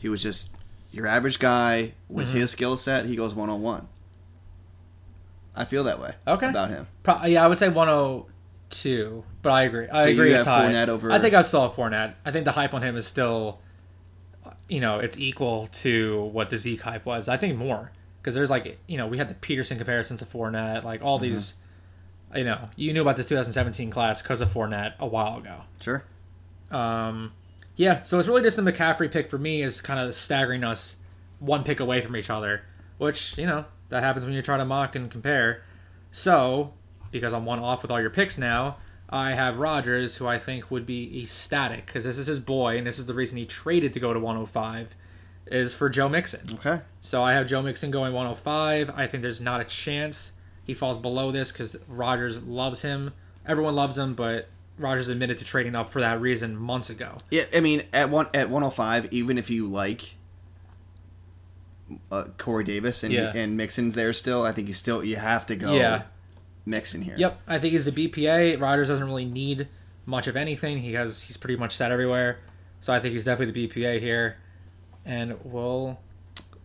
he 0.03 0.09
was 0.11 0.23
just 0.23 0.55
your 0.91 1.07
average 1.07 1.39
guy 1.39 1.93
with 2.11 2.27
Mm-hmm. 2.29 2.37
his 2.37 2.51
skill 2.51 2.77
set. 2.77 3.07
He 3.07 3.17
goes 3.17 3.35
one 3.35 3.49
on 3.49 3.63
one. 3.63 3.89
I 5.57 5.65
feel 5.65 5.85
that 5.85 6.01
way 6.01 6.15
Okay. 6.27 6.49
about 6.49 6.71
him. 6.71 6.87
Pro- 7.03 7.25
yeah, 7.25 7.45
I 7.45 7.49
would 7.49 7.59
say 7.59 7.69
102, 7.69 9.25
but 9.43 9.51
I 9.51 9.63
agree. 9.63 9.89
I 9.89 10.05
So 10.05 10.11
agree 10.11 10.33
it's 10.33 10.45
high. 10.47 10.67
Fournette 10.71 10.89
over- 10.89 11.11
I 11.13 11.19
think 11.19 11.35
I'd 11.35 11.47
still 11.47 11.63
have 11.63 11.73
Fournette. 11.73 12.15
I 12.25 12.31
think 12.31 12.45
the 12.45 12.53
hype 12.53 12.75
on 12.75 12.83
him 12.83 12.97
is 12.97 13.07
still, 13.07 13.61
you 14.69 14.81
know, 14.81 14.99
it's 14.99 15.19
equal 15.19 15.67
to 15.67 16.25
what 16.33 16.51
the 16.51 16.59
Zeke 16.59 16.83
hype 16.83 17.05
was. 17.07 17.29
I 17.29 17.37
think 17.37 17.57
more 17.57 17.93
because 18.21 18.35
there's 18.35 18.51
like, 18.51 18.79
you 18.87 18.97
know, 18.97 19.07
we 19.07 19.19
had 19.19 19.29
the 19.29 19.35
Peterson 19.35 19.77
comparisons 19.77 20.21
to 20.21 20.27
Fournette, 20.27 20.85
like 20.85 21.03
all 21.03 21.19
these. 21.19 21.55
You 22.35 22.45
know, 22.45 22.71
you 22.77 22.95
knew 22.95 23.03
about 23.03 23.19
the 23.19 23.25
2017 23.25 23.91
class 23.91 24.23
because 24.23 24.41
of 24.41 24.49
Fournette 24.51 24.95
a 24.99 25.07
while 25.07 25.37
ago. 25.37 25.63
Sure. 25.81 26.03
Um, 26.71 27.33
yeah, 27.77 28.03
so 28.03 28.19
it's 28.19 28.29
really 28.29 28.43
just 28.43 28.57
the 28.57 28.63
McCaffrey 28.63 29.11
pick 29.11 29.31
for 29.31 29.39
me 29.39 29.63
is 29.63 29.81
kind 29.81 30.01
of 30.01 30.15
staggering 30.15 30.65
us 30.65 30.97
one 31.39 31.65
pick 31.65 31.81
away 31.81 32.01
from 32.01 32.17
each 32.17 32.31
other, 32.31 32.63
which, 32.99 33.37
you 33.39 33.47
know, 33.47 33.65
that 33.89 34.03
happens 34.03 34.25
when 34.25 34.35
you 34.35 34.43
try 34.43 34.57
to 34.57 34.65
mock 34.65 34.95
and 34.95 35.11
compare. 35.11 35.63
So, 36.11 36.75
because 37.11 37.33
I'm 37.33 37.45
one 37.45 37.59
off 37.59 37.83
with 37.83 37.91
all 37.91 38.01
your 38.01 38.11
picks 38.11 38.39
now, 38.39 38.77
I 39.09 39.33
have 39.33 39.59
Rogers, 39.59 40.17
who 40.17 40.27
I 40.27 40.39
think 40.39 40.71
would 40.71 40.87
be 40.87 41.21
ecstatic 41.21 41.87
because 41.87 42.05
this 42.05 42.19
is 42.19 42.27
his 42.27 42.39
boy, 42.39 42.79
and 42.79 42.87
this 42.87 42.99
is 42.99 43.07
the 43.07 43.15
reason 43.15 43.37
he 43.37 43.45
traded 43.45 43.93
to 43.93 44.01
go 44.01 44.13
to 44.13 44.19
105, 44.21 44.95
is 45.47 45.75
for 45.75 45.91
Joe 45.91 46.09
Mixon. 46.09 46.41
Okay. 46.55 46.81
So 47.01 47.23
I 47.23 47.35
have 47.35 47.47
Joe 47.47 47.63
Mixon 47.63 47.91
going 47.91 48.13
105. 48.13 48.91
I 48.91 49.07
think 49.07 49.23
there's 49.23 49.41
not 49.41 49.61
a 49.61 49.65
chance 49.65 50.33
he 50.65 50.73
falls 50.73 50.97
below 50.99 51.31
this 51.31 51.53
because 51.53 51.77
Rogers 51.89 52.43
loves 52.43 52.83
him. 52.83 53.13
Everyone 53.45 53.75
loves 53.75 53.99
him, 53.99 54.15
but 54.15 54.49
Rogers 54.79 55.09
admitted 55.09 55.39
to 55.39 55.45
trading 55.45 55.75
up 55.75 55.91
for 55.91 56.01
that 56.01 56.21
reason 56.21 56.57
months 56.57 56.91
ago. 56.91 57.17
Yeah, 57.31 57.45
I 57.55 57.61
mean, 57.61 57.83
at 57.93 58.11
one 58.11 58.27
at 58.35 58.49
105, 58.51 59.13
even 59.13 59.39
if 59.39 59.51
you 59.51 59.67
like 59.67 60.15
uh, 62.11 62.25
Corey 62.39 62.65
Davis 62.65 63.03
and 63.03 63.13
Yeah. 63.13 63.33
and 63.35 63.57
Mixon's 63.57 63.95
there 63.95 64.13
still, 64.13 64.43
I 64.43 64.53
think 64.53 64.69
you 64.69 64.75
still 64.75 65.05
you 65.05 65.17
have 65.17 65.47
to 65.47 65.57
go 65.57 65.75
Yeah. 65.75 66.03
Mixon 66.65 67.03
here. 67.03 67.17
Yep, 67.19 67.41
I 67.47 67.59
think 67.59 67.73
he's 67.73 67.85
the 67.85 67.93
BPA. 67.93 68.61
Rogers 68.61 68.89
doesn't 68.89 69.05
really 69.05 69.25
need 69.25 69.69
much 70.07 70.27
of 70.27 70.37
anything. 70.37 70.79
He 70.79 70.93
has 70.95 71.23
he's 71.25 71.37
pretty 71.37 71.57
much 71.57 71.77
set 71.77 71.91
everywhere. 71.93 72.39
So 72.81 72.93
I 72.93 73.01
think 73.01 73.13
he's 73.13 73.25
definitely 73.25 73.53
the 73.53 73.69
BPA 73.69 74.01
here. 74.01 74.39
And 75.05 75.37
we'll 75.45 75.99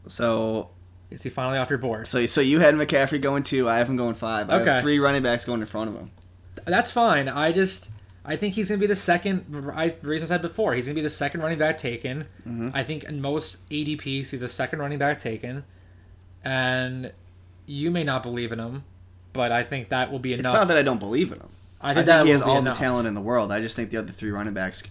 So 0.08 0.72
is 1.10 1.24
he 1.24 1.30
finally 1.30 1.58
off 1.58 1.70
your 1.70 1.80
board? 1.80 2.08
so 2.08 2.26
so 2.26 2.39
you 2.41 2.60
had 2.60 2.76
McCaffrey 2.76 3.20
going 3.22 3.43
two. 3.43 3.67
I 3.67 3.80
have 3.80 3.89
him 3.89 3.98
going 3.98 4.15
five. 4.15 4.50
I 4.50 4.62
Okay. 4.62 4.72
have 4.74 4.82
three 4.82 5.00
running 5.00 5.24
backs 5.24 5.43
going 5.46 5.60
in 5.62 5.67
front 5.67 5.89
of 5.89 5.96
him. 5.98 6.12
That's 6.65 6.91
fine. 6.91 7.28
I 7.28 7.52
just 7.52 7.89
I 8.30 8.36
think 8.36 8.56
he's 8.56 8.68
gonna 8.70 8.80
be 8.80 8.88
the 8.88 8.96
second. 8.96 9.72
I 9.74 9.96
reason 10.02 10.26
I 10.26 10.28
said 10.28 10.42
before 10.42 10.74
he's 10.74 10.86
gonna 10.86 10.96
be 10.96 11.02
the 11.02 11.10
second 11.10 11.42
running 11.42 11.58
back 11.58 11.78
taken. 11.78 12.28
Mm-hmm. 12.48 12.70
I 12.74 12.84
think 12.84 13.06
in 13.06 13.22
most 13.22 13.68
ADPs 13.70 14.30
he's 14.30 14.42
the 14.42 14.50
second 14.50 14.80
running 14.80 15.00
back 15.00 15.20
taken, 15.20 15.63
and 16.44 17.13
you 17.66 17.90
may 17.90 18.04
not 18.04 18.24
believe 18.24 18.52
in 18.52 18.60
him, 18.60 18.84
but 19.34 19.52
I 19.52 19.63
think 19.63 19.90
that 19.90 20.12
will 20.12 20.20
be 20.20 20.34
enough. 20.34 20.46
It's 20.46 20.54
not 20.54 20.68
that 20.68 20.78
I 20.78 20.82
don't 20.82 21.00
believe 21.00 21.32
in 21.32 21.40
him. 21.40 21.50
I 21.80 21.92
I 21.92 21.94
think 21.94 22.06
think, 22.06 22.18
that 22.18 22.26
he 22.26 22.32
has 22.32 22.42
all 22.42 22.58
enough. 22.58 22.76
the 22.76 22.80
talent 22.80 23.08
in 23.08 23.13
the 23.13 23.22
world. 23.22 23.52
I 23.52 23.62
just 23.62 23.76
think 23.76 23.92
the 23.92 23.98
other 23.98 24.12
three 24.12 24.32
running 24.32 24.54
backs 24.54 24.84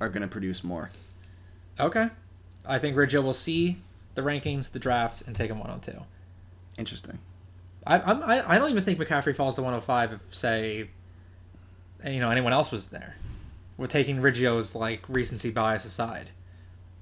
are 0.00 0.08
going 0.08 0.22
to 0.22 0.28
produce 0.28 0.64
more. 0.64 0.90
Okay. 1.78 2.08
I 2.66 2.78
think 2.78 2.96
Riggio 2.96 3.22
will 3.22 3.32
see 3.32 3.78
the 4.16 4.22
rankings, 4.22 4.72
the 4.72 4.78
draft, 4.78 5.22
and 5.26 5.36
take 5.36 5.50
him 5.50 5.58
102. 5.58 6.02
Interesting. 6.78 7.18
I, 7.86 8.00
I'm, 8.00 8.22
I, 8.24 8.54
I 8.54 8.58
don't 8.58 8.70
even 8.70 8.82
think 8.82 8.98
McCaffrey 8.98 9.36
falls 9.36 9.54
to 9.54 9.62
105 9.62 10.12
if, 10.14 10.34
say, 10.34 10.90
you 12.06 12.20
know, 12.20 12.30
anyone 12.30 12.52
else 12.52 12.70
was 12.70 12.86
there. 12.86 13.16
We're 13.76 13.86
taking 13.86 14.18
Riggio's, 14.20 14.74
like, 14.74 15.02
recency 15.08 15.50
bias 15.50 15.84
aside. 15.84 16.30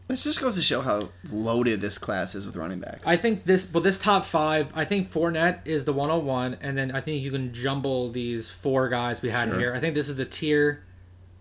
This 0.09 0.25
just 0.25 0.41
goes 0.41 0.57
to 0.57 0.63
show 0.63 0.83
how 0.83 1.09
loaded 1.31 1.81
this 1.81 1.97
class 1.97 2.35
is 2.35 2.45
with 2.47 2.57
running 2.57 2.79
backs. 2.81 3.07
I 3.07 3.17
think 3.17 3.45
this, 3.45 3.65
but 3.65 3.83
this 3.83 3.99
top 3.99 4.25
five, 4.27 4.71
I 4.75 4.85
think 4.85 5.11
Fournette 5.11 5.61
is 5.67 5.87
the 5.87 5.95
101, 5.95 6.59
and 6.61 6.77
then 6.77 6.91
I 6.91 7.01
think 7.01 7.23
you 7.23 7.31
can 7.31 7.55
jumble 7.55 8.11
these 8.11 8.51
four 8.51 8.89
guys 8.91 9.23
we 9.23 9.31
had 9.31 9.49
Sure. 9.49 9.59
here. 9.59 9.75
I 9.75 9.81
think 9.81 9.95
this 9.95 10.09
is 10.11 10.17
the 10.17 10.27
tier 10.27 10.85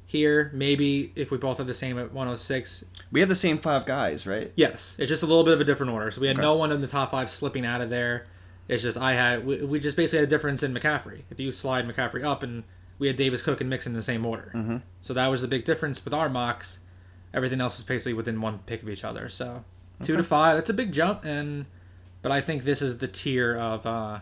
here. 0.06 0.49
Maybe 0.54 1.12
if 1.15 1.30
we 1.30 1.38
both 1.38 1.58
have 1.58 1.67
the 1.67 1.73
same 1.73 1.99
at 1.99 2.13
106. 2.13 2.86
we 3.12 3.19
have 3.19 3.28
the 3.28 3.36
same 3.36 3.58
five 3.58 3.86
guys, 3.86 4.26
right? 4.26 4.54
Yes, 4.56 4.95
it's 4.97 5.10
just 5.10 5.23
a 5.23 5.26
little 5.26 5.43
bit 5.43 5.54
of 5.56 5.60
a 5.60 5.65
different 5.65 5.91
order. 5.91 6.10
So 6.12 6.21
we 6.21 6.28
had 6.28 6.38
Okay. 6.38 6.43
no 6.45 6.56
one 6.56 6.71
in 6.71 6.80
the 6.80 6.88
top 6.88 7.12
five 7.12 7.30
slipping 7.30 7.65
out 7.65 7.82
of 7.82 7.89
there. 7.89 8.28
It's 8.69 8.82
just 8.84 8.97
I 8.97 9.13
had 9.13 9.45
we, 9.45 9.62
we 9.63 9.80
just 9.82 9.97
basically 9.97 10.19
had 10.19 10.28
a 10.28 10.30
difference 10.30 10.63
in 10.63 10.73
McCaffrey. 10.73 11.23
If 11.30 11.38
you 11.39 11.52
slide 11.52 11.86
McCaffrey 11.86 12.23
up, 12.23 12.43
and 12.43 12.63
we 12.99 13.08
had 13.08 13.15
Davis 13.15 13.41
Cook 13.41 13.62
and 13.62 13.69
Mixon 13.69 13.91
in 13.93 13.95
the 13.95 14.01
same 14.03 14.25
order, 14.25 14.51
Mhm. 14.56 14.82
so 15.01 15.13
that 15.13 15.27
was 15.27 15.41
the 15.41 15.47
big 15.47 15.65
difference 15.65 16.03
with 16.03 16.13
our 16.13 16.29
mocks. 16.29 16.79
Everything 17.34 17.60
else 17.62 17.77
was 17.77 17.84
basically 17.86 18.13
within 18.13 18.39
one 18.41 18.60
pick 18.65 18.84
of 18.84 18.89
each 18.89 19.03
other. 19.03 19.27
So 19.29 19.65
two 20.01 20.15
to 20.15 20.23
five, 20.23 20.56
that's 20.58 20.69
a 20.69 20.73
big 20.73 20.91
jump, 20.91 21.25
and 21.25 21.65
but 22.21 22.32
I 22.32 22.41
think 22.41 22.63
this 22.63 22.82
is 22.82 22.99
the 22.99 23.08
tier 23.08 23.56
of 23.58 23.86
uh, 23.86 24.19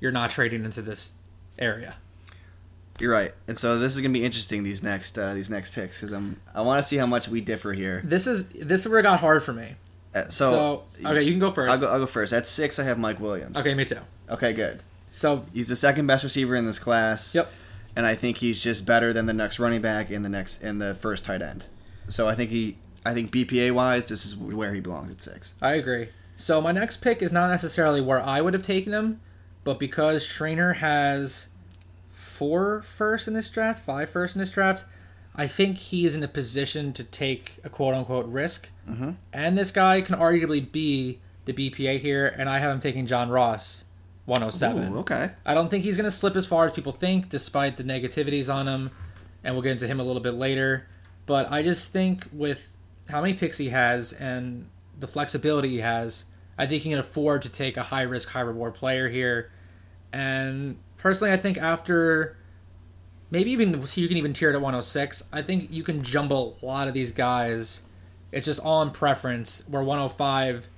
you're 0.00 0.12
not 0.12 0.30
trading 0.30 0.64
into 0.64 0.80
this 0.82 1.12
area. 1.58 1.96
You're 3.00 3.10
right. 3.12 3.32
And 3.48 3.58
so 3.58 3.76
this 3.78 3.94
is 3.94 4.00
going 4.00 4.12
to 4.12 4.18
be 4.18 4.24
interesting 4.24 4.62
these 4.62 4.82
next 4.82 5.18
uh, 5.18 5.34
these 5.34 5.50
next 5.50 5.72
picks 5.72 5.98
because 6.00 6.12
I'm 6.12 6.40
I 6.54 6.62
want 6.62 6.80
to 6.80 6.86
see 6.88 6.96
how 6.96 7.06
much 7.06 7.28
we 7.28 7.40
differ 7.40 7.72
here. 7.72 8.00
This 8.04 8.26
is 8.28 8.44
this 8.48 8.82
is 8.82 8.88
where 8.88 9.00
it 9.00 9.02
got 9.02 9.18
hard 9.20 9.42
for 9.42 9.52
me. 9.52 9.74
Uh, 10.14 10.28
So, 10.28 10.84
so, 11.02 11.08
okay, 11.10 11.22
you 11.24 11.32
can 11.32 11.40
go 11.40 11.50
1st 11.50 11.68
I'll 11.70 11.78
go 11.80 11.88
I'll 11.88 11.98
go 11.98 12.06
first. 12.06 12.32
At 12.32 12.46
six, 12.46 12.78
I 12.78 12.84
have 12.84 12.98
Mike 13.00 13.18
Williams. 13.18 13.56
Okay, 13.58 13.74
me 13.74 13.84
too. 13.84 13.98
Okay, 14.30 14.52
good. 14.52 14.80
So 15.10 15.44
He's 15.52 15.66
the 15.66 15.74
second 15.76 16.06
best 16.06 16.22
receiver 16.22 16.54
in 16.54 16.66
this 16.66 16.78
class. 16.78 17.34
Yep. 17.34 17.50
And 17.96 18.06
I 18.06 18.14
think 18.14 18.38
he's 18.38 18.62
just 18.62 18.86
better 18.86 19.12
than 19.12 19.26
the 19.26 19.32
next 19.32 19.58
running 19.58 19.80
back 19.80 20.10
in 20.10 20.22
the 20.22 20.28
next 20.28 20.62
in 20.62 20.78
the 20.78 20.94
first 20.94 21.24
tight 21.24 21.42
end. 21.42 21.66
So 22.08 22.28
I 22.28 22.34
think 22.34 22.50
he 22.50 22.78
I 23.06 23.12
think 23.14 23.30
BPA 23.30 23.72
wise, 23.72 24.08
this 24.08 24.24
is 24.24 24.36
where 24.36 24.74
he 24.74 24.80
belongs 24.80 25.10
at 25.10 25.20
six. 25.20 25.54
I 25.60 25.74
agree. 25.74 26.08
So 26.36 26.60
my 26.60 26.72
next 26.72 26.98
pick 26.98 27.22
is 27.22 27.32
not 27.32 27.48
necessarily 27.48 28.00
where 28.00 28.20
I 28.20 28.40
would 28.40 28.54
have 28.54 28.62
taken 28.62 28.92
him, 28.92 29.20
but 29.62 29.78
because 29.78 30.26
Trainer 30.26 30.74
has 30.74 31.48
four 32.10 32.82
first 32.82 33.28
in 33.28 33.34
this 33.34 33.48
draft, 33.50 33.84
five 33.84 34.10
first 34.10 34.34
in 34.34 34.40
this 34.40 34.50
draft, 34.50 34.84
I 35.36 35.46
think 35.46 35.76
he 35.76 36.06
is 36.06 36.16
in 36.16 36.22
a 36.22 36.28
position 36.28 36.92
to 36.94 37.04
take 37.04 37.58
a 37.62 37.68
quote 37.68 37.94
unquote 37.94 38.26
risk. 38.26 38.70
Mm-hmm. 38.88 39.10
And 39.32 39.58
this 39.58 39.70
guy 39.70 40.00
can 40.00 40.16
arguably 40.16 40.70
be 40.70 41.20
the 41.44 41.52
BPA 41.52 42.00
here, 42.00 42.26
and 42.26 42.48
I 42.48 42.58
have 42.58 42.70
him 42.70 42.80
taking 42.80 43.06
John 43.06 43.28
Ross, 43.28 43.83
107. 44.26 44.92
Ooh, 44.92 44.98
okay. 45.00 45.30
I 45.44 45.54
don't 45.54 45.68
think 45.68 45.84
he's 45.84 45.96
going 45.96 46.04
to 46.04 46.10
slip 46.10 46.36
as 46.36 46.46
far 46.46 46.66
as 46.66 46.72
people 46.72 46.92
think, 46.92 47.28
despite 47.28 47.76
the 47.76 47.84
negativities 47.84 48.52
on 48.52 48.66
him, 48.66 48.90
and 49.42 49.54
we'll 49.54 49.62
get 49.62 49.72
into 49.72 49.86
him 49.86 50.00
a 50.00 50.04
little 50.04 50.22
bit 50.22 50.34
later. 50.34 50.86
But 51.26 51.50
I 51.50 51.62
just 51.62 51.90
think 51.90 52.26
with 52.32 52.74
how 53.08 53.20
many 53.20 53.34
picks 53.34 53.58
he 53.58 53.70
has 53.70 54.12
and 54.12 54.68
the 54.98 55.06
flexibility 55.06 55.68
he 55.70 55.80
has, 55.80 56.24
I 56.56 56.66
think 56.66 56.82
he 56.82 56.90
can 56.90 56.98
afford 56.98 57.42
to 57.42 57.48
take 57.48 57.76
a 57.76 57.82
high 57.82 58.02
risk, 58.02 58.30
high 58.30 58.40
reward 58.40 58.74
player 58.74 59.08
here. 59.08 59.50
And 60.12 60.78
personally, 60.96 61.32
I 61.32 61.36
think 61.36 61.58
after 61.58 62.36
maybe 63.30 63.50
even 63.50 63.72
you 63.94 64.08
can 64.08 64.16
even 64.16 64.32
tier 64.32 64.50
it 64.50 64.54
at 64.54 64.60
106, 64.60 65.24
I 65.32 65.42
think 65.42 65.72
you 65.72 65.82
can 65.82 66.02
jumble 66.02 66.56
a 66.62 66.66
lot 66.66 66.88
of 66.88 66.94
these 66.94 67.10
guys. 67.10 67.82
It's 68.32 68.46
just 68.46 68.60
all 68.60 68.82
in 68.82 68.90
preference, 68.90 69.64
where 69.68 69.82
105 69.82 70.68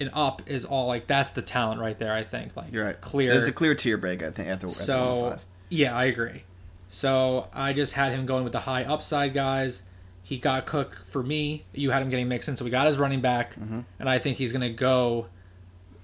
and 0.00 0.10
up 0.12 0.42
is 0.46 0.64
all 0.64 0.86
like 0.86 1.06
that's 1.06 1.30
the 1.30 1.42
talent 1.42 1.80
right 1.80 1.98
there. 1.98 2.12
I 2.12 2.24
think 2.24 2.56
like 2.56 2.72
You're 2.72 2.84
right. 2.84 3.00
clear. 3.00 3.30
There's 3.30 3.46
a 3.46 3.52
clear 3.52 3.74
tier 3.74 3.96
break, 3.98 4.22
I 4.22 4.30
think, 4.30 4.48
at 4.48 4.60
the, 4.60 4.66
at 4.66 4.68
the 4.68 4.68
So 4.70 5.04
105. 5.14 5.44
yeah, 5.70 5.96
I 5.96 6.04
agree. 6.04 6.44
So 6.88 7.48
I 7.54 7.72
just 7.72 7.94
had 7.94 8.12
him 8.12 8.26
going 8.26 8.44
with 8.44 8.52
the 8.52 8.60
high 8.60 8.84
upside 8.84 9.32
guys. 9.34 9.82
He 10.22 10.38
got 10.38 10.66
Cook 10.66 11.04
for 11.10 11.22
me. 11.22 11.64
You 11.72 11.90
had 11.90 12.02
him 12.02 12.10
getting 12.10 12.28
mixed 12.28 12.48
Mixon, 12.48 12.56
so 12.56 12.64
we 12.64 12.70
got 12.70 12.86
his 12.86 12.98
running 12.98 13.20
back, 13.20 13.54
Mm-hmm. 13.56 13.80
and 13.98 14.08
I 14.08 14.18
think 14.18 14.36
he's 14.38 14.52
going 14.52 14.60
to 14.62 14.68
go, 14.68 15.26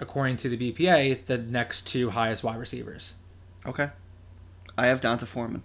according 0.00 0.38
to 0.38 0.48
the 0.48 0.56
BPA, 0.72 1.24
the 1.26 1.38
next 1.38 1.86
two 1.86 2.10
highest 2.10 2.42
wide 2.42 2.58
receivers. 2.58 3.14
Okay. 3.66 3.90
I 4.76 4.86
have 4.86 5.00
D'Onta 5.00 5.26
Foreman. 5.26 5.62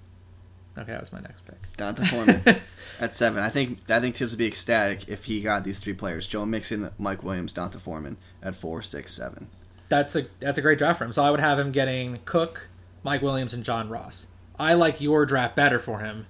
Okay, 0.78 0.92
that 0.92 1.00
was 1.00 1.12
my 1.14 1.20
next 1.22 1.44
pick. 1.46 1.76
D'Onta 1.78 2.06
Foreman 2.06 2.42
at 3.00 3.16
seven. 3.16 3.44
I 3.44 3.50
think 3.50 3.80
I 3.90 4.00
think 4.00 4.16
Tiz 4.16 4.32
would 4.32 4.40
be 4.40 4.48
ecstatic 4.48 5.10
if 5.10 5.26
he 5.26 5.42
got 5.42 5.64
these 5.64 5.80
three 5.80 5.94
players: 5.94 6.28
Joe 6.28 6.46
Mixon, 6.46 6.92
Mike 6.98 7.24
Williams, 7.24 7.54
D'Onta 7.54 7.80
Foreman 7.80 8.18
at 8.42 8.56
four, 8.56 8.82
six, 8.82 9.14
seven. 9.14 9.50
That's 9.90 10.16
a 10.16 10.28
that's 10.40 10.58
a 10.58 10.62
great 10.62 10.78
draft 10.78 11.00
for 11.00 11.06
him. 11.06 11.12
So 11.12 11.24
I 11.24 11.32
would 11.32 11.40
have 11.40 11.60
him 11.60 11.72
getting 11.72 12.20
Cook, 12.26 12.68
Mike 13.04 13.22
Williams, 13.22 13.54
and 13.54 13.64
John 13.64 13.90
Ross. 13.90 14.28
I 14.58 14.74
like 14.74 15.02
your 15.02 15.26
draft 15.26 15.56
better 15.56 15.80
for 15.80 16.00
him, 16.00 16.28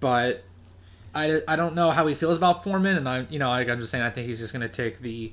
but 0.00 0.44
I, 1.14 1.42
I 1.46 1.56
don't 1.56 1.74
know 1.74 1.90
how 1.90 2.06
he 2.06 2.14
feels 2.14 2.36
about 2.36 2.64
Foreman, 2.64 2.96
and 2.96 3.08
I 3.08 3.26
you 3.28 3.38
know 3.38 3.48
like 3.48 3.68
I'm 3.68 3.80
just 3.80 3.90
saying 3.90 4.04
I 4.04 4.10
think 4.10 4.26
he's 4.28 4.38
just 4.38 4.52
going 4.52 4.66
to 4.66 4.68
take 4.68 5.00
the 5.00 5.32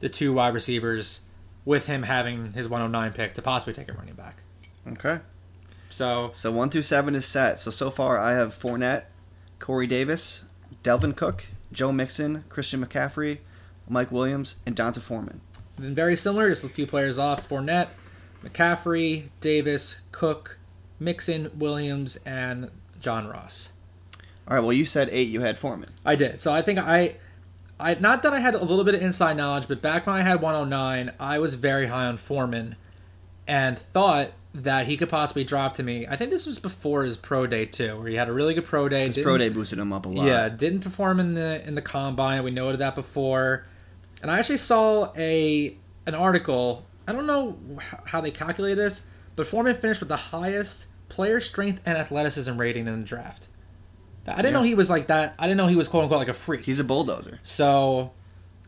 the 0.00 0.08
two 0.08 0.32
wide 0.32 0.54
receivers 0.54 1.20
with 1.64 1.86
him 1.86 2.04
having 2.04 2.52
his 2.52 2.68
109 2.68 3.12
pick 3.12 3.34
to 3.34 3.42
possibly 3.42 3.74
take 3.74 3.88
a 3.88 3.92
running 3.92 4.14
back. 4.14 4.42
Okay. 4.92 5.20
So 5.90 6.30
So 6.32 6.52
one 6.52 6.70
through 6.70 6.82
seven 6.82 7.14
is 7.14 7.26
set. 7.26 7.58
So 7.58 7.70
so 7.70 7.90
far 7.90 8.18
I 8.18 8.32
have 8.32 8.54
Fournette, 8.58 9.04
Corey 9.58 9.86
Davis, 9.86 10.44
Dalvin 10.82 11.16
Cook, 11.16 11.46
Joe 11.72 11.92
Mixon, 11.92 12.44
Christian 12.48 12.84
McCaffrey, 12.84 13.38
Mike 13.88 14.12
Williams, 14.12 14.56
and 14.66 14.74
D'Onta 14.74 15.00
Foreman. 15.00 15.40
been 15.78 15.94
very 15.94 16.16
similar, 16.16 16.48
just 16.48 16.64
a 16.64 16.68
few 16.68 16.86
players 16.86 17.18
off: 17.18 17.48
Fournette, 17.48 17.88
McCaffrey, 18.44 19.28
Davis, 19.40 19.96
Cook, 20.12 20.58
Mixon, 20.98 21.50
Williams, 21.56 22.16
and 22.24 22.70
John 23.00 23.26
Ross. 23.26 23.70
All 24.46 24.56
right. 24.56 24.62
Well, 24.62 24.72
you 24.72 24.84
said 24.84 25.08
eight. 25.12 25.28
You 25.28 25.40
had 25.40 25.58
Foreman. 25.58 25.90
I 26.04 26.16
did. 26.16 26.40
So 26.40 26.52
I 26.52 26.62
think 26.62 26.78
I, 26.78 27.16
I 27.78 27.94
not 27.94 28.22
that 28.22 28.32
I 28.32 28.40
had 28.40 28.54
a 28.54 28.64
little 28.64 28.84
bit 28.84 28.94
of 28.94 29.02
inside 29.02 29.36
knowledge, 29.36 29.68
but 29.68 29.82
back 29.82 30.06
when 30.06 30.16
I 30.16 30.22
had 30.22 30.40
109, 30.40 31.12
I 31.20 31.38
was 31.38 31.54
very 31.54 31.86
high 31.86 32.06
on 32.06 32.16
Foreman, 32.16 32.76
and 33.46 33.78
thought 33.78 34.32
that 34.54 34.86
he 34.86 34.96
could 34.96 35.08
possibly 35.08 35.44
drop 35.44 35.74
to 35.74 35.82
me. 35.82 36.06
I 36.06 36.16
think 36.16 36.30
this 36.30 36.46
was 36.46 36.58
before 36.58 37.04
his 37.04 37.16
pro 37.16 37.46
day 37.46 37.66
too, 37.66 37.98
where 37.98 38.08
he 38.08 38.16
had 38.16 38.28
a 38.28 38.32
really 38.32 38.54
good 38.54 38.64
pro 38.64 38.88
day. 38.88 39.06
His 39.06 39.18
pro 39.18 39.38
day 39.38 39.48
boosted 39.48 39.78
him 39.78 39.92
up 39.92 40.06
a 40.06 40.08
lot. 40.08 40.26
yeah, 40.26 40.48
didn't 40.48 40.80
perform 40.80 41.20
in 41.20 41.34
the 41.34 41.66
in 41.66 41.74
the 41.74 41.82
combine. 41.82 42.42
We 42.42 42.50
noted 42.50 42.78
that 42.78 42.94
before, 42.94 43.66
and 44.22 44.30
I 44.30 44.38
actually 44.38 44.58
saw 44.58 45.12
a 45.16 45.76
an 46.06 46.14
article. 46.14 46.86
I 47.06 47.12
don't 47.12 47.26
know 47.26 47.58
how 48.06 48.20
they 48.20 48.30
calculate 48.30 48.76
this, 48.76 49.02
but 49.36 49.46
Foreman 49.46 49.74
finished 49.76 50.00
with 50.00 50.08
the 50.08 50.16
highest 50.16 50.86
player 51.08 51.40
strength 51.40 51.80
and 51.86 51.96
athleticism 51.96 52.56
rating 52.58 52.86
in 52.86 53.00
the 53.00 53.06
draft. 53.06 53.48
I 54.26 54.36
didn't 54.36 54.52
know 54.52 54.62
he 54.62 54.74
was 54.74 54.90
like 54.90 55.06
that. 55.06 55.34
I 55.38 55.44
didn't 55.44 55.56
know 55.56 55.68
he 55.68 55.76
was 55.76 55.88
quote 55.88 56.02
unquote 56.02 56.18
like 56.18 56.28
a 56.28 56.34
freak. 56.34 56.64
He's 56.64 56.80
a 56.80 56.84
bulldozer. 56.84 57.40
So, 57.42 58.12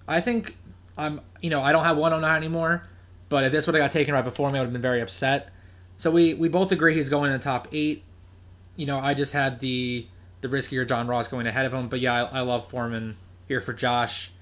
I 0.09 0.23
think 0.23 0.57
I'm. 0.97 1.21
You 1.43 1.51
know, 1.51 1.61
I 1.61 1.73
don't 1.73 1.85
have 1.85 1.99
109 1.99 2.37
anymore. 2.37 2.87
But 3.29 3.45
if 3.45 3.53
this 3.53 3.67
would 3.67 3.75
have 3.75 3.83
got 3.83 3.91
taken 3.93 4.15
right 4.15 4.25
before 4.25 4.51
me, 4.51 4.59
I 4.59 4.63
would 4.63 4.67
have 4.67 4.73
been 4.73 4.83
very 4.83 5.01
upset. 5.01 5.51
So 6.01 6.11
we 6.11 6.33
we 6.33 6.49
both 6.49 6.73
agree 6.73 6.95
he's 6.95 7.11
going 7.11 7.31
in 7.31 7.37
the 7.37 7.45
top 7.45 7.69
eight. 7.73 8.05
You 8.75 8.87
know, 8.87 8.99
I 8.99 9.13
just 9.13 9.35
had 9.35 9.61
the 9.61 10.07
the 10.41 10.49
riskier 10.49 10.89
John 10.89 11.07
Ross 11.07 11.29
going 11.29 11.47
ahead 11.47 11.67
of 11.67 11.75
him. 11.75 11.89
But 11.91 12.01
yeah, 12.01 12.25
I, 12.25 12.39
I 12.39 12.41
love 12.41 12.71
Foreman 12.71 13.19
here 13.47 13.61
for 13.61 13.75
Josh. 13.75 14.33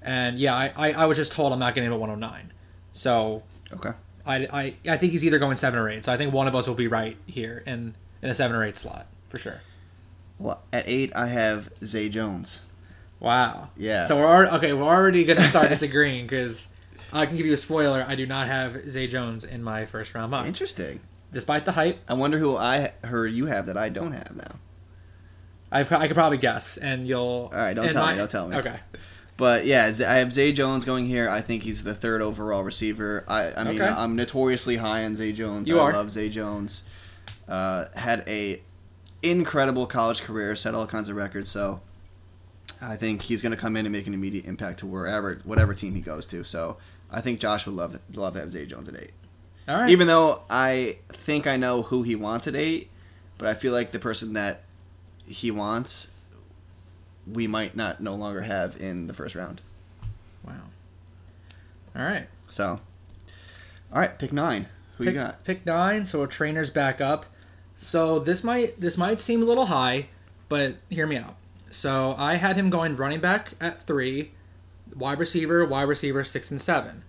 And 0.00 0.38
yeah, 0.38 0.54
I, 0.54 0.72
I, 0.76 0.92
I 0.92 1.04
was 1.06 1.16
just 1.18 1.32
told 1.32 1.52
I'm 1.52 1.58
not 1.58 1.74
getting 1.74 1.88
him 1.88 1.94
at 1.94 1.98
109. 1.98 2.52
So 2.92 3.42
Okay. 3.72 3.90
I, 4.24 4.36
I 4.52 4.74
I 4.92 4.96
think 4.96 5.10
he's 5.10 5.24
either 5.24 5.40
going 5.40 5.56
seven 5.56 5.80
or 5.80 5.88
eight. 5.88 6.04
So 6.04 6.12
I 6.12 6.16
think 6.16 6.32
one 6.32 6.46
of 6.46 6.54
us 6.54 6.68
will 6.68 6.76
be 6.76 6.86
right 6.86 7.16
here 7.26 7.64
in 7.66 7.96
in 8.22 8.30
a 8.30 8.34
seven 8.34 8.54
or 8.56 8.62
eight 8.62 8.76
slot 8.76 9.08
for 9.28 9.40
sure. 9.40 9.60
Well, 10.38 10.62
at 10.72 10.86
eight 10.86 11.10
I 11.16 11.26
have 11.26 11.68
Zay 11.84 12.08
Jones. 12.08 12.62
Wow. 13.18 13.70
Yeah. 13.76 14.04
So 14.04 14.18
we're 14.18 14.26
already, 14.26 14.52
okay. 14.52 14.72
We're 14.72 14.84
already 14.84 15.24
going 15.24 15.38
to 15.38 15.48
start 15.48 15.68
disagreeing 15.70 16.28
because 16.28 16.68
I 17.12 17.26
can 17.26 17.36
give 17.36 17.46
you 17.46 17.52
a 17.54 17.56
spoiler. 17.58 18.04
I 18.06 18.14
do 18.14 18.26
not 18.26 18.46
have 18.48 18.90
Zay 18.90 19.06
Jones 19.06 19.44
in 19.44 19.62
my 19.62 19.86
first 19.86 20.14
round 20.14 20.30
mock, 20.30 20.46
Interesting. 20.46 21.00
despite 21.32 21.64
the 21.64 21.72
hype. 21.72 22.00
I 22.08 22.14
wonder 22.14 22.38
who 22.38 22.56
I 22.56 22.92
heard 23.04 23.32
you 23.32 23.46
have 23.46 23.66
that 23.66 23.76
I 23.76 23.88
don't 23.88 24.12
have 24.12 24.36
now. 24.36 24.56
I 25.70 25.80
I 25.80 26.06
could 26.08 26.14
probably 26.14 26.38
guess, 26.38 26.76
and 26.78 27.06
you'll. 27.06 27.50
All 27.52 27.58
right, 27.58 27.74
don't 27.74 27.90
tell 27.90 28.06
me, 28.06 28.16
don't 28.16 28.30
tell 28.30 28.48
me. 28.48 28.56
Okay. 28.56 28.76
But 29.36 29.66
yeah, 29.66 29.92
I 30.06 30.14
have 30.16 30.32
Zay 30.32 30.52
Jones 30.52 30.84
going 30.84 31.06
here. 31.06 31.28
I 31.28 31.40
think 31.40 31.62
he's 31.62 31.84
the 31.84 31.94
third 31.94 32.22
overall 32.22 32.64
receiver. 32.64 33.24
I, 33.28 33.52
I 33.52 33.64
mean, 33.64 33.80
Okay. 33.80 33.88
I'm 33.88 34.16
notoriously 34.16 34.76
high 34.76 35.04
on 35.04 35.14
Zay 35.14 35.32
Jones. 35.32 35.68
You 35.68 35.78
I 35.78 35.84
are. 35.84 35.92
love 35.92 36.10
Zay 36.10 36.28
Jones. 36.28 36.82
Uh, 37.46 37.84
had 37.94 38.24
a 38.28 38.60
incredible 39.22 39.86
college 39.86 40.22
career, 40.22 40.56
set 40.56 40.74
all 40.74 40.86
kinds 40.88 41.08
of 41.08 41.14
records. 41.16 41.48
So 41.50 41.80
I 42.82 42.96
think 42.96 43.22
he's 43.22 43.40
going 43.40 43.52
to 43.52 43.56
come 43.56 43.76
in 43.76 43.86
and 43.86 43.92
make 43.92 44.06
an 44.08 44.14
immediate 44.14 44.44
impact 44.46 44.80
to 44.80 44.86
wherever, 44.86 45.40
whatever 45.44 45.72
team 45.72 45.94
he 45.94 46.00
goes 46.00 46.26
to. 46.26 46.42
So 46.44 46.76
I 47.10 47.20
think 47.20 47.40
Josh 47.40 47.66
would 47.66 47.74
love 47.74 47.98
love 48.14 48.34
to 48.34 48.40
have 48.40 48.50
Zay 48.50 48.66
Jones 48.66 48.88
at 48.88 48.96
eight. 48.96 49.12
All 49.68 49.76
right. 49.76 49.90
Even 49.90 50.06
though 50.06 50.42
I 50.48 50.98
think 51.08 51.46
I 51.46 51.56
know 51.56 51.82
who 51.82 52.02
he 52.02 52.14
wants 52.14 52.46
at 52.46 52.54
eight, 52.54 52.90
but 53.36 53.48
I 53.48 53.54
feel 53.54 53.72
like 53.72 53.92
the 53.92 53.98
person 53.98 54.32
that 54.34 54.62
he 55.26 55.50
wants, 55.50 56.08
we 57.30 57.46
might 57.46 57.76
not 57.76 58.00
no 58.00 58.14
longer 58.14 58.42
have 58.42 58.80
in 58.80 59.06
the 59.06 59.14
first 59.14 59.34
round. 59.34 59.60
wow. 60.44 60.54
All 61.96 62.02
right. 62.02 62.28
So, 62.48 62.78
all 63.92 64.00
right, 64.00 64.18
pick 64.18 64.32
nine. 64.32 64.66
Who 64.96 65.04
pick, 65.04 65.14
you 65.14 65.20
got? 65.20 65.44
Pick 65.44 65.66
nine. 65.66 66.06
So 66.06 66.22
a 66.22 66.28
trainer's 66.28 66.70
back 66.70 67.00
up. 67.00 67.26
So 67.76 68.18
this 68.18 68.42
might 68.42 68.80
this 68.80 68.96
might 68.96 69.20
seem 69.20 69.42
a 69.42 69.44
little 69.44 69.66
high, 69.66 70.08
but 70.48 70.76
hear 70.88 71.06
me 71.06 71.16
out. 71.16 71.36
So 71.70 72.14
I 72.16 72.34
had 72.34 72.56
him 72.56 72.70
going 72.70 72.96
running 72.96 73.20
back 73.20 73.50
at 73.60 73.86
three, 73.86 74.32
wide 74.98 75.18
receiver, 75.18 75.64
wide 75.64 75.82
receiver 75.88 76.24
six 76.24 76.50
and 76.50 76.60
seven. 76.60 77.04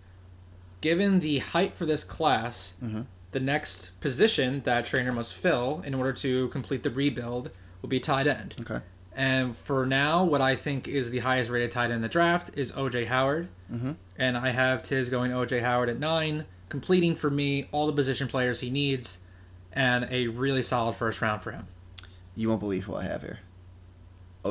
Given 0.81 1.19
the 1.19 1.39
height 1.39 1.75
for 1.75 1.85
this 1.85 2.03
class, 2.03 2.75
Mhm. 2.81 3.05
the 3.31 3.39
next 3.39 3.91
position 3.99 4.61
that 4.63 4.85
trainer 4.85 5.11
must 5.11 5.33
fill 5.33 5.81
in 5.85 5.93
order 5.93 6.13
to 6.13 6.47
complete 6.49 6.83
the 6.83 6.89
rebuild 6.89 7.51
will 7.81 7.89
be 7.89 7.99
tight 7.99 8.27
end. 8.27 8.55
Okay. 8.61 8.81
And 9.13 9.57
for 9.57 9.85
now, 9.85 10.23
what 10.23 10.39
I 10.41 10.55
think 10.55 10.87
is 10.87 11.09
the 11.09 11.19
highest 11.19 11.49
rated 11.49 11.71
tight 11.71 11.85
end 11.85 11.93
in 11.93 12.01
the 12.01 12.07
draft 12.07 12.51
is 12.55 12.71
OJ 12.71 13.05
Howard. 13.05 13.49
Mhm. 13.71 13.95
And 14.17 14.37
I 14.37 14.49
have 14.49 14.81
Tiz 14.83 15.09
going 15.09 15.33
OJ 15.33 15.59
Howard 15.61 15.89
at 15.89 15.99
nine, 15.99 16.45
completing 16.69 17.15
for 17.15 17.29
me 17.29 17.67
all 17.71 17.87
the 17.87 17.93
position 17.93 18.27
players 18.27 18.61
he 18.61 18.69
needs, 18.69 19.17
and 19.73 20.07
a 20.09 20.27
really 20.27 20.63
solid 20.63 20.95
first 20.95 21.21
round 21.21 21.41
for 21.41 21.51
him. 21.51 21.67
You 22.35 22.47
won't 22.47 22.61
believe 22.61 22.85
who 22.85 22.95
I 22.95 23.03
have 23.03 23.21
here. 23.23 23.39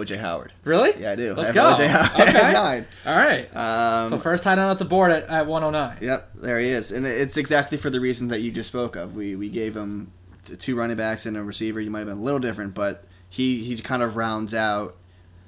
OJ 0.05 0.19
Howard. 0.19 0.53
Really? 0.65 1.01
Yeah, 1.01 1.13
I 1.13 1.17
do. 1.17 1.35
Let's 1.35 1.51
I 1.51 1.53
go. 1.53 1.63
OJ 1.75 1.87
Howard 1.87 2.29
Okay. 2.29 2.39
at 2.39 2.53
nine. 2.53 2.87
All 3.07 3.17
right. 3.17 3.57
Um, 3.57 4.09
so 4.11 4.19
first 4.19 4.45
tight 4.45 4.53
end 4.53 4.63
off 4.63 4.79
the 4.79 4.85
board 4.85 5.11
at, 5.11 5.25
at 5.25 5.47
109. 5.47 5.99
Yep, 6.01 6.35
there 6.35 6.59
he 6.59 6.69
is, 6.69 6.93
and 6.93 7.07
it's 7.07 7.37
exactly 7.37 7.79
for 7.79 7.91
the 7.91 8.01
reasons 8.01 8.31
that 8.31 8.43
you 8.43 8.51
just 8.51 8.69
spoke 8.69 8.97
of. 8.97 9.15
We 9.15 9.37
we 9.37 9.49
gave 9.49 9.77
him 9.77 10.13
two 10.59 10.77
running 10.77 10.97
backs 10.97 11.27
and 11.27 11.37
a 11.37 11.43
receiver. 11.45 11.81
You 11.81 11.91
might 11.91 12.01
have 12.01 12.09
been 12.09 12.19
a 12.19 12.23
little 12.23 12.41
different, 12.41 12.75
but 12.75 13.05
he 13.29 13.63
he 13.65 13.77
kind 13.77 14.03
of 14.03 14.17
rounds 14.17 14.55
out 14.55 14.97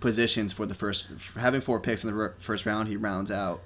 positions 0.01 0.53
for 0.53 0.67
the 0.67 0.75
first. 0.75 1.09
For 1.19 1.41
having 1.41 1.61
four 1.61 1.81
picks 1.81 2.05
in 2.05 2.15
the 2.15 2.35
first 2.39 2.67
round, 2.67 2.89
he 2.89 2.97
rounds 2.97 3.31
out 3.31 3.61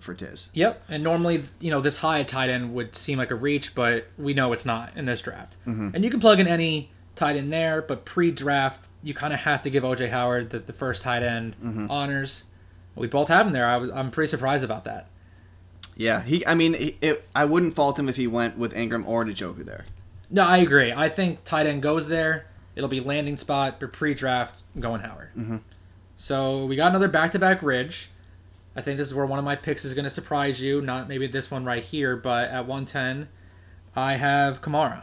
for 0.00 0.14
Tiz. 0.14 0.48
Yep. 0.52 0.82
And 0.88 1.02
normally, 1.02 1.42
you 1.60 1.70
know, 1.70 1.80
this 1.80 1.96
high 1.98 2.20
at 2.20 2.28
tight 2.28 2.50
end 2.50 2.72
would 2.74 2.94
seem 2.94 3.18
like 3.18 3.30
a 3.30 3.34
reach, 3.34 3.74
but 3.74 4.06
we 4.16 4.32
know 4.34 4.52
it's 4.52 4.64
not 4.66 4.96
in 4.96 5.06
this 5.06 5.20
draft. 5.22 5.56
Mm-hmm. 5.66 5.90
And 5.94 6.04
you 6.04 6.10
can 6.10 6.20
plug 6.20 6.38
in 6.40 6.46
any 6.46 6.90
tight 7.18 7.36
end 7.36 7.52
there, 7.52 7.82
but 7.82 8.04
pre-draft, 8.04 8.88
you 9.02 9.12
kind 9.14 9.32
of 9.34 9.40
have 9.40 9.62
to 9.62 9.70
give 9.70 9.82
OJ 9.84 10.10
Howard 10.10 10.50
the, 10.50 10.58
the 10.60 10.72
first 10.72 11.02
tight 11.02 11.22
end 11.22 11.54
Mm-hmm. 11.62 11.90
honors. 11.90 12.44
We 12.94 13.06
both 13.06 13.28
have 13.28 13.46
him 13.46 13.52
there. 13.52 13.66
I 13.66 13.76
was 13.76 13.90
I'm 13.90 14.10
pretty 14.10 14.28
surprised 14.30 14.64
about 14.64 14.84
that. 14.84 15.08
Yeah, 15.96 16.22
he. 16.22 16.44
I 16.46 16.54
mean, 16.54 16.74
it, 17.00 17.24
I 17.34 17.44
wouldn't 17.44 17.74
fault 17.74 17.98
him 17.98 18.08
if 18.08 18.16
he 18.16 18.26
went 18.26 18.56
with 18.58 18.72
Engram 18.74 19.06
or 19.06 19.24
Njoku 19.24 19.64
there. 19.64 19.84
No, 20.30 20.42
I 20.44 20.58
agree. 20.58 20.92
I 20.92 21.08
think 21.08 21.44
tight 21.44 21.66
end 21.66 21.82
goes 21.82 22.08
there. 22.08 22.46
It'll 22.76 22.88
be 22.88 23.00
landing 23.00 23.36
spot, 23.36 23.78
but 23.80 23.92
pre-draft 23.92 24.62
going 24.78 25.00
Howard. 25.00 25.30
Mhm. 25.36 25.60
So 26.16 26.66
we 26.66 26.76
got 26.76 26.88
another 26.88 27.08
back-to-back 27.08 27.62
Ridge. 27.62 28.10
I 28.76 28.82
think 28.82 28.98
this 28.98 29.08
is 29.08 29.14
where 29.14 29.26
one 29.26 29.38
of 29.38 29.44
my 29.44 29.56
picks 29.56 29.84
is 29.84 29.94
going 29.94 30.04
to 30.04 30.10
surprise 30.10 30.60
you. 30.60 30.80
Not 30.80 31.08
maybe 31.08 31.26
this 31.26 31.50
one 31.50 31.64
right 31.64 31.82
here, 31.82 32.16
but 32.16 32.48
at 32.50 32.66
110, 32.66 33.28
I 33.96 34.14
have 34.14 34.60
Kamara. 34.62 35.02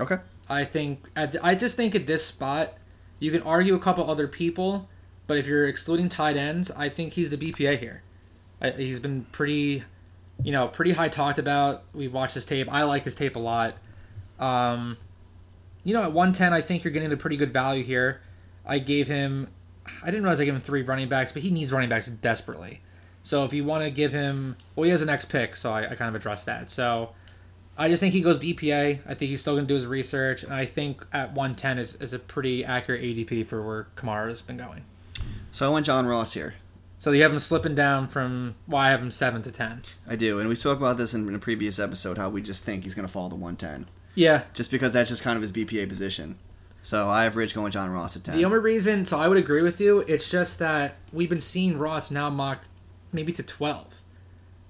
Okay. 0.00 0.16
I 0.50 0.64
think 0.64 1.08
at, 1.14 1.36
I 1.42 1.54
just 1.54 1.76
think 1.76 1.94
at 1.94 2.06
this 2.06 2.26
spot, 2.26 2.74
you 3.20 3.30
can 3.30 3.42
argue 3.42 3.74
a 3.74 3.78
couple 3.78 4.10
other 4.10 4.26
people, 4.26 4.88
but 5.26 5.38
if 5.38 5.46
you're 5.46 5.66
excluding 5.66 6.08
tight 6.08 6.36
ends, 6.36 6.70
I 6.72 6.88
think 6.88 7.12
he's 7.12 7.30
the 7.30 7.36
BPA 7.36 7.78
here. 7.78 8.02
I, 8.60 8.70
he's 8.70 8.98
been 8.98 9.26
pretty, 9.30 9.84
you 10.42 10.50
know, 10.50 10.66
pretty 10.68 10.92
high 10.92 11.08
talked 11.08 11.38
about. 11.38 11.84
We've 11.94 12.12
watched 12.12 12.34
his 12.34 12.44
tape. 12.44 12.70
I 12.70 12.82
like 12.82 13.04
his 13.04 13.14
tape 13.14 13.36
a 13.36 13.38
lot. 13.38 13.76
Um, 14.40 14.96
you 15.84 15.94
know, 15.94 16.02
at 16.02 16.12
110, 16.12 16.52
I 16.52 16.60
think 16.60 16.82
you're 16.82 16.92
getting 16.92 17.12
a 17.12 17.16
pretty 17.16 17.36
good 17.36 17.52
value 17.52 17.84
here. 17.84 18.20
I 18.66 18.80
gave 18.80 19.06
him, 19.06 19.48
I 20.02 20.06
didn't 20.06 20.24
realize 20.24 20.40
I 20.40 20.44
gave 20.44 20.54
him 20.54 20.60
three 20.60 20.82
running 20.82 21.08
backs, 21.08 21.30
but 21.32 21.42
he 21.42 21.50
needs 21.50 21.72
running 21.72 21.88
backs 21.88 22.08
desperately. 22.08 22.80
So 23.22 23.44
if 23.44 23.52
you 23.52 23.64
want 23.64 23.84
to 23.84 23.90
give 23.90 24.12
him, 24.12 24.56
well, 24.74 24.84
he 24.84 24.90
has 24.90 25.00
an 25.00 25.06
next 25.06 25.26
pick, 25.26 25.54
so 25.54 25.70
I, 25.72 25.90
I 25.90 25.94
kind 25.94 26.08
of 26.08 26.14
addressed 26.14 26.46
that. 26.46 26.70
So 26.70 27.10
I 27.80 27.88
just 27.88 28.00
think 28.00 28.12
he 28.12 28.20
goes 28.20 28.38
BPA. 28.38 28.98
I 29.06 29.14
think 29.14 29.30
he's 29.30 29.40
still 29.40 29.54
going 29.54 29.64
to 29.64 29.68
do 29.68 29.74
his 29.74 29.86
research, 29.86 30.42
and 30.44 30.52
I 30.52 30.66
think 30.66 31.04
at 31.12 31.28
110 31.32 31.78
is, 31.78 31.94
is 31.96 32.12
a 32.12 32.18
pretty 32.18 32.62
accurate 32.64 33.02
ADP 33.02 33.46
for 33.46 33.62
where 33.66 33.86
Kamara's 33.96 34.42
been 34.42 34.58
going. 34.58 34.84
So 35.50 35.66
I 35.66 35.70
went 35.70 35.86
John 35.86 36.06
Ross 36.06 36.34
here. 36.34 36.54
So 36.98 37.10
you 37.12 37.22
have 37.22 37.32
him 37.32 37.38
slipping 37.38 37.74
down 37.74 38.06
from, 38.08 38.54
well, 38.68 38.82
I 38.82 38.90
have 38.90 39.00
him 39.00 39.10
7 39.10 39.40
to 39.40 39.50
10. 39.50 39.80
I 40.06 40.14
do, 40.16 40.38
and 40.38 40.48
we 40.48 40.54
spoke 40.54 40.78
about 40.78 40.98
this 40.98 41.14
in, 41.14 41.26
in 41.26 41.34
a 41.34 41.38
previous 41.38 41.78
episode. 41.78 42.18
How 42.18 42.28
we 42.28 42.42
just 42.42 42.62
think 42.62 42.84
he's 42.84 42.94
going 42.94 43.06
to 43.06 43.12
fall 43.12 43.30
to 43.30 43.34
one 43.36 43.56
ten, 43.56 43.86
Yeah. 44.14 44.42
just 44.52 44.70
because 44.70 44.92
that's 44.92 45.08
just 45.08 45.22
kind 45.22 45.36
of 45.36 45.42
his 45.42 45.50
BPA 45.50 45.88
position. 45.88 46.38
So 46.82 47.08
I 47.08 47.24
have 47.24 47.36
Rich 47.36 47.54
going 47.54 47.72
John 47.72 47.90
Ross 47.90 48.14
at 48.16 48.24
ten. 48.24 48.36
The 48.36 48.44
only 48.44 48.58
reason, 48.58 49.06
so 49.06 49.16
I 49.18 49.26
would 49.28 49.38
agree 49.38 49.62
with 49.62 49.80
you, 49.80 50.00
it's 50.00 50.28
just 50.28 50.58
that 50.58 50.96
we've 51.14 51.30
been 51.30 51.40
seeing 51.40 51.78
Ross 51.78 52.10
now 52.10 52.28
mocked 52.28 52.68
maybe 53.12 53.32
to 53.32 53.42
12. 53.42 54.02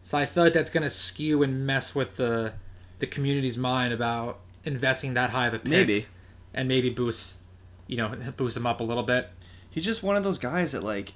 So 0.05 0.17
I 0.17 0.27
feel 0.27 0.45
like 0.45 0.53
that's 0.53 0.71
going 0.71 0.85
to 0.85 0.91
skew 0.91 1.43
and 1.43 1.67
mess 1.67 1.95
with 1.95 2.17
the 2.17 2.53
the 3.01 3.07
community's 3.07 3.59
mind 3.59 3.93
about 3.93 4.39
investing 4.65 5.15
that 5.15 5.31
high 5.31 5.47
of 5.49 5.55
a 5.55 5.59
pick. 5.59 5.69
Maybe. 5.69 6.07
And 6.55 6.69
maybe 6.69 6.91
boost, 6.91 7.37
you 7.87 7.97
know, 7.97 8.15
boost 8.37 8.57
him 8.57 8.67
up 8.67 8.81
a 8.81 8.85
little 8.85 9.03
bit. 9.03 9.29
He's 9.71 9.85
just 9.85 10.03
one 10.03 10.17
of 10.17 10.25
those 10.25 10.39
guys 10.39 10.73
that 10.73 10.83
like 10.83 11.15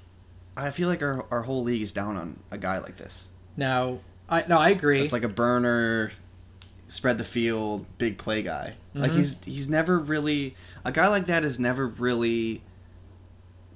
I 0.57 0.69
feel 0.71 0.87
like 0.89 1.01
our 1.01 1.25
our 1.31 1.41
whole 1.43 1.63
league 1.63 1.81
is 1.81 1.91
down 1.91 2.15
on 2.17 2.39
a 2.51 2.57
guy 2.57 2.79
like 2.79 2.97
this. 2.97 3.29
Now, 3.57 3.99
I 4.29 4.45
no, 4.47 4.57
I 4.57 4.69
agree. 4.69 5.01
It's 5.01 5.11
like 5.13 5.23
a 5.23 5.29
burner, 5.29 6.11
spread 6.87 7.17
the 7.17 7.23
field, 7.25 7.85
big 7.97 8.17
play 8.17 8.41
guy. 8.41 8.75
Like 8.93 9.11
Mhm. 9.11 9.15
he's 9.17 9.43
he's 9.43 9.69
never 9.69 9.99
really 9.99 10.55
a 10.85 10.91
guy 10.93 11.07
like 11.09 11.25
that 11.25 11.43
is 11.43 11.59
never 11.59 11.85
really 11.87 12.61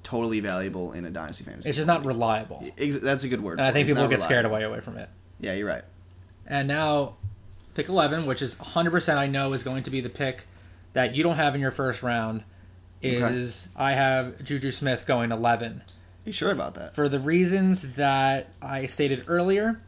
totally 0.02 0.40
valuable 0.40 0.92
in 0.92 1.04
a 1.04 1.10
dynasty 1.10 1.44
fantasy. 1.44 1.68
it's 1.68 1.76
just 1.76 1.86
not 1.86 2.04
reliable. 2.06 2.64
That's 2.78 3.24
a 3.24 3.28
good 3.28 3.42
word. 3.42 3.58
And 3.58 3.66
I 3.68 3.72
think 3.72 3.86
people 3.86 4.08
get 4.08 4.22
scared 4.22 4.46
away 4.46 4.62
away 4.62 4.80
from 4.80 4.96
it. 4.96 5.10
Yeah, 5.40 5.52
you're 5.52 5.68
right. 5.68 5.84
And 6.46 6.66
now, 6.66 7.16
pick 7.74 7.88
11, 7.88 8.26
which 8.26 8.42
is 8.42 8.54
100% 8.56 9.16
I 9.16 9.26
know 9.26 9.52
is 9.52 9.62
going 9.62 9.82
to 9.84 9.90
be 9.90 10.00
the 10.00 10.10
pick 10.10 10.46
that 10.92 11.14
you 11.14 11.22
don't 11.22 11.36
have 11.36 11.54
in 11.54 11.60
your 11.60 11.70
first 11.70 12.02
round, 12.02 12.42
is 13.02 13.68
I 13.76 13.92
have 13.92 14.42
Juju 14.42 14.70
Smith 14.70 15.06
going 15.06 15.32
11. 15.32 15.82
You 16.24 16.32
sure 16.32 16.50
about 16.50 16.74
that? 16.74 16.94
For 16.94 17.08
the 17.08 17.18
reasons 17.18 17.94
that 17.94 18.48
I 18.60 18.86
stated 18.86 19.24
earlier, 19.26 19.80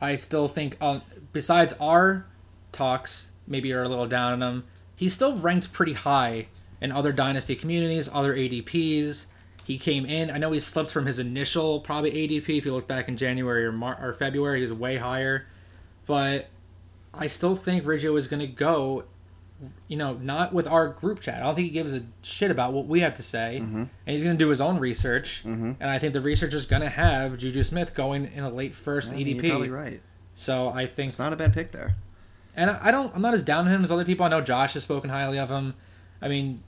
I 0.00 0.16
still 0.16 0.48
think, 0.48 0.76
uh, 0.80 1.00
besides 1.32 1.74
our 1.80 2.26
talks, 2.72 3.30
maybe 3.46 3.68
you're 3.68 3.82
a 3.82 3.88
little 3.88 4.06
down 4.06 4.32
on 4.32 4.42
him, 4.42 4.64
he's 4.96 5.12
still 5.12 5.36
ranked 5.36 5.72
pretty 5.72 5.92
high 5.92 6.46
in 6.80 6.90
other 6.90 7.12
dynasty 7.12 7.54
communities, 7.54 8.08
other 8.12 8.34
ADPs. 8.34 9.26
He 9.64 9.78
came 9.78 10.04
in. 10.04 10.30
I 10.30 10.38
know 10.38 10.50
he 10.50 10.58
slipped 10.58 10.90
from 10.90 11.06
his 11.06 11.18
initial 11.18 11.80
probably 11.80 12.10
ADP. 12.10 12.58
If 12.58 12.66
you 12.66 12.74
look 12.74 12.88
back 12.88 13.08
in 13.08 13.16
January 13.16 13.64
or 13.64 13.72
Mar- 13.72 13.98
or 14.02 14.14
February, 14.14 14.58
he 14.58 14.62
was 14.62 14.72
way 14.72 14.96
higher. 14.96 15.46
But 16.06 16.48
I 17.14 17.26
still 17.26 17.54
think 17.54 17.84
Riggio 17.84 18.16
is 18.18 18.28
going 18.28 18.40
to 18.40 18.46
go. 18.46 19.04
You 19.86 19.96
know, 19.96 20.14
not 20.14 20.52
with 20.52 20.66
our 20.66 20.88
group 20.88 21.20
chat. 21.20 21.36
I 21.36 21.46
don't 21.46 21.54
think 21.54 21.66
he 21.68 21.70
gives 21.72 21.94
a 21.94 22.02
shit 22.22 22.50
about 22.50 22.72
what 22.72 22.86
we 22.86 22.98
have 23.00 23.14
to 23.18 23.22
say, 23.22 23.58
and 23.58 23.88
he's 24.06 24.24
going 24.24 24.36
to 24.36 24.44
do 24.44 24.48
his 24.48 24.60
own 24.60 24.78
research. 24.80 25.42
Mhm. 25.46 25.76
And 25.78 25.88
I 25.88 26.00
think 26.00 26.14
the 26.14 26.20
research 26.20 26.52
is 26.52 26.66
going 26.66 26.82
to 26.82 26.88
have 26.88 27.38
Juju 27.38 27.62
Smith 27.62 27.94
going 27.94 28.24
in 28.34 28.42
a 28.42 28.50
late 28.50 28.74
first 28.74 29.12
I 29.12 29.16
mean, 29.16 29.28
You're 29.28 29.44
probably 29.50 29.70
right. 29.70 30.00
So 30.34 30.68
I 30.70 30.86
think 30.86 31.10
It's 31.10 31.18
not 31.20 31.32
a 31.32 31.36
bad 31.36 31.52
pick 31.52 31.70
there. 31.70 31.94
and 32.56 32.70
I 32.70 32.78
I 32.88 32.90
don't. 32.90 33.14
I'm 33.14 33.22
not 33.22 33.34
as 33.34 33.44
down 33.44 33.68
on 33.68 33.72
him 33.72 33.84
as 33.84 33.92
other 33.92 34.04
people. 34.04 34.26
I 34.26 34.30
know 34.30 34.40
Josh 34.40 34.74
has 34.74 34.82
spoken 34.82 35.10
highly 35.10 35.38
of 35.38 35.48
him. 35.48 35.74
I 36.20 36.26
mean, 36.26 36.62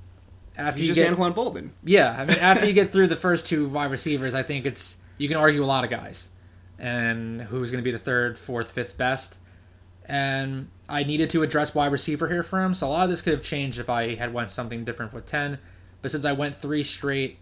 after 0.56 0.78
He's 0.78 0.88
you 0.90 0.94
just 0.94 1.04
get 1.04 1.18
Anquan 1.18 1.34
Boldin. 1.34 1.70
yeah, 1.82 2.14
I 2.16 2.26
mean 2.26 2.38
after 2.38 2.64
you 2.64 2.72
get 2.74 2.92
through 2.92 3.08
the 3.08 3.16
first 3.26 3.44
two 3.46 3.66
wide 3.68 3.90
receivers, 3.90 4.34
I 4.36 4.44
think 4.44 4.66
it's 4.66 4.98
you 5.18 5.26
can 5.26 5.36
argue 5.36 5.64
a 5.64 5.66
lot 5.66 5.82
of 5.82 5.90
guys 5.90 6.28
and 6.78 7.42
who's 7.42 7.72
going 7.72 7.82
to 7.82 7.84
be 7.84 7.90
the 7.92 7.98
third, 7.98 8.38
fourth, 8.38 8.70
fifth 8.70 8.96
best. 8.96 9.36
And 10.06 10.68
I 10.88 11.02
needed 11.02 11.30
to 11.30 11.42
address 11.42 11.74
wide 11.74 11.92
receiver 11.92 12.28
here 12.28 12.42
for 12.42 12.62
him, 12.62 12.74
so 12.74 12.86
a 12.86 12.90
lot 12.90 13.04
of 13.04 13.10
this 13.10 13.22
could 13.22 13.32
have 13.32 13.42
changed 13.42 13.78
if 13.78 13.88
I 13.88 14.14
had 14.16 14.34
went 14.34 14.50
something 14.50 14.84
different 14.84 15.12
with 15.14 15.24
ten. 15.26 15.58
But 16.02 16.10
since 16.10 16.24
I 16.24 16.32
went 16.32 16.56
three 16.60 16.82
straight 16.82 17.38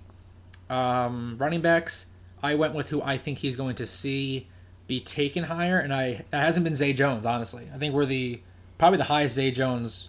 um, 0.70 1.36
running 1.38 1.60
backs, 1.60 2.06
I 2.42 2.54
went 2.54 2.74
with 2.74 2.90
who 2.90 3.02
I 3.02 3.18
think 3.18 3.38
he's 3.38 3.56
going 3.56 3.74
to 3.76 3.86
see 3.86 4.48
be 4.86 5.00
taken 5.00 5.44
higher, 5.44 5.78
and 5.78 5.92
I 5.92 6.04
it 6.06 6.26
hasn't 6.32 6.64
been 6.64 6.74
Zay 6.74 6.92
Jones. 6.92 7.26
Honestly, 7.26 7.68
I 7.74 7.78
think 7.78 7.94
we're 7.94 8.06
the 8.06 8.40
probably 8.78 8.98
the 8.98 9.04
highest 9.04 9.34
Zay 9.34 9.50
Jones, 9.50 10.08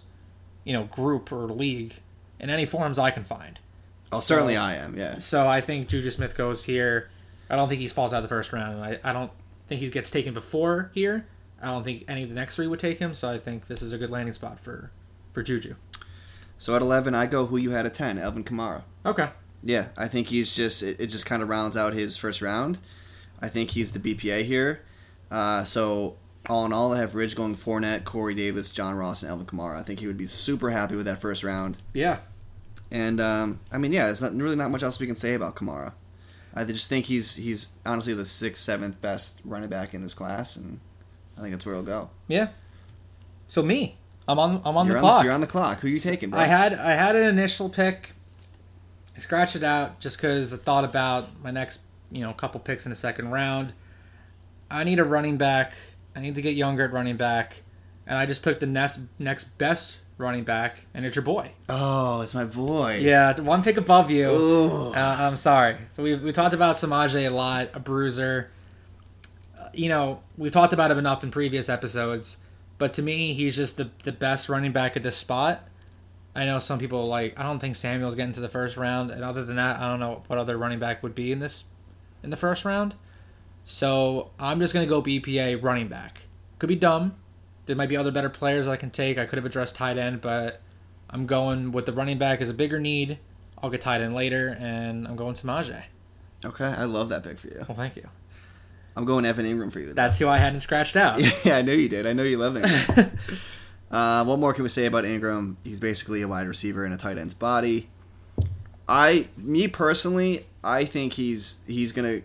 you 0.64 0.72
know, 0.72 0.84
group 0.84 1.30
or 1.32 1.46
league 1.46 1.94
in 2.40 2.50
any 2.50 2.66
forums 2.66 2.98
I 2.98 3.10
can 3.10 3.24
find. 3.24 3.58
Oh, 4.12 4.18
So- 4.20 4.34
certainly 4.34 4.56
I 4.56 4.76
am. 4.76 4.96
Yeah. 4.96 5.18
So 5.18 5.46
I 5.48 5.60
think 5.60 5.88
Juju 5.88 6.10
Smith 6.10 6.36
goes 6.36 6.64
here. 6.64 7.08
I 7.50 7.56
don't 7.56 7.68
think 7.68 7.80
he 7.80 7.88
falls 7.88 8.12
out 8.12 8.18
of 8.18 8.22
the 8.24 8.28
first 8.28 8.52
round. 8.52 8.82
I, 8.82 8.98
I 9.04 9.12
don't 9.12 9.30
think 9.68 9.80
he 9.80 9.88
gets 9.90 10.10
taken 10.10 10.34
before 10.34 10.90
here. 10.94 11.26
I 11.64 11.68
don't 11.68 11.84
think 11.84 12.04
any 12.08 12.22
of 12.22 12.28
the 12.28 12.34
next 12.34 12.56
three 12.56 12.66
would 12.66 12.78
take 12.78 12.98
him. 12.98 13.14
So 13.14 13.28
I 13.30 13.38
think 13.38 13.66
this 13.66 13.82
is 13.82 13.92
a 13.92 13.98
good 13.98 14.10
landing 14.10 14.34
spot 14.34 14.60
for 14.60 14.90
for 15.32 15.42
Juju. 15.42 15.74
So 16.58 16.76
at 16.76 16.82
11, 16.82 17.14
I 17.14 17.26
go 17.26 17.46
who 17.46 17.56
you 17.56 17.70
had 17.70 17.84
at 17.84 17.94
10, 17.94 18.18
Alvin 18.18 18.44
Kamara. 18.44 18.82
Okay. 19.04 19.28
Yeah, 19.62 19.88
I 19.96 20.08
think 20.08 20.28
he's 20.28 20.52
just 20.52 20.82
it, 20.82 21.00
it 21.00 21.06
just 21.08 21.26
kind 21.26 21.42
of 21.42 21.48
rounds 21.48 21.76
out 21.76 21.94
his 21.94 22.16
first 22.16 22.42
round. 22.42 22.78
I 23.40 23.48
think 23.48 23.70
he's 23.70 23.92
the 23.92 23.98
BPA 23.98 24.44
here. 24.44 24.82
Uh, 25.30 25.64
so 25.64 26.16
all 26.48 26.64
in 26.66 26.72
all, 26.72 26.92
I 26.92 26.98
have 26.98 27.14
Ridge 27.14 27.34
going 27.34 27.56
Fournette, 27.56 28.04
Corey 28.04 28.34
Davis, 28.34 28.70
John 28.70 28.94
Ross, 28.94 29.22
and 29.22 29.30
Alvin 29.30 29.46
Kamara. 29.46 29.76
I 29.78 29.82
think 29.82 30.00
he 30.00 30.06
would 30.06 30.18
be 30.18 30.26
super 30.26 30.70
happy 30.70 30.94
with 30.94 31.06
that 31.06 31.20
first 31.20 31.42
round. 31.42 31.78
Yeah. 31.92 32.18
And 32.90 33.20
um, 33.20 33.60
I 33.72 33.78
mean, 33.78 33.92
yeah, 33.92 34.06
there's 34.06 34.22
not 34.22 34.34
really 34.34 34.56
not 34.56 34.70
much 34.70 34.82
else 34.82 35.00
we 35.00 35.06
can 35.06 35.16
say 35.16 35.34
about 35.34 35.56
Kamara. 35.56 35.94
I 36.54 36.64
just 36.64 36.88
think 36.88 37.06
he's 37.06 37.34
he's 37.34 37.70
honestly 37.84 38.14
the 38.14 38.24
sixth, 38.24 38.62
seventh 38.62 39.00
best 39.00 39.40
running 39.44 39.68
back 39.68 39.94
in 39.94 40.02
this 40.02 40.14
class, 40.14 40.54
and 40.54 40.78
I 41.36 41.40
think 41.40 41.52
that's 41.52 41.66
where 41.66 41.74
he'll 41.74 41.84
go. 41.84 42.10
Yeah. 42.28 42.48
So 43.48 43.62
me, 43.62 43.96
I'm 44.26 44.38
on. 44.38 44.60
I'm 44.64 44.76
on 44.76 44.86
you're 44.86 44.94
the 44.94 44.98
on 44.98 45.02
clock. 45.02 45.20
The, 45.20 45.24
you're 45.24 45.34
on 45.34 45.40
the 45.40 45.46
clock. 45.46 45.80
Who 45.80 45.88
are 45.88 45.90
you 45.90 45.98
taking, 45.98 46.30
bro? 46.30 46.40
I 46.40 46.46
had 46.46 46.74
I 46.74 46.92
had 46.92 47.16
an 47.16 47.26
initial 47.26 47.68
pick. 47.68 48.12
I 49.16 49.18
scratched 49.20 49.54
it 49.56 49.62
out 49.64 50.00
just 50.00 50.16
because 50.16 50.52
I 50.52 50.56
thought 50.56 50.84
about 50.84 51.40
my 51.42 51.50
next, 51.50 51.80
you 52.10 52.22
know, 52.22 52.32
couple 52.32 52.58
picks 52.60 52.84
in 52.86 52.90
the 52.90 52.96
second 52.96 53.30
round. 53.30 53.72
I 54.70 54.82
need 54.82 54.98
a 54.98 55.04
running 55.04 55.36
back. 55.36 55.74
I 56.16 56.20
need 56.20 56.34
to 56.34 56.42
get 56.42 56.56
younger 56.56 56.84
at 56.84 56.92
running 56.92 57.16
back, 57.16 57.62
and 58.06 58.16
I 58.18 58.26
just 58.26 58.42
took 58.42 58.60
the 58.60 58.66
next 58.66 58.98
next 59.18 59.44
best 59.58 59.98
running 60.16 60.44
back, 60.44 60.86
and 60.94 61.04
it's 61.04 61.16
your 61.16 61.24
boy. 61.24 61.50
oh, 61.68 62.20
it's 62.20 62.34
my 62.34 62.44
boy. 62.44 62.98
Yeah, 63.02 63.32
the 63.32 63.42
one 63.42 63.62
pick 63.62 63.76
above 63.76 64.10
you. 64.10 64.26
Uh, 64.26 65.16
I'm 65.20 65.36
sorry. 65.36 65.76
So 65.92 66.02
we 66.02 66.14
we 66.14 66.32
talked 66.32 66.54
about 66.54 66.76
Samaje 66.76 67.26
a 67.26 67.30
lot, 67.30 67.68
a 67.74 67.80
bruiser. 67.80 68.50
You 69.76 69.88
know, 69.88 70.22
we've 70.36 70.52
talked 70.52 70.72
about 70.72 70.90
him 70.90 70.98
enough 70.98 71.22
in 71.22 71.30
previous 71.30 71.68
episodes, 71.68 72.38
but 72.78 72.94
to 72.94 73.02
me, 73.02 73.34
he's 73.34 73.56
just 73.56 73.76
the 73.76 73.90
the 74.04 74.12
best 74.12 74.48
running 74.48 74.72
back 74.72 74.96
at 74.96 75.02
this 75.02 75.16
spot. 75.16 75.68
I 76.34 76.44
know 76.46 76.58
some 76.58 76.78
people 76.78 77.06
like. 77.06 77.38
I 77.38 77.42
don't 77.42 77.58
think 77.58 77.76
Samuel's 77.76 78.14
getting 78.14 78.32
to 78.34 78.40
the 78.40 78.48
first 78.48 78.76
round, 78.76 79.10
and 79.10 79.22
other 79.22 79.44
than 79.44 79.56
that, 79.56 79.78
I 79.80 79.88
don't 79.88 80.00
know 80.00 80.22
what 80.26 80.38
other 80.38 80.56
running 80.56 80.78
back 80.78 81.02
would 81.02 81.14
be 81.14 81.32
in 81.32 81.38
this 81.38 81.64
in 82.22 82.30
the 82.30 82.36
first 82.36 82.64
round. 82.64 82.94
So 83.64 84.30
I'm 84.38 84.60
just 84.60 84.74
gonna 84.74 84.86
go 84.86 85.00
BPA 85.00 85.62
running 85.62 85.88
back. 85.88 86.22
Could 86.58 86.68
be 86.68 86.76
dumb. 86.76 87.14
There 87.66 87.76
might 87.76 87.88
be 87.88 87.96
other 87.96 88.10
better 88.10 88.28
players 88.28 88.66
I 88.66 88.76
can 88.76 88.90
take. 88.90 89.16
I 89.16 89.24
could 89.24 89.36
have 89.36 89.46
addressed 89.46 89.76
tight 89.76 89.96
end, 89.96 90.20
but 90.20 90.60
I'm 91.08 91.26
going 91.26 91.72
with 91.72 91.86
the 91.86 91.92
running 91.92 92.18
back 92.18 92.40
as 92.40 92.50
a 92.50 92.54
bigger 92.54 92.78
need. 92.78 93.18
I'll 93.62 93.70
get 93.70 93.80
tight 93.80 94.00
end 94.00 94.14
later, 94.14 94.56
and 94.60 95.08
I'm 95.08 95.16
going 95.16 95.34
Samaje. 95.34 95.84
Okay, 96.44 96.66
I 96.66 96.84
love 96.84 97.08
that 97.08 97.22
pick 97.22 97.38
for 97.38 97.46
you. 97.46 97.64
Well, 97.66 97.76
thank 97.76 97.96
you. 97.96 98.08
I'm 98.96 99.04
going 99.04 99.24
Evan 99.24 99.44
Engram 99.46 99.72
for 99.72 99.80
you. 99.80 99.92
That's 99.92 100.18
who 100.18 100.28
I 100.28 100.38
hadn't 100.38 100.60
scratched 100.60 100.96
out. 100.96 101.20
yeah, 101.44 101.56
I 101.56 101.62
know 101.62 101.72
you 101.72 101.88
did. 101.88 102.06
I 102.06 102.12
know 102.12 102.22
you 102.22 102.38
love 102.38 102.54
Engram. 102.54 103.10
uh, 103.90 104.24
what 104.24 104.38
more 104.38 104.52
can 104.54 104.62
we 104.62 104.68
say 104.68 104.86
about 104.86 105.04
Engram? 105.04 105.56
He's 105.64 105.80
basically 105.80 106.22
a 106.22 106.28
wide 106.28 106.46
receiver 106.46 106.86
in 106.86 106.92
a 106.92 106.96
tight 106.96 107.18
end's 107.18 107.34
body. 107.34 107.88
I, 108.88 109.28
me 109.36 109.66
personally, 109.68 110.46
I 110.62 110.84
think 110.84 111.14
he's 111.14 111.56
he's 111.66 111.92
gonna 111.92 112.20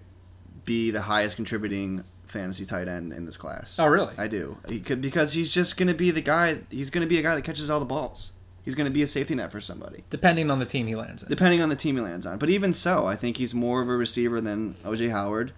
be 0.66 0.92
the 0.92 1.02
highest 1.02 1.36
contributing 1.38 2.04
fantasy 2.28 2.66
tight 2.66 2.88
end 2.88 3.14
in 3.14 3.26
this 3.26 3.38
class. 3.38 3.80
Oh, 3.80 3.88
really? 3.88 4.14
I 4.18 4.28
do. 4.28 4.58
He 4.68 4.80
could, 4.80 5.02
because 5.02 5.34
he's 5.34 5.52
just 5.54 5.78
gonna 5.78 5.94
be 5.94 6.12
the 6.12 6.22
guy. 6.22 6.60
He's 6.70 6.90
gonna 6.90 7.08
be 7.08 7.18
a 7.18 7.22
guy 7.22 7.36
that 7.36 7.44
catches 7.44 7.70
all 7.70 7.80
the 7.80 7.86
balls. 7.86 8.34
He's 8.64 8.76
gonna 8.76 8.92
be 8.92 9.02
a 9.02 9.08
safety 9.08 9.34
net 9.36 9.52
for 9.52 9.62
somebody, 9.62 10.04
Depending 10.10 10.52
on 10.52 10.60
the 10.60 10.66
team 10.66 10.86
he 10.88 10.96
lands 10.96 11.24
in. 11.24 11.30
depending 11.30 11.62
on 11.62 11.70
the 11.70 11.76
team 11.76 11.96
he 11.96 12.02
lands 12.02 12.26
on. 12.26 12.38
But 12.38 12.50
even 12.50 12.74
so, 12.74 13.06
I 13.08 13.16
think 13.16 13.38
he's 13.38 13.56
more 13.56 13.82
of 13.82 13.88
a 13.90 13.96
receiver 13.96 14.42
than 14.42 14.76
OJ 14.84 15.10
Howard, 15.12 15.54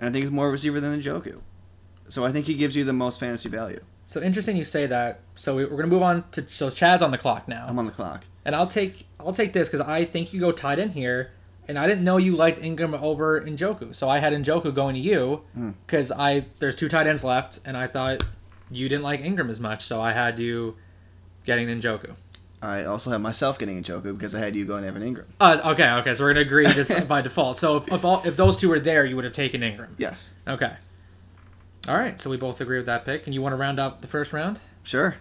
and 0.00 0.08
I 0.08 0.12
think 0.12 0.24
he's 0.24 0.30
more 0.30 0.48
a 0.48 0.50
receiver 0.50 0.80
than 0.80 1.00
Njoku. 1.00 1.40
So 2.08 2.24
I 2.24 2.32
think 2.32 2.46
he 2.46 2.54
gives 2.54 2.76
you 2.76 2.84
the 2.84 2.92
most 2.92 3.18
fantasy 3.20 3.48
value. 3.48 3.80
So 4.04 4.20
interesting 4.22 4.56
you 4.56 4.64
say 4.64 4.86
that. 4.86 5.20
So 5.34 5.56
we- 5.56 5.64
we're 5.64 5.76
gonna 5.76 5.88
move 5.88 6.02
on 6.02 6.24
to 6.32 6.44
so 6.48 6.70
Chad's 6.70 7.02
on 7.02 7.10
the 7.10 7.18
clock 7.18 7.48
now, 7.48 7.66
I'm 7.68 7.78
on 7.78 7.86
the 7.86 7.92
clock. 7.92 8.24
and 8.44 8.54
I'll 8.54 8.68
take 8.68 9.06
I'll 9.18 9.32
take 9.32 9.52
this 9.52 9.68
because 9.68 9.80
I 9.86 10.04
think 10.04 10.32
you 10.32 10.38
go 10.40 10.52
tight 10.52 10.78
end 10.78 10.92
here, 10.92 11.32
and 11.66 11.76
I 11.76 11.88
didn't 11.88 12.04
know 12.04 12.16
you 12.16 12.36
liked 12.36 12.60
Engram 12.60 13.00
over 13.02 13.40
Njoku, 13.40 13.92
so 13.92 14.08
I 14.08 14.18
had 14.20 14.32
Njoku 14.32 14.72
going 14.72 14.94
to 14.94 15.00
you 15.00 15.42
Hmm. 15.54 15.70
because 15.86 16.12
I 16.12 16.46
there's 16.60 16.76
two 16.76 16.88
tight 16.88 17.08
ends 17.08 17.24
left, 17.24 17.58
and 17.64 17.76
I 17.76 17.88
thought 17.88 18.22
you 18.70 18.88
didn't 18.88 19.02
like 19.04 19.20
Engram 19.22 19.50
as 19.50 19.58
much, 19.58 19.84
so 19.84 20.00
I 20.00 20.12
had 20.12 20.38
you 20.38 20.76
getting 21.44 21.66
Njoku. 21.68 22.14
I 22.62 22.84
also 22.84 23.10
have 23.10 23.20
myself 23.20 23.58
getting 23.58 23.78
a 23.78 23.82
Njoku 23.82 24.16
because 24.16 24.34
I 24.34 24.40
had 24.40 24.56
you 24.56 24.64
going 24.64 24.84
Evan 24.84 25.02
Engram. 25.02 25.26
Uh, 25.40 25.60
okay, 25.72 25.90
okay, 25.90 26.14
so 26.14 26.24
we're 26.24 26.32
gonna 26.32 26.40
agree 26.40 26.66
just 26.66 27.08
by 27.08 27.20
default. 27.20 27.58
So 27.58 27.76
if, 27.76 27.92
if, 27.92 28.04
all, 28.04 28.22
if 28.24 28.36
those 28.36 28.56
two 28.56 28.68
were 28.68 28.80
there, 28.80 29.04
you 29.04 29.14
would 29.16 29.24
have 29.24 29.34
taken 29.34 29.60
Engram. 29.60 29.88
Yes, 29.98 30.30
Okay. 30.48 30.72
All 31.88 31.96
right, 31.96 32.20
so 32.20 32.30
we 32.30 32.36
both 32.36 32.60
agree 32.60 32.78
with 32.78 32.86
that 32.86 33.04
pick. 33.04 33.26
And 33.26 33.34
you 33.34 33.40
want 33.42 33.52
to 33.52 33.56
round 33.56 33.78
out 33.78 34.00
the 34.00 34.08
first 34.08 34.32
round? 34.32 34.58
sure. 34.82 35.16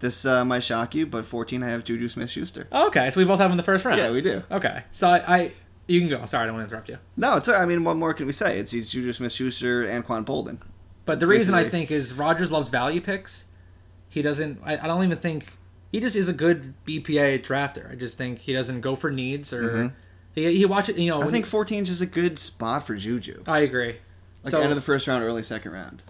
This 0.00 0.24
uh, 0.24 0.46
might 0.46 0.62
shock 0.62 0.94
you, 0.94 1.04
but 1.06 1.26
14 1.26 1.62
I 1.62 1.68
have 1.68 1.84
Juju 1.84 2.08
Smith-Schuster. 2.08 2.68
Okay, 2.72 3.10
so 3.10 3.20
we 3.20 3.26
both 3.26 3.38
have 3.38 3.48
him 3.48 3.52
in 3.52 3.56
the 3.58 3.62
first 3.62 3.84
round. 3.84 3.98
Yeah, 3.98 4.10
we 4.10 4.22
do. 4.22 4.42
Okay, 4.50 4.84
so 4.92 5.06
I, 5.08 5.18
I 5.36 5.52
you 5.86 6.00
can 6.00 6.08
go. 6.08 6.24
Sorry, 6.24 6.44
I 6.44 6.46
don't 6.46 6.56
want 6.56 6.66
to 6.66 6.72
interrupt 6.72 6.88
you. 6.88 6.96
No, 7.18 7.36
it's. 7.36 7.48
I 7.50 7.66
mean, 7.66 7.84
what 7.84 7.98
more 7.98 8.14
can 8.14 8.24
we 8.24 8.32
say? 8.32 8.58
It's, 8.58 8.72
it's 8.72 8.88
Juju 8.88 9.12
Smith-Schuster 9.12 9.84
and 9.84 10.02
Quan 10.02 10.24
Boldin. 10.24 10.56
But 11.04 11.20
the 11.20 11.26
reason 11.26 11.54
I 11.54 11.68
think 11.68 11.90
is 11.90 12.14
Rogers 12.14 12.50
loves 12.50 12.70
value 12.70 13.02
picks. 13.02 13.44
He 14.08 14.22
doesn't. 14.22 14.60
I, 14.64 14.78
I 14.78 14.86
don't 14.86 15.04
even 15.04 15.18
think 15.18 15.58
he 15.90 16.00
just 16.00 16.16
is 16.16 16.28
a 16.28 16.32
good 16.32 16.74
BPA 16.86 17.42
drafter. 17.44 17.90
I 17.90 17.94
just 17.94 18.16
think 18.18 18.38
he 18.40 18.52
doesn't 18.52 18.80
go 18.80 18.96
for 18.96 19.10
needs 19.10 19.52
or 19.52 19.92
he 20.34 20.56
he 20.56 20.64
watch 20.64 20.88
it. 20.88 20.96
You 20.98 21.10
know, 21.10 21.18
Mm-hmm. 21.18 21.28
I 21.28 21.32
think 21.32 21.46
14 21.46 21.82
is 21.82 21.88
just 21.88 22.02
a 22.02 22.06
good 22.06 22.38
spot 22.38 22.86
for 22.86 22.94
Juju. 22.96 23.42
I 23.46 23.60
agree. 23.60 23.96
Like 24.44 24.52
so 24.52 24.60
end 24.60 24.70
of 24.70 24.76
the 24.76 24.82
first 24.82 25.06
round, 25.08 25.22
early 25.24 25.42
second 25.42 25.72
round. 25.72 26.02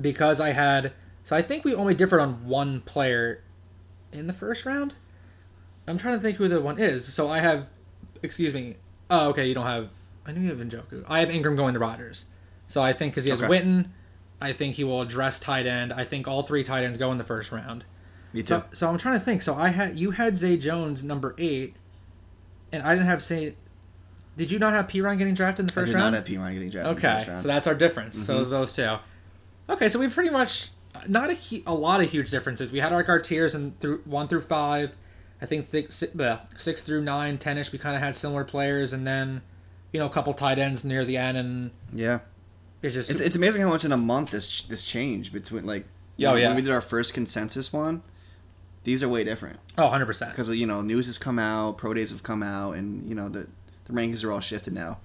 because 0.00 0.40
I 0.40 0.50
had 0.52 0.92
so 1.24 1.36
I 1.36 1.42
think 1.42 1.64
we 1.64 1.74
only 1.74 1.94
differed 1.94 2.20
on 2.20 2.46
one 2.46 2.80
player 2.80 3.42
in 4.12 4.26
the 4.26 4.32
first 4.32 4.64
round. 4.64 4.94
I'm 5.86 5.98
trying 5.98 6.16
to 6.16 6.20
think 6.20 6.36
who 6.38 6.48
the 6.48 6.60
one 6.60 6.78
is. 6.78 7.12
So 7.12 7.28
I 7.28 7.40
have, 7.40 7.68
excuse 8.22 8.52
me. 8.54 8.76
Oh, 9.10 9.28
okay. 9.30 9.46
You 9.48 9.54
don't 9.54 9.64
have. 9.66 9.90
I 10.26 10.32
knew 10.32 10.40
you 10.42 10.48
have 10.48 10.58
Njoku. 10.58 11.04
I 11.08 11.20
have 11.20 11.28
Engram 11.30 11.56
going 11.56 11.72
to 11.74 11.80
Rodgers. 11.80 12.26
So 12.66 12.82
I 12.82 12.92
think 12.92 13.12
because 13.12 13.24
he 13.24 13.30
has 13.30 13.42
Okay. 13.42 13.50
Witten, 13.50 13.88
I 14.40 14.52
think 14.52 14.74
he 14.74 14.84
will 14.84 15.00
address 15.00 15.38
tight 15.40 15.66
end. 15.66 15.92
I 15.92 16.04
think 16.04 16.28
all 16.28 16.42
three 16.42 16.62
tight 16.64 16.84
ends 16.84 16.98
go 16.98 17.10
in 17.12 17.16
the 17.18 17.24
first 17.24 17.50
round. 17.52 17.84
Me 18.32 18.42
too. 18.42 18.46
So, 18.48 18.64
so 18.72 18.88
I'm 18.90 18.98
trying 18.98 19.18
to 19.18 19.24
think. 19.24 19.42
So 19.42 19.54
I 19.54 19.68
had 19.68 19.96
you 19.98 20.10
had 20.12 20.36
Zay 20.36 20.56
Jones 20.56 21.02
number 21.02 21.34
eight, 21.38 21.74
and 22.72 22.82
I 22.82 22.94
didn't 22.94 23.06
have 23.06 23.22
say. 23.22 23.54
Did 24.36 24.52
you 24.52 24.60
not 24.60 24.72
have 24.72 24.86
Perine 24.86 25.18
getting 25.18 25.34
drafted 25.34 25.64
in 25.64 25.66
the 25.66 25.72
I 25.72 25.74
first 25.74 25.86
did 25.88 25.94
round? 25.96 26.12
not 26.12 26.18
have 26.18 26.24
P. 26.24 26.36
Ryan 26.36 26.54
getting 26.54 26.70
drafted 26.70 26.90
in 26.96 27.00
the 27.02 27.08
Okay, 27.08 27.16
first 27.18 27.28
round. 27.28 27.42
so 27.42 27.48
that's 27.48 27.66
our 27.66 27.74
difference. 27.74 28.24
So 28.24 28.44
Mhm. 28.44 28.50
those 28.50 28.72
two. 28.72 28.96
Okay, 29.68 29.88
so 29.88 29.98
we 29.98 30.06
pretty 30.08 30.30
much 30.30 30.70
not 31.08 31.30
a 31.30 31.36
a 31.66 31.74
lot 31.74 32.00
of 32.02 32.08
huge 32.10 32.30
differences. 32.30 32.70
We 32.70 32.78
had 32.78 32.92
like 32.92 33.08
our 33.08 33.18
tiers 33.18 33.54
and 33.56 33.78
through 33.80 34.02
one 34.04 34.28
through 34.28 34.42
five. 34.42 34.92
I 35.42 35.46
think 35.46 35.66
six, 35.66 35.96
si- 35.96 36.08
uh, 36.20 36.38
six 36.56 36.82
through 36.82 37.02
nine, 37.02 37.38
ten-ish. 37.38 37.72
We 37.72 37.78
kind 37.78 37.96
of 37.96 38.02
had 38.02 38.14
similar 38.16 38.44
players, 38.44 38.92
and 38.92 39.04
then 39.06 39.42
you 39.92 39.98
know 39.98 40.06
a 40.06 40.10
couple 40.10 40.32
tight 40.34 40.58
ends 40.60 40.84
near 40.84 41.04
the 41.04 41.16
end, 41.16 41.36
and 41.36 41.70
yeah. 41.92 42.20
it's 42.82 42.94
just 42.94 43.10
It's, 43.10 43.20
it's 43.20 43.34
amazing 43.36 43.62
how 43.62 43.68
much 43.70 43.84
in 43.84 43.90
a 43.92 43.96
month 43.96 44.30
this 44.30 44.62
this 44.62 44.84
changed 44.84 45.32
between 45.32 45.64
like 45.66 45.84
Oh, 46.20 46.32
when, 46.32 46.42
yeah. 46.42 46.48
when 46.48 46.56
we 46.56 46.62
did 46.62 46.70
our 46.72 46.80
first 46.80 47.12
consensus 47.12 47.72
one. 47.72 48.02
These 48.84 49.02
are 49.02 49.08
way 49.08 49.24
different 49.24 49.58
oh 49.76 49.84
100 49.84 50.06
percent. 50.06 50.30
because 50.32 50.48
you 50.50 50.66
know 50.66 50.80
news 50.82 51.06
has 51.06 51.18
come 51.18 51.38
out, 51.38 51.76
pro 51.78 51.94
days 51.94 52.10
have 52.10 52.22
come 52.22 52.42
out, 52.42 52.72
and 52.72 53.08
you 53.08 53.14
know 53.14 53.28
the 53.28 53.48
the 53.84 53.92
rankings 53.92 54.24
are 54.24 54.30
all 54.32 54.40
shifted 54.40 54.72
now, 54.72 54.98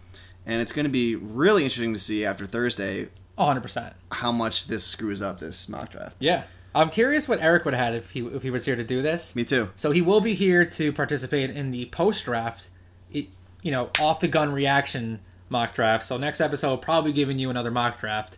and 0.45 0.61
it's 0.61 0.71
going 0.71 0.85
to 0.85 0.89
be 0.91 1.15
really 1.15 1.63
interesting 1.63 1.93
to 1.93 1.99
see 1.99 2.23
after 2.25 2.45
Thursday 2.45 3.09
Oh 3.37 3.45
100 3.45 3.61
percent. 3.61 3.95
how 4.11 4.31
much 4.31 4.67
this 4.67 4.85
screws 4.85 5.21
up 5.21 5.39
this 5.39 5.67
mock 5.67 5.89
draft. 5.91 6.15
Yeah, 6.19 6.43
I'm 6.75 6.89
curious 6.89 7.27
what 7.27 7.41
Eric 7.41 7.65
would 7.65 7.73
have 7.73 7.83
had 7.83 7.95
if 7.95 8.11
he 8.11 8.21
if 8.21 8.43
he 8.43 8.51
was 8.51 8.65
here 8.65 8.75
to 8.75 8.83
do 8.83 9.01
this. 9.01 9.35
Me 9.35 9.43
too. 9.43 9.69
So 9.75 9.91
he 9.91 10.01
will 10.01 10.21
be 10.21 10.33
here 10.33 10.65
to 10.65 10.93
participate 10.93 11.49
in 11.49 11.71
the 11.71 11.85
post 11.87 12.25
draft, 12.25 12.69
you 13.11 13.27
know, 13.71 13.89
off 13.99 14.19
the 14.19 14.27
gun 14.27 14.51
reaction 14.53 15.19
mock 15.49 15.73
draft. 15.73 16.05
So 16.05 16.17
next 16.17 16.41
episode, 16.41 16.77
probably 16.81 17.11
giving 17.11 17.39
you 17.39 17.49
another 17.49 17.71
mock 17.71 17.99
draft 17.99 18.37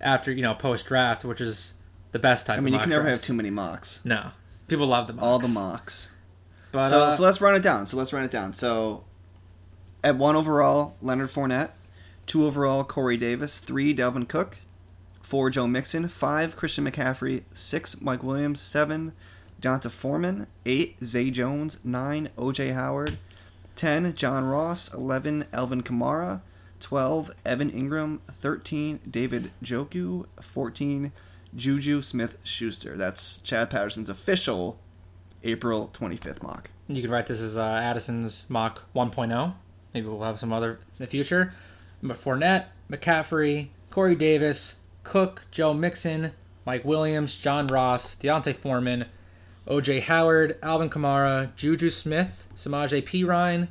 after 0.00 0.32
you 0.32 0.42
know 0.42 0.54
post 0.54 0.86
draft, 0.86 1.24
which 1.24 1.40
is 1.40 1.74
the 2.12 2.18
best 2.18 2.46
type. 2.46 2.58
I 2.58 2.60
mean, 2.60 2.74
you 2.74 2.80
can 2.80 2.90
never 2.90 3.08
have 3.08 3.22
too 3.22 3.34
many 3.34 3.50
mocks. 3.50 4.00
No, 4.04 4.30
people 4.68 4.86
love 4.86 5.06
the 5.06 5.12
mocks. 5.12 5.24
All 5.24 5.38
the 5.38 5.48
mocks. 5.48 6.12
But 6.72 6.84
so, 6.88 7.00
uh, 7.00 7.10
so 7.12 7.22
let's 7.22 7.40
run 7.40 7.54
it 7.54 7.62
down. 7.62 7.86
So 7.86 7.96
let's 7.96 8.12
run 8.12 8.24
it 8.24 8.30
down. 8.30 8.52
So 8.52 9.04
at 10.02 10.16
one 10.16 10.36
overall, 10.36 10.96
Leonard 11.00 11.30
Fournette. 11.30 11.70
Two 12.26 12.46
overall, 12.46 12.84
Corey 12.84 13.16
Davis. 13.16 13.60
Three, 13.60 13.94
Dalvin 13.94 14.28
Cook. 14.28 14.58
Four, 15.22 15.50
Joe 15.50 15.66
Mixon. 15.66 16.08
Five, 16.08 16.56
Christian 16.56 16.88
McCaffrey. 16.90 17.44
Six, 17.52 18.00
Mike 18.00 18.22
Williams. 18.22 18.60
Seven, 18.60 19.12
D'Onta 19.60 19.90
Foreman. 19.90 20.46
Eight, 20.66 20.96
Zay 21.04 21.30
Jones. 21.30 21.78
Nine, 21.84 22.30
OJ 22.36 22.74
Howard. 22.74 23.18
Ten, 23.76 24.14
John 24.14 24.44
Ross. 24.44 24.92
Eleven, 24.92 25.46
Alvin 25.52 25.82
Kamara. 25.82 26.40
Twelve, 26.80 27.30
Evan 27.44 27.70
Engram. 27.70 28.20
Thirteen, 28.30 29.00
David 29.08 29.52
Njoku. 29.62 30.26
Fourteen, 30.40 31.12
Juju 31.56 32.02
Smith 32.02 32.36
Schuster. 32.42 32.96
That's 32.96 33.38
Chad 33.38 33.70
Patterson's 33.70 34.08
official 34.08 34.78
April 35.42 35.90
25th 35.92 36.42
mock. 36.42 36.70
you 36.88 37.02
could 37.02 37.10
write 37.10 37.26
this 37.26 37.40
as 37.40 37.56
uh, 37.56 37.62
Addison's 37.62 38.46
mock 38.48 38.84
1.0. 38.94 39.54
Maybe 39.92 40.06
we'll 40.06 40.22
have 40.22 40.40
some 40.40 40.52
other 40.52 40.72
in 40.72 40.78
the 40.98 41.06
future. 41.06 41.54
But 42.02 42.22
Fournette, 42.22 42.66
McCaffrey, 42.90 43.68
Corey 43.90 44.14
Davis, 44.14 44.74
Cook, 45.04 45.42
Joe 45.50 45.72
Mixon, 45.72 46.32
Mike 46.66 46.84
Williams, 46.84 47.36
John 47.36 47.66
Ross, 47.66 48.14
D'Onta 48.16 48.54
Foreman, 48.54 49.06
OJ 49.68 50.02
Howard, 50.02 50.58
Alvin 50.62 50.90
Kamara, 50.90 51.54
Juju 51.56 51.90
Smith, 51.90 52.46
Samaje 52.56 53.02
Perine, 53.02 53.68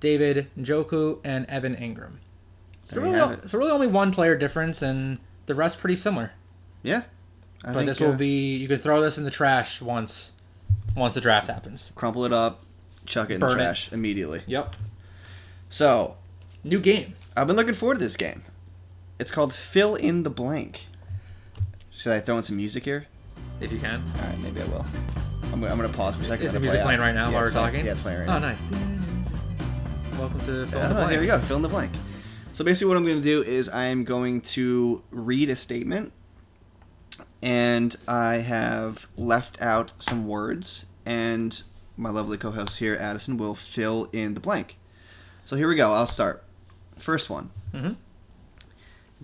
David 0.00 0.48
Njoku, 0.58 1.18
and 1.24 1.46
Evan 1.46 1.74
Engram. 1.74 2.18
So 2.84 3.00
really, 3.00 3.36
so 3.46 3.58
really 3.58 3.72
only 3.72 3.88
one 3.88 4.12
player 4.12 4.36
difference, 4.36 4.80
and 4.80 5.18
the 5.46 5.54
rest 5.54 5.78
pretty 5.80 5.96
similar. 5.96 6.32
Yeah. 6.82 7.02
I 7.64 7.68
but 7.68 7.74
think, 7.78 7.86
this 7.86 8.00
will 8.00 8.12
uh, 8.12 8.16
be 8.16 8.56
you 8.56 8.68
can 8.68 8.78
throw 8.78 9.00
this 9.00 9.18
in 9.18 9.24
the 9.24 9.30
trash 9.30 9.80
once 9.80 10.32
once 10.96 11.14
the 11.14 11.20
draft 11.20 11.48
happens. 11.48 11.92
crumple 11.94 12.24
it 12.24 12.32
up, 12.32 12.62
chuck 13.06 13.30
it 13.30 13.34
in 13.34 13.40
Burn 13.40 13.50
the 13.50 13.56
it. 13.56 13.58
trash 13.58 13.92
immediately. 13.92 14.42
Yep. 14.46 14.76
So 15.68 16.16
New 16.64 16.80
game. 16.80 17.14
I've 17.36 17.46
been 17.46 17.56
looking 17.56 17.74
forward 17.74 17.94
to 17.98 18.00
this 18.04 18.16
game. 18.16 18.42
It's 19.18 19.30
called 19.30 19.52
Fill 19.52 19.94
in 19.94 20.22
the 20.24 20.30
Blank. 20.30 20.86
Should 21.90 22.12
I 22.12 22.20
throw 22.20 22.36
in 22.36 22.42
some 22.42 22.56
music 22.56 22.84
here? 22.84 23.06
If 23.60 23.72
you 23.72 23.78
can. 23.78 24.02
All 24.16 24.22
right, 24.28 24.38
maybe 24.40 24.60
I 24.60 24.64
will. 24.66 24.84
I'm, 25.52 25.60
gonna- 25.60 25.68
I'm 25.72 25.76
gonna 25.76 25.88
pause 25.92 26.16
for 26.16 26.22
a 26.22 26.24
second. 26.24 26.44
Is 26.46 26.52
the 26.52 26.60
music 26.60 26.80
play 26.82 26.96
playing 26.96 27.00
out. 27.00 27.04
right 27.06 27.14
now 27.14 27.28
Yeah, 27.28 27.34
while 27.34 27.44
we're 27.44 27.50
playing- 27.52 27.66
talking? 27.72 27.86
Yeah, 27.86 27.92
it's 27.92 28.00
playing 28.00 28.18
right 28.20 28.28
Oh, 28.28 28.38
now. 28.38 28.48
Oh, 28.48 28.50
nice. 28.50 30.18
Welcome 30.18 30.40
to 30.40 30.46
Fill 30.46 30.60
in 30.62 30.70
the 30.70 30.78
Oh, 30.90 30.94
Blank. 30.94 31.10
here 31.12 31.20
we 31.20 31.26
go. 31.26 31.38
Fill 31.38 31.56
in 31.56 31.62
the 31.62 31.68
blank. 31.68 31.92
So 32.52 32.64
basically, 32.64 32.88
what 32.88 32.96
I'm 32.96 33.04
going 33.04 33.16
to 33.16 33.22
do 33.22 33.42
is 33.42 33.68
I 33.68 33.84
am 33.84 34.04
going 34.04 34.40
to 34.42 35.02
read 35.10 35.50
a 35.50 35.56
statement, 35.56 36.12
and 37.42 37.94
I 38.08 38.36
have 38.36 39.08
left 39.16 39.60
out 39.60 39.92
some 39.98 40.26
words, 40.26 40.86
and 41.04 41.62
my 41.96 42.10
lovely 42.10 42.36
co-host 42.38 42.78
here, 42.78 42.96
Addison, 42.98 43.36
will 43.36 43.54
fill 43.54 44.08
in 44.12 44.34
the 44.34 44.40
blank. 44.40 44.76
So 45.44 45.56
here 45.56 45.68
we 45.68 45.76
go. 45.76 45.92
I'll 45.92 46.06
start. 46.06 46.42
First 46.98 47.30
one. 47.30 47.50
Mhm. 47.72 47.96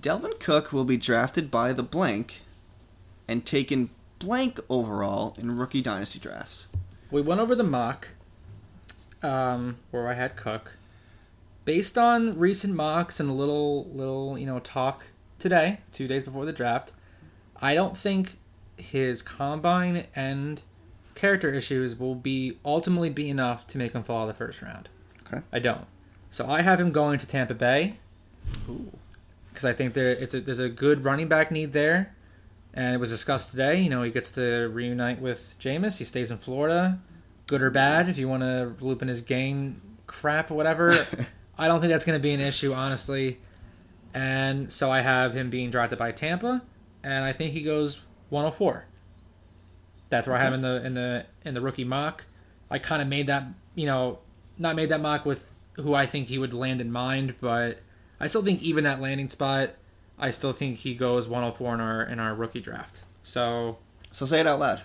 Dalvin 0.01 0.39
Cook 0.41 0.73
will 0.73 0.85
be 0.85 0.97
drafted 0.97 1.51
by 1.51 1.73
the 1.73 1.83
blank, 1.83 2.43
and 3.29 3.45
taken 3.45 3.91
blank 4.19 4.61
overall 4.69 5.35
in 5.39 5.57
rookie 5.57 5.83
dynasty 5.83 6.19
drafts. 6.19 6.69
We 7.11 7.21
went 7.23 7.41
over 7.41 7.55
the 7.55 7.65
mock, 7.65 8.09
um, 9.23 9.77
where 9.91 10.09
I 10.09 10.15
had 10.15 10.37
Cook. 10.37 10.77
Based 11.65 11.97
on 11.99 12.39
recent 12.39 12.75
mocks 12.75 13.21
and 13.21 13.29
a 13.29 13.33
little 13.33 13.85
little 13.93 14.37
you 14.39 14.47
know 14.47 14.59
talk 14.61 15.07
today, 15.39 15.81
two 15.93 16.09
days 16.09 16.25
before 16.25 16.45
the 16.45 16.53
draft, 16.53 16.93
I 17.63 17.75
don't 17.75 17.97
think 17.97 18.37
his 18.77 19.23
combine 19.23 20.07
and 20.15 20.61
character 21.15 21.53
issues 21.53 21.99
will 21.99 22.15
be 22.15 22.59
ultimately 22.65 23.11
be 23.11 23.31
enough 23.31 23.67
to 23.69 23.79
make 23.79 23.93
him 23.93 24.03
fall 24.03 24.27
the 24.27 24.35
first 24.35 24.61
round. 24.61 24.89
Okay. 25.27 25.43
I 25.53 25.61
don't. 25.61 25.87
So 26.31 26.47
I 26.47 26.63
have 26.63 26.81
him 26.81 26.93
going 26.93 27.19
to 27.19 27.27
Tampa 27.27 27.55
Bay 27.55 27.99
because 29.53 29.65
I 29.65 29.73
think 29.73 29.95
there 29.95 30.11
it's 30.11 30.35
a, 30.35 30.41
there's 30.41 30.59
a 30.59 30.69
good 30.69 31.05
running 31.05 31.29
back 31.29 31.51
need 31.51 31.73
there, 31.73 32.15
and 32.75 32.95
it 32.95 32.99
was 32.99 33.11
discussed 33.11 33.51
today. 33.51 33.81
You 33.81 33.91
know, 33.91 34.03
he 34.03 34.11
gets 34.11 34.31
to 34.33 34.69
reunite 34.73 35.21
with 35.21 35.55
Jameis. 35.61 35.99
He 35.99 36.05
stays 36.05 36.31
in 36.31 36.39
Florida, 36.39 37.01
good 37.47 37.63
or 37.63 37.71
bad. 37.71 38.09
If 38.09 38.19
you 38.19 38.29
want 38.29 38.43
to 38.43 38.75
loop 38.81 39.03
in 39.03 39.09
his 39.09 39.21
game 39.21 39.81
crap 40.07 40.51
or 40.51 40.55
whatever, 40.55 41.07
I 41.59 41.69
don't 41.69 41.81
think 41.81 41.93
that's 41.93 42.05
going 42.05 42.19
to 42.19 42.23
be 42.23 42.33
an 42.33 42.41
issue, 42.41 42.73
honestly. 42.73 43.39
And 44.15 44.73
so 44.73 44.91
I 44.91 45.01
have 45.01 45.35
him 45.35 45.49
being 45.51 45.71
drafted 45.71 45.99
by 45.99 46.13
Tampa, 46.13 46.63
and 47.03 47.25
I 47.25 47.33
think 47.33 47.53
he 47.53 47.63
goes 47.63 48.01
104. 48.31 48.87
That's 50.11 50.27
where 50.27 50.37
I 50.37 50.41
have 50.43 50.53
in 50.53 50.61
the 50.61 50.85
in 50.85 50.95
the 50.95 51.27
in 51.45 51.55
the 51.55 51.61
rookie 51.61 51.85
mock. 51.85 52.25
I 52.71 52.79
kind 52.79 53.01
of 53.03 53.09
made 53.09 53.27
that 53.29 53.45
you 53.75 53.87
know 53.87 54.19
not 54.59 54.77
made 54.77 54.89
that 54.91 55.01
mock 55.01 55.25
with 55.25 55.47
who 55.75 55.95
I 55.95 56.07
think 56.07 56.29
he 56.29 56.39
would 56.39 56.53
land 56.53 56.81
in 56.81 56.93
mind, 56.93 57.35
but 57.41 57.81
I 58.21 58.27
still 58.27 58.43
think 58.43 58.61
even 58.63 58.85
that 58.85 59.01
landing 59.01 59.31
spot, 59.31 59.71
I 60.19 60.31
still 60.31 60.53
think 60.53 60.79
he 60.79 60.95
goes 60.95 61.27
104 61.27 61.75
in 61.75 61.81
our 61.81 62.03
in 62.03 62.19
our 62.21 62.35
rookie 62.35 62.61
draft. 62.61 63.01
So 63.23 63.79
So 64.13 64.27
say 64.27 64.41
it 64.41 64.47
out 64.47 64.61
loud. 64.61 64.83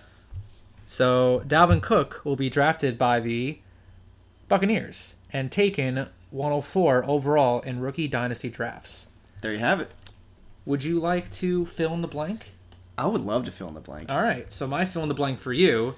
so 0.86 1.42
Dalvin 1.46 1.82
Cook 1.82 2.22
will 2.24 2.36
be 2.36 2.48
drafted 2.48 2.96
by 2.96 3.20
the 3.20 3.58
Buccaneers 4.48 5.14
and 5.30 5.52
taken 5.52 6.06
104 6.30 7.04
overall 7.06 7.60
in 7.60 7.80
rookie 7.80 8.08
dynasty 8.08 8.48
drafts. 8.48 9.08
There 9.42 9.52
you 9.52 9.58
have 9.58 9.80
it. 9.80 9.90
Would 10.68 10.84
you 10.84 11.00
like 11.00 11.30
to 11.32 11.64
fill 11.64 11.94
in 11.94 12.02
the 12.02 12.08
blank? 12.08 12.52
I 12.98 13.06
would 13.06 13.22
love 13.22 13.44
to 13.46 13.50
fill 13.50 13.68
in 13.68 13.74
the 13.74 13.80
blank. 13.80 14.10
All 14.10 14.20
right. 14.20 14.52
So 14.52 14.66
my 14.66 14.84
fill 14.84 15.02
in 15.02 15.08
the 15.08 15.14
blank 15.14 15.38
for 15.38 15.52
you 15.54 15.94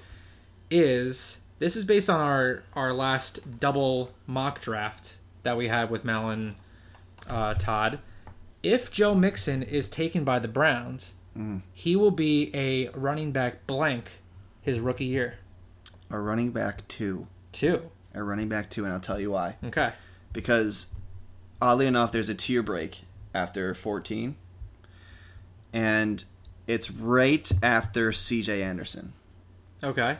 is 0.69 1.39
this 1.59 1.75
is 1.75 1.83
based 1.83 2.09
on 2.09 2.21
our 2.21 2.63
our 2.73 2.93
last 2.93 3.59
double 3.59 4.11
mock 4.25 4.61
draft 4.61 5.17
that 5.43 5.57
we 5.57 5.67
had 5.67 5.89
with 5.91 6.05
Mel 6.05 6.29
and 6.29 6.55
uh, 7.27 7.53
Todd. 7.55 7.99
If 8.63 8.89
Joe 8.91 9.13
Mixon 9.13 9.61
is 9.61 9.89
taken 9.89 10.23
by 10.23 10.39
the 10.39 10.47
Browns, 10.47 11.15
Mm. 11.37 11.61
he 11.73 11.95
will 11.95 12.11
be 12.11 12.51
a 12.53 12.89
running 12.89 13.31
back 13.31 13.65
blank 13.65 14.21
his 14.61 14.79
rookie 14.81 15.05
year. 15.05 15.35
A 16.09 16.19
running 16.19 16.51
back 16.51 16.85
two. 16.89 17.27
Two. 17.53 17.89
A 18.13 18.21
running 18.23 18.49
back 18.49 18.69
two, 18.69 18.83
and 18.83 18.93
I'll 18.93 18.99
tell 18.99 19.17
you 19.19 19.31
why. 19.31 19.55
Okay. 19.63 19.93
Because 20.33 20.87
oddly 21.61 21.87
enough, 21.87 22.11
there's 22.11 22.27
a 22.27 22.35
tier 22.35 22.61
break 22.61 23.03
after 23.33 23.73
14, 23.73 24.35
and 25.73 26.23
it's 26.67 26.91
right 26.91 27.51
after 27.61 28.11
C.J. 28.11 28.61
Anderson. 28.61 29.13
Okay. 29.83 30.17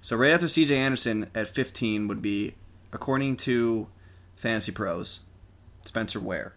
So 0.00 0.16
right 0.16 0.32
after 0.32 0.48
C.J. 0.48 0.76
Anderson 0.76 1.30
at 1.34 1.48
15 1.48 2.08
would 2.08 2.20
be, 2.20 2.54
according 2.92 3.36
to 3.38 3.86
Fantasy 4.36 4.72
Pros, 4.72 5.20
Spencer 5.84 6.20
Ware. 6.20 6.52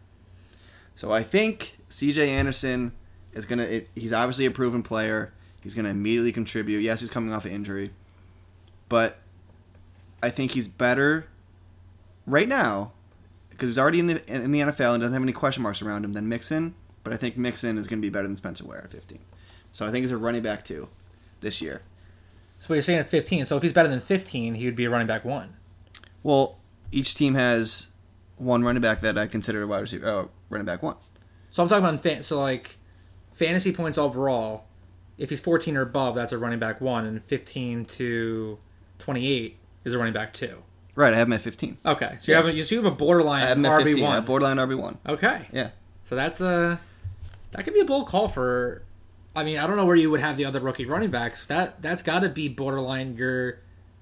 So 0.95 1.11
I 1.11 1.23
think 1.23 1.77
C.J. 1.89 2.29
Anderson 2.29 2.91
is 3.33 3.45
gonna. 3.45 3.63
It, 3.63 3.89
he's 3.95 4.11
obviously 4.11 4.45
a 4.45 4.51
proven 4.51 4.83
player. 4.83 5.31
He's 5.61 5.75
gonna 5.75 5.89
immediately 5.89 6.31
contribute. 6.31 6.79
Yes, 6.79 7.01
he's 7.01 7.09
coming 7.09 7.33
off 7.33 7.45
an 7.45 7.51
injury, 7.51 7.91
but 8.89 9.19
I 10.21 10.29
think 10.29 10.51
he's 10.51 10.67
better 10.67 11.27
right 12.25 12.47
now 12.47 12.91
because 13.49 13.69
he's 13.69 13.79
already 13.79 13.99
in 13.99 14.07
the 14.07 14.33
in 14.33 14.51
the 14.51 14.59
NFL 14.59 14.93
and 14.93 15.01
doesn't 15.01 15.13
have 15.13 15.21
any 15.21 15.33
question 15.33 15.63
marks 15.63 15.81
around 15.81 16.03
him 16.03 16.13
than 16.13 16.27
Mixon. 16.27 16.75
But 17.07 17.13
I 17.13 17.17
think 17.17 17.37
Mixon 17.37 17.77
is 17.77 17.87
going 17.87 17.99
to 17.99 18.05
be 18.05 18.09
better 18.09 18.27
than 18.27 18.35
Spencer 18.35 18.65
Ware 18.65 18.83
at 18.83 18.91
15. 18.91 19.19
So 19.71 19.87
I 19.87 19.91
think 19.91 20.03
he's 20.03 20.11
a 20.11 20.17
running 20.17 20.41
back 20.41 20.65
too 20.65 20.89
this 21.39 21.61
year. 21.61 21.81
So 22.59 22.73
you're 22.73 22.83
saying 22.83 22.99
at 22.99 23.09
15. 23.09 23.45
So 23.45 23.55
if 23.55 23.63
he's 23.63 23.71
better 23.71 23.87
than 23.87 24.01
15, 24.01 24.55
he 24.55 24.65
would 24.65 24.75
be 24.75 24.83
a 24.83 24.89
running 24.89 25.07
back 25.07 25.23
one. 25.23 25.55
Well, 26.21 26.57
each 26.91 27.15
team 27.15 27.35
has 27.35 27.87
one 28.35 28.61
running 28.61 28.81
back 28.81 28.99
that 28.99 29.17
I 29.17 29.25
consider 29.27 29.61
a 29.63 29.67
wide 29.67 29.79
receiver, 29.79 30.05
uh, 30.05 30.25
running 30.49 30.65
back 30.65 30.83
one. 30.83 30.95
So 31.49 31.63
I'm 31.63 31.69
talking 31.69 31.85
about 31.85 32.03
fan- 32.03 32.23
so 32.23 32.41
like 32.41 32.75
fantasy 33.31 33.71
points 33.71 33.97
overall. 33.97 34.65
If 35.17 35.29
he's 35.29 35.39
14 35.39 35.77
or 35.77 35.81
above, 35.83 36.13
that's 36.15 36.33
a 36.33 36.37
running 36.37 36.59
back 36.59 36.81
one, 36.81 37.05
and 37.05 37.23
15 37.23 37.85
to 37.85 38.57
28 38.99 39.57
is 39.85 39.93
a 39.93 39.97
running 39.97 40.13
back 40.13 40.33
two. 40.33 40.57
Right, 40.93 41.13
I 41.13 41.17
have 41.17 41.27
him 41.29 41.33
at 41.33 41.41
15. 41.41 41.77
Okay, 41.85 42.17
so 42.19 42.31
you 42.33 42.35
have 42.35 42.47
a, 42.47 42.63
so 42.65 42.75
you 42.75 42.83
have 42.83 42.91
a 42.91 42.95
borderline 42.95 43.43
I 43.43 43.47
have 43.47 43.57
him 43.57 43.63
RB 43.63 43.83
15. 43.85 44.03
I 44.03 44.09
one. 44.09 44.25
borderline 44.25 44.57
RB 44.57 44.77
one. 44.77 44.97
okay, 45.07 45.47
Yeah. 45.53 45.69
so 46.03 46.15
that's 46.17 46.41
a 46.41 46.79
that 47.51 47.63
could 47.63 47.73
be 47.73 47.79
a 47.79 47.85
bold 47.85 48.07
call 48.07 48.27
for. 48.27 48.83
I 49.35 49.43
mean, 49.43 49.57
I 49.59 49.67
don't 49.67 49.75
know 49.77 49.85
where 49.85 49.95
you 49.95 50.09
would 50.09 50.19
have 50.21 50.35
the 50.37 50.45
other 50.45 50.59
rookie 50.59 50.85
running 50.85 51.11
backs. 51.11 51.45
That 51.45 51.81
that's 51.81 52.01
got 52.01 52.19
to 52.21 52.29
be 52.29 52.47
borderline 52.47 53.15
your 53.15 53.59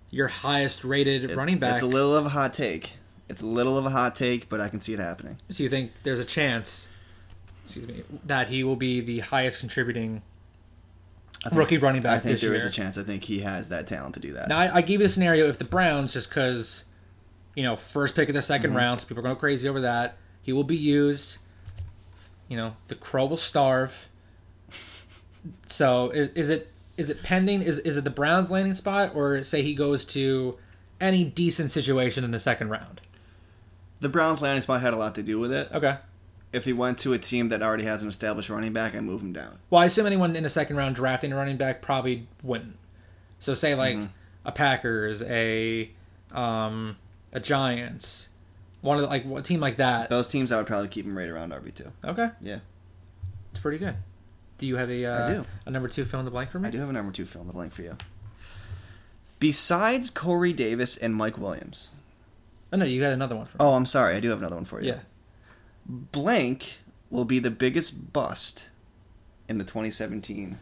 your 0.10 0.28
highest 0.30 0.84
rated 0.84 1.32
It- 1.32 1.36
running 1.36 1.58
back. 1.60 1.74
It's 1.74 1.82
a 1.82 1.86
little 1.88 2.16
of 2.16 2.26
a 2.26 2.30
hot 2.30 2.54
take. 2.54 2.94
It's 3.28 3.42
a 3.42 3.46
little 3.46 3.78
of 3.78 3.86
a 3.86 3.90
hot 3.90 4.16
take, 4.16 4.48
but 4.50 4.62
I 4.62 4.70
can 4.70 4.80
see 4.80 4.94
it 4.94 5.00
happening. 5.00 5.38
so 5.50 5.64
you 5.64 5.70
think 5.70 5.92
there's 6.04 6.20
a 6.20 6.26
chance, 6.26 6.88
excuse 7.66 7.88
me, 7.88 8.04
that 8.24 8.48
he 8.50 8.64
will 8.64 8.76
be 8.76 9.02
the 9.02 9.20
highest 9.22 9.60
contributing 9.60 10.22
think, 11.44 11.56
rookie 11.56 11.78
running 11.80 12.04
back 12.04 12.18
I 12.18 12.20
think 12.20 12.40
there 12.40 12.52
year? 12.52 12.58
is 12.58 12.66
a 12.66 12.70
chance. 12.70 12.98
I 13.00 13.04
think 13.04 13.24
he 13.24 13.40
has 13.40 13.70
that 13.70 13.88
talent 13.88 14.14
to 14.14 14.20
do 14.20 14.34
that. 14.34 14.48
Now, 14.48 14.60
I, 14.60 14.76
I 14.76 14.82
give 14.82 15.02
you 15.02 15.08
the 15.08 15.10
scenario 15.14 15.48
if 15.50 15.58
the 15.58 15.66
Browns, 15.66 16.14
just 16.14 16.30
because, 16.30 16.86
you 17.56 17.64
know, 17.64 17.76
first 17.76 18.16
pick 18.16 18.30
of 18.30 18.36
the 18.36 18.42
2nd 18.42 18.62
Mm-hmm. 18.62 18.76
round, 18.78 19.02
so 19.02 19.08
people 19.08 19.22
are 19.22 19.24
going 19.24 19.36
crazy 19.38 19.68
over 19.68 19.82
that. 19.82 20.18
He 20.44 20.54
will 20.54 20.64
be 20.64 20.78
used. 20.78 21.40
You 22.48 22.58
know, 22.58 22.76
the 22.88 22.96
crow 22.96 23.26
will 23.26 23.38
starve. 23.38 24.10
So 25.68 26.10
is, 26.10 26.30
is 26.30 26.50
it 26.50 26.72
is 26.98 27.10
it 27.10 27.24
pending? 27.24 27.62
Is 27.62 27.78
is 27.80 27.98
it 27.98 28.04
the 28.04 28.10
Browns 28.10 28.50
landing 28.52 28.74
spot, 28.74 29.12
or 29.16 29.44
say 29.44 29.62
he 29.62 29.74
goes 29.74 30.06
to 30.06 30.58
any 31.02 31.24
decent 31.24 31.72
situation 31.72 32.24
in 32.24 32.32
the 32.32 32.40
second 32.40 32.70
round? 32.70 33.02
The 34.00 34.10
Browns 34.10 34.42
landing 34.42 34.62
spot 34.62 34.82
had 34.82 34.94
a 34.94 34.98
lot 34.98 35.16
to 35.16 35.24
do 35.24 35.40
with 35.40 35.52
it. 35.52 35.70
Okay. 35.74 35.98
If 36.54 36.64
he 36.66 36.74
went 36.74 36.98
to 37.00 37.12
a 37.14 37.18
team 37.20 37.50
that 37.50 37.62
already 37.62 37.84
has 37.84 38.02
an 38.02 38.08
established 38.10 38.50
running 38.50 38.72
back, 38.72 38.96
I 38.96 39.02
move 39.02 39.22
him 39.22 39.34
down. 39.34 39.58
Well, 39.70 39.82
I 39.82 39.86
assume 39.86 40.06
anyone 40.06 40.36
in 40.36 40.44
the 40.44 40.50
second 40.50 40.78
round 40.78 40.96
drafting 40.96 41.34
a 41.34 41.36
running 41.36 41.58
back 41.58 41.82
probably 41.82 42.28
wouldn't. 42.44 42.78
So 43.40 43.54
say 43.54 43.76
like 43.76 43.98
Mm-hmm. 43.98 44.06
a 44.46 44.52
Packers, 44.52 45.22
a 45.24 45.90
um, 46.34 46.96
a 47.34 47.40
Giants, 47.42 48.30
one 48.86 48.98
of 48.98 49.04
the, 49.04 49.10
like 49.10 49.26
a 49.26 49.42
team 49.42 49.60
like 49.60 49.78
that. 49.78 50.10
Those 50.10 50.30
teams, 50.30 50.52
I 50.52 50.58
would 50.58 50.68
probably 50.68 50.88
keep 50.88 51.06
him 51.06 51.18
right 51.18 51.28
around 51.28 51.52
RB 51.52 51.74
two. 51.74 51.92
Okay, 52.04 52.30
Yeah, 52.42 52.60
it's 53.52 53.60
pretty 53.60 53.78
good. 53.80 53.96
Do 54.58 54.66
you 54.66 54.78
have 54.78 54.90
a 54.90 55.06
uh, 55.06 55.28
do. 55.28 55.46
a 55.66 55.72
number 55.72 55.90
two 55.90 56.06
fill 56.06 56.20
in 56.20 56.26
the 56.26 56.32
blank 56.32 56.50
for 56.52 56.60
me? 56.60 56.68
I 56.68 56.72
do 56.72 56.80
have 56.80 56.90
a 56.90 56.94
number 56.94 57.12
two 57.12 57.26
fill 57.26 57.42
in 57.42 57.48
the 57.48 57.54
blank 57.54 57.74
for 57.74 57.82
you. 57.82 57.98
Besides 59.40 60.10
Corey 60.10 60.54
Davis 60.54 60.96
and 60.96 61.14
Mike 61.14 61.38
Williams. 61.38 61.90
Oh 62.72 62.78
no, 62.78 62.86
you 62.86 63.02
got 63.02 63.12
another 63.12 63.36
one 63.36 63.46
for 63.46 63.58
me. 63.58 63.58
Oh, 63.60 63.74
I'm 63.74 63.86
sorry. 63.86 64.16
I 64.16 64.20
do 64.20 64.30
have 64.30 64.40
another 64.40 64.56
one 64.56 64.66
for 64.66 64.82
you. 64.82 64.90
yeah. 64.90 65.00
Blank 65.88 66.80
will 67.10 67.26
be 67.26 67.40
the 67.40 67.52
biggest 67.52 68.12
bust 68.14 68.70
in 69.48 69.58
the 69.58 69.64
2017 69.64 70.58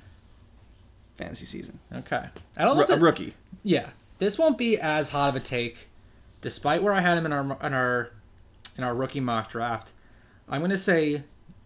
fantasy 1.16 1.46
season. 1.46 1.80
Okay. 1.94 2.26
I 2.58 2.66
don't 2.66 2.78
know. 2.78 2.96
A 2.96 3.00
rookie. 3.00 3.36
yeah, 3.64 3.90
this 4.20 4.38
won't 4.38 4.58
be 4.58 4.78
as 4.78 5.10
hot 5.10 5.30
of 5.30 5.36
a 5.36 5.40
take 5.40 5.88
despite 6.44 6.84
where 6.84 6.94
I 6.94 7.02
had 7.02 7.18
him 7.18 7.26
in 7.26 7.34
our 7.34 7.58
in 7.66 7.74
our 7.74 8.12
in 8.78 8.84
our 8.84 8.94
rookie 8.94 9.20
mock 9.20 9.50
draft, 9.50 9.92
I'm 10.48 10.62
going 10.62 10.70
to 10.70 10.78
say 10.78 11.24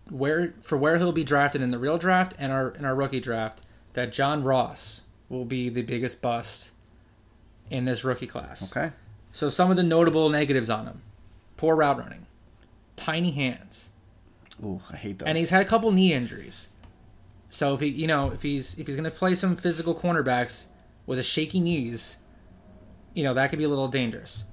where 0.09 0.53
for 0.61 0.77
where 0.77 0.97
he'll 0.97 1.11
be 1.11 1.25
drafted 1.25 1.61
in 1.61 1.71
the 1.71 1.79
real 1.79 1.97
draft 1.97 2.33
and 2.39 2.53
our 2.53 2.69
in 2.69 2.85
our 2.85 2.95
rookie 2.95 3.19
draft 3.19 3.61
that 3.93 4.13
John 4.13 4.43
Ross 4.43 5.01
will 5.27 5.43
be 5.43 5.67
the 5.67 5.81
biggest 5.81 6.21
bust 6.21 6.71
in 7.69 7.83
this 7.83 8.05
rookie 8.05 8.27
class. 8.27 8.71
Okay. 8.71 8.93
So 9.33 9.49
some 9.49 9.69
of 9.69 9.75
the 9.75 9.83
notable 9.83 10.29
negatives 10.29 10.69
on 10.69 10.85
him: 10.85 11.01
poor 11.57 11.75
route 11.75 11.97
running, 11.97 12.25
tiny 12.95 13.31
hands, 13.31 13.89
Ooh, 14.63 14.81
I 14.89 14.95
hate 14.95 15.19
those. 15.19 15.27
and 15.27 15.37
he's 15.37 15.49
had 15.49 15.61
a 15.61 15.65
couple 15.65 15.91
knee 15.91 16.13
injuries. 16.13 16.69
So 17.49 17.73
if 17.73 17.79
he, 17.79 17.87
you 17.87 18.07
know, 18.07 18.31
if 18.31 18.41
he's 18.41 18.77
if 18.79 18.87
he's 18.87 18.95
going 18.95 19.03
to 19.05 19.11
play 19.11 19.35
some 19.35 19.55
physical 19.55 19.93
cornerbacks 19.95 20.65
with 21.05 21.17
a 21.19 21.23
shaky 21.23 21.59
knees, 21.59 22.17
you 23.13 23.23
know 23.23 23.33
that 23.33 23.49
could 23.49 23.59
be 23.59 23.65
a 23.65 23.69
little 23.69 23.87
dangerous. 23.87 24.43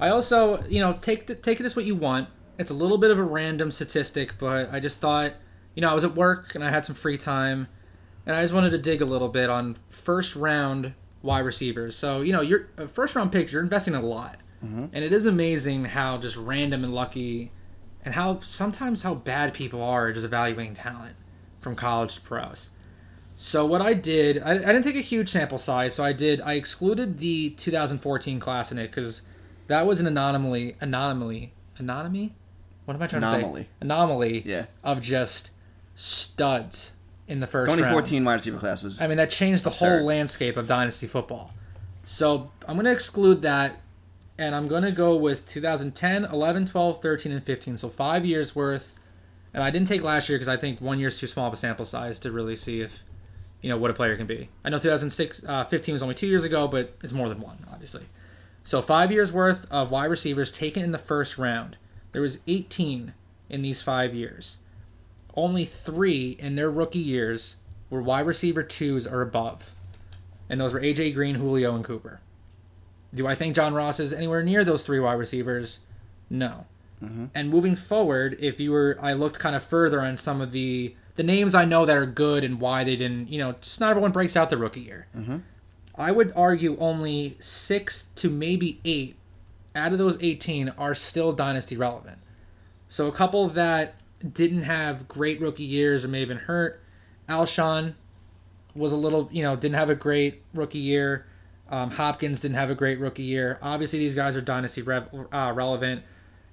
I 0.00 0.08
also, 0.08 0.62
you 0.64 0.80
know, 0.80 0.94
take 0.94 1.26
the, 1.26 1.34
take 1.34 1.58
this 1.58 1.76
what 1.76 1.84
you 1.84 1.94
want. 1.94 2.28
It's 2.58 2.70
a 2.70 2.74
little 2.74 2.98
bit 2.98 3.10
of 3.10 3.18
a 3.18 3.22
random 3.22 3.70
statistic, 3.70 4.34
but 4.38 4.72
I 4.72 4.80
just 4.80 5.00
thought, 5.00 5.32
you 5.74 5.82
know, 5.82 5.90
I 5.90 5.94
was 5.94 6.04
at 6.04 6.14
work 6.14 6.54
and 6.54 6.64
I 6.64 6.70
had 6.70 6.84
some 6.84 6.94
free 6.94 7.16
time, 7.18 7.68
and 8.26 8.34
I 8.34 8.42
just 8.42 8.52
wanted 8.52 8.70
to 8.70 8.78
dig 8.78 9.00
a 9.02 9.04
little 9.04 9.28
bit 9.28 9.48
on 9.48 9.76
first 9.88 10.36
round 10.36 10.94
wide 11.22 11.40
receivers. 11.44 11.96
So 11.96 12.22
you 12.22 12.32
know, 12.32 12.40
your 12.40 12.68
uh, 12.78 12.86
first 12.86 13.14
round 13.14 13.30
picks, 13.32 13.52
you're 13.52 13.62
investing 13.62 13.94
a 13.94 14.00
lot, 14.00 14.38
and 14.92 15.04
it 15.04 15.12
is 15.12 15.26
amazing 15.26 15.86
how 15.86 16.18
just 16.18 16.36
random 16.36 16.84
and 16.84 16.94
lucky, 16.94 17.50
and 18.04 18.14
how 18.14 18.40
sometimes 18.40 19.02
how 19.02 19.14
bad 19.14 19.54
people 19.54 19.82
are 19.82 20.12
just 20.12 20.24
evaluating 20.24 20.74
talent 20.74 21.16
from 21.60 21.76
college 21.76 22.14
to 22.16 22.20
pros. 22.20 22.70
So 23.36 23.64
what 23.64 23.80
I 23.80 23.94
did, 23.94 24.42
I, 24.42 24.52
I 24.52 24.58
didn't 24.58 24.82
take 24.82 24.96
a 24.96 25.00
huge 25.00 25.30
sample 25.30 25.56
size, 25.56 25.94
so 25.94 26.04
I 26.04 26.12
did. 26.12 26.42
I 26.42 26.54
excluded 26.54 27.18
the 27.18 27.50
2014 27.50 28.38
class 28.38 28.70
in 28.70 28.78
it 28.78 28.88
because 28.88 29.22
that 29.70 29.86
was 29.86 30.00
an 30.00 30.06
anomaly, 30.06 30.76
anomaly, 30.80 31.52
anomaly. 31.78 32.34
What 32.84 32.94
am 32.94 33.02
I 33.02 33.06
trying 33.06 33.22
Anomaly. 33.22 33.62
to 33.62 33.68
say? 33.68 33.74
Anomaly. 33.80 34.42
Yeah. 34.44 34.66
Of 34.82 35.00
just 35.00 35.50
studs 35.94 36.92
in 37.28 37.40
the 37.40 37.46
first 37.46 37.68
round. 37.68 37.78
2014 37.78 38.24
wide 38.24 38.34
receiver 38.34 38.58
class 38.58 38.82
was. 38.82 39.00
I 39.00 39.06
mean, 39.06 39.16
that 39.18 39.30
changed 39.30 39.64
the 39.64 39.70
Absurd. 39.70 39.98
whole 39.98 40.06
landscape 40.06 40.56
of 40.56 40.66
dynasty 40.66 41.06
football. 41.06 41.52
So 42.04 42.50
I'm 42.66 42.74
going 42.74 42.86
to 42.86 42.92
exclude 42.92 43.42
that, 43.42 43.80
and 44.38 44.54
I'm 44.54 44.66
going 44.66 44.82
to 44.82 44.90
go 44.90 45.14
with 45.16 45.46
2010, 45.46 46.24
11, 46.24 46.66
12, 46.66 47.00
13, 47.02 47.32
and 47.32 47.44
15. 47.44 47.76
So 47.76 47.88
five 47.88 48.26
years 48.26 48.56
worth. 48.56 48.94
And 49.52 49.62
I 49.62 49.70
didn't 49.70 49.88
take 49.88 50.02
last 50.02 50.28
year 50.28 50.38
because 50.38 50.48
I 50.48 50.56
think 50.56 50.80
one 50.80 50.98
year's 50.98 51.18
too 51.18 51.26
small 51.26 51.46
of 51.48 51.52
a 51.52 51.56
sample 51.56 51.84
size 51.84 52.18
to 52.20 52.30
really 52.32 52.54
see 52.56 52.80
if, 52.82 53.00
you 53.62 53.68
know, 53.68 53.76
what 53.78 53.90
a 53.90 53.94
player 53.94 54.16
can 54.16 54.26
be. 54.26 54.48
I 54.64 54.70
know 54.70 54.78
2006, 54.78 55.42
uh, 55.46 55.64
15 55.64 55.92
was 55.92 56.02
only 56.02 56.14
two 56.14 56.28
years 56.28 56.44
ago, 56.44 56.66
but 56.68 56.94
it's 57.02 57.12
more 57.12 57.28
than 57.28 57.40
one, 57.40 57.58
obviously. 57.72 58.06
So 58.70 58.80
five 58.80 59.10
years 59.10 59.32
worth 59.32 59.66
of 59.68 59.90
wide 59.90 60.10
receivers 60.10 60.52
taken 60.52 60.84
in 60.84 60.92
the 60.92 60.98
first 60.98 61.38
round. 61.38 61.76
There 62.12 62.22
was 62.22 62.38
18 62.46 63.14
in 63.48 63.62
these 63.62 63.82
five 63.82 64.14
years. 64.14 64.58
Only 65.34 65.64
three 65.64 66.36
in 66.38 66.54
their 66.54 66.70
rookie 66.70 67.00
years 67.00 67.56
were 67.90 68.00
wide 68.00 68.26
receiver 68.26 68.62
twos 68.62 69.08
or 69.08 69.22
above, 69.22 69.74
and 70.48 70.60
those 70.60 70.72
were 70.72 70.78
AJ 70.78 71.14
Green, 71.14 71.34
Julio, 71.34 71.74
and 71.74 71.84
Cooper. 71.84 72.20
Do 73.12 73.26
I 73.26 73.34
think 73.34 73.56
John 73.56 73.74
Ross 73.74 73.98
is 73.98 74.12
anywhere 74.12 74.44
near 74.44 74.62
those 74.62 74.86
three 74.86 75.00
wide 75.00 75.14
receivers? 75.14 75.80
No. 76.30 76.66
Mm-hmm. 77.02 77.24
And 77.34 77.50
moving 77.50 77.74
forward, 77.74 78.36
if 78.38 78.60
you 78.60 78.70
were, 78.70 78.96
I 79.02 79.14
looked 79.14 79.40
kind 79.40 79.56
of 79.56 79.64
further 79.64 80.00
on 80.00 80.16
some 80.16 80.40
of 80.40 80.52
the 80.52 80.94
the 81.16 81.24
names 81.24 81.56
I 81.56 81.64
know 81.64 81.86
that 81.86 81.96
are 81.96 82.06
good 82.06 82.44
and 82.44 82.60
why 82.60 82.84
they 82.84 82.94
didn't. 82.94 83.30
You 83.30 83.38
know, 83.38 83.52
just 83.60 83.80
not 83.80 83.90
everyone 83.90 84.12
breaks 84.12 84.36
out 84.36 84.48
the 84.48 84.56
rookie 84.56 84.82
year. 84.82 85.08
Mm-hmm. 85.16 85.38
I 86.00 86.12
would 86.12 86.32
argue 86.34 86.78
only 86.78 87.36
six 87.40 88.06
to 88.16 88.30
maybe 88.30 88.80
eight 88.86 89.16
out 89.76 89.92
of 89.92 89.98
those 89.98 90.16
18 90.20 90.70
are 90.70 90.94
still 90.94 91.32
dynasty 91.32 91.76
relevant. 91.76 92.18
So 92.88 93.06
a 93.06 93.12
couple 93.12 93.48
that 93.48 93.94
didn't 94.32 94.62
have 94.62 95.08
great 95.08 95.40
rookie 95.42 95.64
years 95.64 96.04
or 96.04 96.08
may 96.08 96.20
have 96.20 96.28
been 96.28 96.38
hurt. 96.38 96.80
Alshon 97.28 97.94
was 98.74 98.92
a 98.92 98.96
little, 98.96 99.28
you 99.30 99.42
know, 99.42 99.56
didn't 99.56 99.76
have 99.76 99.90
a 99.90 99.94
great 99.94 100.42
rookie 100.54 100.78
year. 100.78 101.26
Um, 101.68 101.90
Hopkins 101.90 102.40
didn't 102.40 102.56
have 102.56 102.70
a 102.70 102.74
great 102.74 102.98
rookie 102.98 103.22
year. 103.22 103.58
Obviously, 103.60 103.98
these 103.98 104.14
guys 104.14 104.34
are 104.36 104.40
dynasty 104.40 104.80
rev- 104.80 105.08
uh, 105.30 105.52
relevant. 105.54 106.02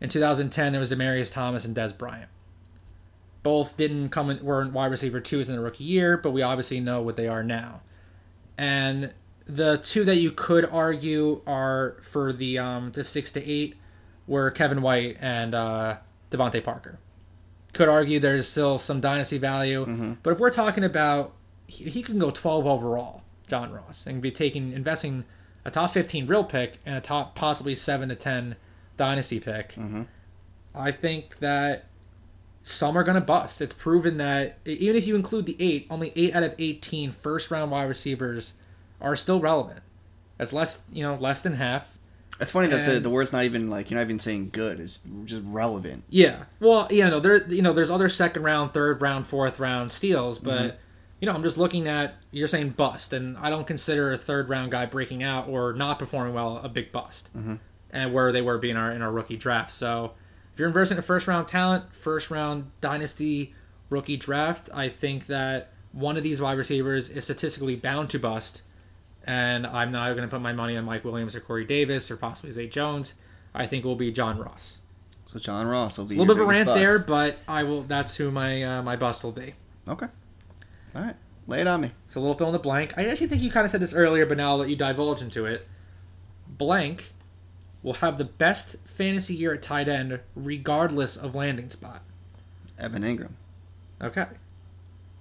In 0.01 0.09
2010, 0.09 0.75
it 0.75 0.79
was 0.79 0.91
Demaryius 0.91 1.31
Thomas 1.31 1.63
and 1.63 1.75
Dez 1.75 1.97
Bryant. 1.97 2.29
Both 3.43 3.77
didn't 3.77 4.09
come 4.09 4.29
in, 4.29 4.43
weren't 4.43 4.73
wide 4.73 4.91
receiver 4.91 5.21
twos 5.21 5.47
in 5.47 5.55
the 5.55 5.61
rookie 5.61 5.85
year, 5.85 6.17
but 6.17 6.31
we 6.31 6.41
obviously 6.41 6.81
know 6.81 7.01
what 7.01 7.15
they 7.15 7.29
are 7.29 7.43
now. 7.43 7.81
And 8.57 9.13
the 9.47 9.77
two 9.77 10.03
that 10.05 10.17
you 10.17 10.31
could 10.31 10.65
argue 10.65 11.41
are 11.47 11.97
for 12.11 12.33
the 12.33 12.57
um, 12.59 12.91
the 12.91 13.03
six 13.03 13.31
to 13.31 13.45
eight 13.49 13.75
were 14.27 14.51
Kevin 14.51 14.81
White 14.81 15.17
and 15.21 15.55
uh, 15.55 15.97
DeVante 16.31 16.63
Parker. 16.63 16.99
Could 17.73 17.89
argue 17.89 18.19
there's 18.19 18.47
still 18.47 18.77
some 18.77 18.99
dynasty 19.01 19.37
value, 19.37 19.85
but 20.23 20.31
if 20.31 20.39
we're 20.39 20.49
talking 20.49 20.83
about 20.83 21.33
he, 21.67 21.85
he 21.89 22.01
can 22.01 22.17
go 22.17 22.31
12 22.31 22.65
overall, 22.65 23.23
John 23.47 23.71
Ross, 23.71 24.05
and 24.07 24.21
be 24.21 24.31
taking 24.31 24.71
investing 24.73 25.25
a 25.65 25.71
top 25.71 25.91
15 25.93 26.27
real 26.27 26.43
pick 26.43 26.79
and 26.85 26.95
a 26.95 27.01
top 27.01 27.35
possibly 27.35 27.75
seven 27.75 28.09
to 28.09 28.15
10 28.15 28.55
dynasty 28.95 29.39
pick. 29.39 29.75
I 30.73 30.91
think 30.91 31.39
that 31.39 31.85
some 32.63 32.97
are 32.97 33.03
going 33.03 33.15
to 33.15 33.21
bust. 33.21 33.61
It's 33.61 33.73
proven 33.73 34.17
that 34.17 34.59
even 34.65 34.95
if 34.95 35.05
you 35.07 35.15
include 35.15 35.45
the 35.45 35.55
eight, 35.59 35.87
only 35.89 36.11
eight 36.15 36.35
out 36.35 36.43
of 36.43 36.55
18 36.57 37.11
first 37.11 37.49
round 37.51 37.71
wide 37.71 37.85
receivers 37.85 38.53
are 39.01 39.15
still 39.15 39.39
relevant. 39.39 39.81
That's 40.37 40.53
less, 40.53 40.81
you 40.91 41.03
know, 41.03 41.15
less 41.15 41.41
than 41.41 41.53
half. 41.53 41.97
it's 42.39 42.51
funny 42.51 42.67
that 42.67 42.85
the, 42.85 42.99
the 42.99 43.09
word's 43.09 43.33
not 43.33 43.43
even 43.43 43.69
like 43.69 43.89
you're 43.89 43.97
not 43.97 44.03
even 44.03 44.19
saying 44.19 44.49
good. 44.51 44.79
It's 44.79 45.01
just 45.25 45.41
relevant. 45.45 46.03
Yeah. 46.09 46.43
Well, 46.59 46.87
you 46.91 47.07
know, 47.07 47.19
there, 47.19 47.43
you 47.47 47.61
know, 47.61 47.73
there's 47.73 47.89
other 47.89 48.09
second 48.09 48.43
round, 48.43 48.73
third 48.73 49.01
round, 49.01 49.27
fourth 49.27 49.59
round 49.59 49.91
steals, 49.91 50.37
but 50.37 50.61
mm-hmm. 50.61 50.77
you 51.19 51.25
know, 51.25 51.33
I'm 51.33 51.43
just 51.43 51.57
looking 51.57 51.87
at 51.87 52.15
you're 52.31 52.47
saying 52.47 52.71
bust, 52.71 53.13
and 53.13 53.37
I 53.37 53.49
don't 53.49 53.65
consider 53.65 54.11
a 54.11 54.17
third 54.17 54.49
round 54.49 54.71
guy 54.71 54.85
breaking 54.85 55.23
out 55.23 55.47
or 55.47 55.73
not 55.73 55.97
performing 55.97 56.33
well 56.33 56.57
a 56.57 56.69
big 56.69 56.91
bust, 56.91 57.29
mm-hmm. 57.35 57.55
and 57.89 58.13
where 58.13 58.31
they 58.31 58.41
were 58.41 58.59
being 58.59 58.77
our 58.77 58.91
in 58.91 59.01
our 59.01 59.11
rookie 59.11 59.37
draft. 59.37 59.73
So 59.73 60.13
if 60.53 60.59
you're 60.59 60.67
investing 60.67 60.97
in 60.97 61.03
first 61.03 61.27
round 61.27 61.47
talent, 61.47 61.85
first 61.93 62.29
round 62.29 62.71
dynasty 62.81 63.53
rookie 63.89 64.17
draft, 64.17 64.69
I 64.73 64.89
think 64.89 65.27
that 65.27 65.71
one 65.91 66.17
of 66.17 66.23
these 66.23 66.41
wide 66.41 66.57
receivers 66.57 67.09
is 67.09 67.23
statistically 67.23 67.75
bound 67.75 68.11
to 68.11 68.19
bust, 68.19 68.61
and 69.27 69.67
I'm 69.67 69.91
not 69.91 70.15
going 70.15 70.27
to 70.27 70.33
put 70.33 70.41
my 70.41 70.53
money 70.53 70.77
on 70.77 70.85
Mike 70.85 71.03
Williams 71.03 71.35
or 71.35 71.41
Corey 71.41 71.65
Davis 71.65 72.09
or 72.09 72.15
possibly 72.15 72.51
Zay 72.51 72.67
Jones. 72.67 73.15
I 73.53 73.67
think 73.67 73.83
it 73.83 73.87
will 73.87 73.95
be 73.95 74.11
John 74.11 74.39
Ross. 74.39 74.79
So 75.25 75.37
John 75.37 75.67
Ross 75.67 75.97
will 75.97 76.05
be 76.05 76.15
A 76.15 76.19
little 76.19 76.33
bit 76.33 76.41
of 76.41 76.47
a 76.47 76.49
rant 76.49 76.67
there, 76.67 76.99
but 77.05 77.37
I 77.47 77.63
will. 77.63 77.83
That's 77.83 78.15
who 78.15 78.31
my 78.31 78.63
uh, 78.63 78.81
my 78.81 78.95
bust 78.95 79.23
will 79.23 79.33
be. 79.33 79.53
Okay. 79.87 80.07
All 80.95 81.01
right. 81.01 81.15
Lay 81.47 81.61
it 81.61 81.67
on 81.67 81.81
me. 81.81 81.91
So 82.07 82.19
a 82.19 82.21
little 82.21 82.37
fill 82.37 82.47
in 82.47 82.53
the 82.53 82.59
blank. 82.59 82.93
I 82.97 83.05
actually 83.05 83.27
think 83.27 83.41
you 83.41 83.51
kind 83.51 83.65
of 83.65 83.71
said 83.71 83.81
this 83.81 83.93
earlier, 83.93 84.25
but 84.25 84.37
now 84.37 84.51
I'll 84.51 84.57
let 84.57 84.69
you 84.69 84.75
divulge 84.75 85.21
into 85.21 85.45
it. 85.45 85.67
Blank 86.47 87.13
will 87.83 87.93
have 87.95 88.17
the 88.17 88.25
best 88.25 88.77
fantasy 88.85 89.33
year 89.33 89.53
at 89.53 89.61
tight 89.61 89.87
end, 89.89 90.19
regardless 90.35 91.15
of 91.17 91.35
landing 91.35 91.69
spot. 91.69 92.03
Evan 92.79 93.03
Engram. 93.03 93.31
Okay. 94.01 94.25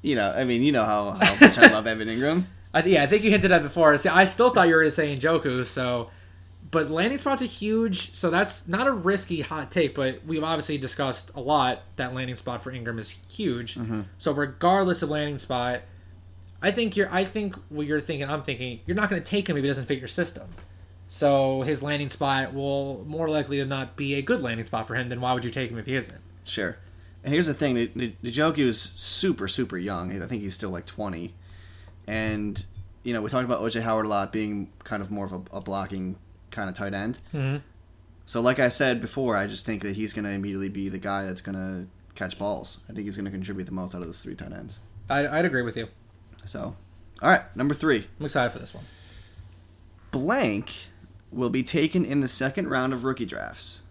You 0.02 0.14
know, 0.14 0.32
I 0.32 0.44
mean, 0.44 0.62
you 0.62 0.72
know 0.72 0.84
how, 0.84 1.12
how 1.12 1.36
much 1.40 1.58
I 1.58 1.68
love 1.68 1.86
Evan 1.86 2.08
Engram. 2.08 2.46
I, 2.72 2.82
yeah, 2.82 3.02
I 3.02 3.06
think 3.06 3.24
you 3.24 3.30
hinted 3.30 3.52
at 3.52 3.62
before. 3.62 3.96
See, 3.98 4.08
I 4.08 4.24
still 4.24 4.50
thought 4.50 4.68
you 4.68 4.74
were 4.74 4.80
going 4.80 4.90
to 4.90 4.94
say 4.94 5.16
Njoku, 5.16 5.64
so. 5.64 6.10
But 6.68 6.90
landing 6.90 7.18
spots 7.18 7.42
are 7.42 7.46
huge, 7.46 8.14
so 8.14 8.28
that's 8.28 8.66
not 8.66 8.88
a 8.88 8.92
risky 8.92 9.40
hot 9.40 9.70
take. 9.70 9.94
But 9.94 10.24
we've 10.26 10.42
obviously 10.42 10.78
discussed 10.78 11.30
a 11.34 11.40
lot 11.40 11.82
that 11.94 12.12
landing 12.12 12.36
spot 12.36 12.62
for 12.62 12.72
Engram 12.72 12.98
is 12.98 13.16
huge. 13.30 13.76
Mm-hmm. 13.76 14.02
So 14.18 14.32
regardless 14.32 15.02
of 15.02 15.10
landing 15.10 15.38
spot, 15.38 15.82
I 16.60 16.72
think 16.72 16.96
you're. 16.96 17.08
I 17.10 17.24
think 17.24 17.56
what 17.68 17.86
you're 17.86 18.00
thinking. 18.00 18.28
I'm 18.28 18.42
thinking 18.42 18.80
you're 18.84 18.96
not 18.96 19.08
going 19.08 19.22
to 19.22 19.26
take 19.28 19.48
him 19.48 19.56
if 19.56 19.62
he 19.62 19.68
doesn't 19.68 19.86
fit 19.86 19.98
your 19.98 20.08
system. 20.08 20.48
So 21.08 21.62
his 21.62 21.82
landing 21.82 22.10
spot 22.10 22.52
will 22.52 23.04
more 23.06 23.28
likely 23.28 23.60
than 23.60 23.68
not 23.68 23.96
be 23.96 24.14
a 24.14 24.22
good 24.22 24.42
landing 24.42 24.66
spot 24.66 24.88
for 24.88 24.96
him. 24.96 25.08
Then 25.08 25.20
why 25.20 25.34
would 25.34 25.44
you 25.44 25.50
take 25.50 25.70
him 25.70 25.78
if 25.78 25.86
he 25.86 25.94
isn't? 25.94 26.20
Sure. 26.44 26.76
And 27.22 27.32
here's 27.32 27.46
the 27.46 27.54
thing: 27.54 27.76
Njoku 27.76 28.58
is 28.58 28.80
super, 28.80 29.48
super 29.48 29.78
young. 29.78 30.20
I 30.20 30.26
think 30.26 30.42
he's 30.42 30.54
still 30.54 30.70
like 30.70 30.86
20. 30.86 31.34
And 32.06 32.64
you 33.02 33.12
know, 33.12 33.22
we 33.22 33.30
talked 33.30 33.44
about 33.44 33.60
OJ 33.60 33.82
Howard 33.82 34.06
a 34.06 34.08
lot 34.08 34.32
being 34.32 34.70
kind 34.84 35.00
of 35.02 35.10
more 35.10 35.26
of 35.26 35.32
a, 35.32 35.42
a 35.52 35.60
blocking 35.60 36.16
kind 36.50 36.68
of 36.68 36.74
tight 36.74 36.92
end. 36.94 37.18
Mhm. 37.32 37.62
So, 38.24 38.40
like 38.40 38.58
I 38.58 38.68
said 38.68 39.00
before, 39.00 39.36
I 39.36 39.46
just 39.46 39.64
think 39.64 39.82
that 39.82 39.94
he's 39.94 40.12
going 40.12 40.24
to 40.24 40.32
immediately 40.32 40.68
be 40.68 40.88
the 40.88 40.98
guy 40.98 41.24
that's 41.24 41.40
going 41.40 41.54
to 41.56 41.86
catch 42.16 42.36
balls. 42.38 42.78
I 42.88 42.92
think 42.92 43.06
he's 43.06 43.16
going 43.16 43.26
to 43.26 43.30
contribute 43.30 43.64
the 43.66 43.72
most 43.72 43.94
out 43.94 44.00
of 44.00 44.06
those 44.08 44.20
three 44.22 44.34
tight 44.34 44.52
ends. 44.52 44.80
I'd, 45.08 45.26
I'd 45.26 45.44
agree 45.44 45.62
with 45.62 45.76
you. 45.76 45.86
So, 46.44 46.74
all 47.22 47.28
right, 47.30 47.42
number 47.56 47.74
three. 47.74 48.08
I'm 48.18 48.26
excited 48.26 48.50
for 48.52 48.58
this 48.58 48.74
one. 48.74 48.84
Blank 50.10 50.72
will 51.30 51.50
be 51.50 51.62
taken 51.62 52.04
in 52.04 52.20
the 52.20 52.28
second 52.28 52.68
round 52.68 52.92
of 52.92 53.04
rookie 53.04 53.26
drafts 53.26 53.82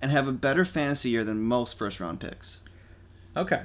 and 0.00 0.10
have 0.10 0.26
a 0.26 0.32
better 0.32 0.64
fantasy 0.64 1.10
year 1.10 1.22
than 1.24 1.40
most 1.42 1.76
first 1.78 2.00
round 2.00 2.18
picks. 2.20 2.60
Okay. 3.36 3.64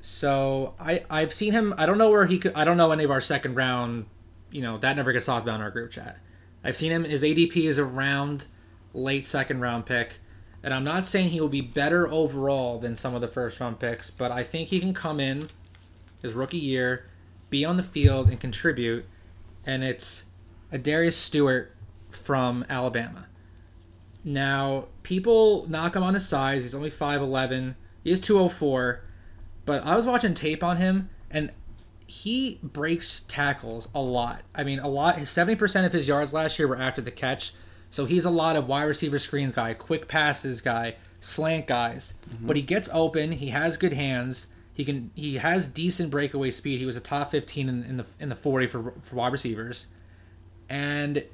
So 0.00 0.74
I 0.78 1.04
I've 1.10 1.34
seen 1.34 1.52
him. 1.52 1.74
I 1.76 1.86
don't 1.86 1.98
know 1.98 2.10
where 2.10 2.26
he 2.26 2.38
could. 2.38 2.52
I 2.54 2.64
don't 2.64 2.76
know 2.76 2.92
any 2.92 3.04
of 3.04 3.10
our 3.10 3.20
second 3.20 3.54
round. 3.54 4.06
You 4.50 4.62
know 4.62 4.78
that 4.78 4.96
never 4.96 5.12
gets 5.12 5.26
talked 5.26 5.44
about 5.44 5.56
in 5.56 5.60
our 5.62 5.70
group 5.70 5.90
chat. 5.90 6.18
I've 6.62 6.76
seen 6.76 6.92
him. 6.92 7.04
His 7.04 7.22
ADP 7.22 7.56
is 7.56 7.78
around 7.78 8.46
late 8.94 9.26
second 9.26 9.60
round 9.60 9.86
pick. 9.86 10.20
And 10.62 10.74
I'm 10.74 10.84
not 10.84 11.06
saying 11.06 11.30
he 11.30 11.40
will 11.40 11.48
be 11.48 11.60
better 11.60 12.08
overall 12.08 12.78
than 12.78 12.96
some 12.96 13.14
of 13.14 13.20
the 13.20 13.28
first 13.28 13.60
round 13.60 13.78
picks, 13.78 14.10
but 14.10 14.32
I 14.32 14.42
think 14.42 14.68
he 14.68 14.80
can 14.80 14.92
come 14.92 15.20
in 15.20 15.46
his 16.20 16.32
rookie 16.32 16.58
year, 16.58 17.06
be 17.48 17.64
on 17.64 17.76
the 17.76 17.82
field, 17.82 18.28
and 18.28 18.40
contribute. 18.40 19.04
And 19.64 19.84
it's 19.84 20.24
ArDarius 20.72 21.12
Stewart 21.12 21.74
from 22.10 22.64
Alabama. 22.68 23.26
Now, 24.24 24.86
people 25.02 25.66
knock 25.68 25.94
him 25.94 26.02
on 26.02 26.14
his 26.14 26.28
size. 26.28 26.62
He's 26.62 26.74
only 26.74 26.90
5'11. 26.90 27.76
He 28.02 28.10
is 28.10 28.20
204. 28.20 29.02
But 29.68 29.84
I 29.84 29.96
was 29.96 30.06
watching 30.06 30.32
tape 30.32 30.64
on 30.64 30.78
him, 30.78 31.10
and 31.30 31.52
he 32.06 32.58
breaks 32.62 33.20
tackles 33.28 33.90
a 33.94 34.00
lot. 34.00 34.40
I 34.54 34.64
mean, 34.64 34.78
a 34.78 34.88
lot. 34.88 35.18
His 35.18 35.28
70% 35.28 35.84
of 35.84 35.92
his 35.92 36.08
yards 36.08 36.32
last 36.32 36.58
year 36.58 36.66
were 36.66 36.78
after 36.78 37.02
the 37.02 37.10
catch. 37.10 37.52
So 37.90 38.06
he's 38.06 38.24
a 38.24 38.30
lot 38.30 38.56
of 38.56 38.66
wide 38.66 38.84
receiver 38.84 39.18
screens 39.18 39.52
guy, 39.52 39.74
quick 39.74 40.08
passes 40.08 40.62
guy, 40.62 40.96
slant 41.20 41.66
guys. 41.66 42.14
But 42.40 42.56
he 42.56 42.62
gets 42.62 42.88
open. 42.94 43.32
He 43.32 43.48
has 43.50 43.76
good 43.76 43.92
hands. 43.92 44.46
He 44.72 44.86
can. 44.86 45.10
He 45.14 45.36
has 45.36 45.66
decent 45.66 46.08
breakaway 46.08 46.50
speed. 46.50 46.78
He 46.78 46.86
was 46.86 46.96
a 46.96 47.00
top 47.00 47.30
15 47.30 47.68
in, 47.68 47.84
in 47.84 47.96
the 47.98 48.06
in 48.18 48.30
the 48.30 48.36
40 48.36 48.68
for 48.68 48.94
for 49.02 49.16
wide 49.16 49.32
receivers. 49.32 49.86
And 50.70 51.24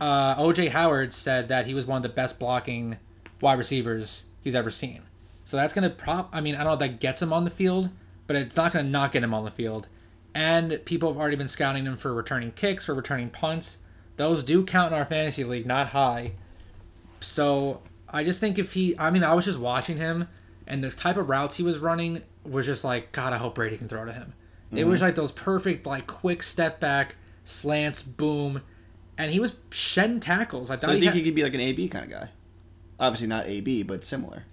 uh, 0.00 0.34
OJ 0.34 0.70
Howard 0.70 1.14
said 1.14 1.46
that 1.46 1.66
he 1.66 1.74
was 1.74 1.86
one 1.86 1.98
of 1.98 2.02
the 2.02 2.08
best 2.08 2.40
blocking 2.40 2.98
wide 3.40 3.58
receivers 3.58 4.24
he's 4.42 4.56
ever 4.56 4.70
seen. 4.70 5.02
So 5.44 5.56
that's 5.56 5.72
gonna 5.72 5.90
prop. 5.90 6.30
I 6.32 6.40
mean, 6.40 6.54
I 6.54 6.58
don't 6.58 6.66
know 6.68 6.72
if 6.74 6.78
that 6.80 7.00
gets 7.00 7.20
him 7.20 7.32
on 7.32 7.44
the 7.44 7.50
field, 7.50 7.90
but 8.26 8.36
it's 8.36 8.56
not 8.56 8.72
gonna 8.72 8.88
not 8.88 9.12
get 9.12 9.22
him 9.22 9.34
on 9.34 9.44
the 9.44 9.50
field. 9.50 9.88
And 10.34 10.80
people 10.84 11.10
have 11.10 11.20
already 11.20 11.36
been 11.36 11.48
scouting 11.48 11.84
him 11.84 11.96
for 11.96 12.12
returning 12.12 12.52
kicks, 12.52 12.86
for 12.86 12.94
returning 12.94 13.30
punts. 13.30 13.78
Those 14.16 14.42
do 14.42 14.64
count 14.64 14.92
in 14.92 14.98
our 14.98 15.04
fantasy 15.04 15.44
league, 15.44 15.66
not 15.66 15.88
high. 15.88 16.32
So 17.20 17.82
I 18.08 18.24
just 18.24 18.40
think 18.40 18.58
if 18.58 18.72
he, 18.72 18.98
I 18.98 19.10
mean, 19.10 19.24
I 19.24 19.34
was 19.34 19.44
just 19.44 19.58
watching 19.58 19.96
him, 19.96 20.28
and 20.66 20.82
the 20.82 20.90
type 20.90 21.16
of 21.16 21.28
routes 21.28 21.56
he 21.56 21.62
was 21.62 21.78
running 21.78 22.22
was 22.44 22.66
just 22.66 22.84
like, 22.84 23.12
God, 23.12 23.32
I 23.32 23.36
hope 23.36 23.54
Brady 23.54 23.76
can 23.76 23.88
throw 23.88 24.04
to 24.04 24.12
him. 24.12 24.34
It 24.72 24.84
was 24.84 24.98
mm-hmm. 24.98 25.06
like 25.06 25.14
those 25.14 25.30
perfect, 25.30 25.86
like 25.86 26.06
quick 26.06 26.42
step 26.42 26.80
back 26.80 27.16
slants, 27.44 28.02
boom, 28.02 28.62
and 29.16 29.30
he 29.30 29.38
was 29.38 29.54
shedding 29.70 30.20
tackles. 30.20 30.70
I 30.70 30.74
thought 30.74 30.82
So 30.82 30.88
I 30.88 30.92
think 30.94 31.04
had- 31.06 31.14
he 31.14 31.22
could 31.22 31.34
be 31.34 31.42
like 31.42 31.54
an 31.54 31.60
AB 31.60 31.88
kind 31.88 32.04
of 32.04 32.10
guy. 32.10 32.30
Obviously 32.98 33.26
not 33.26 33.46
AB, 33.46 33.82
but 33.82 34.04
similar. 34.04 34.44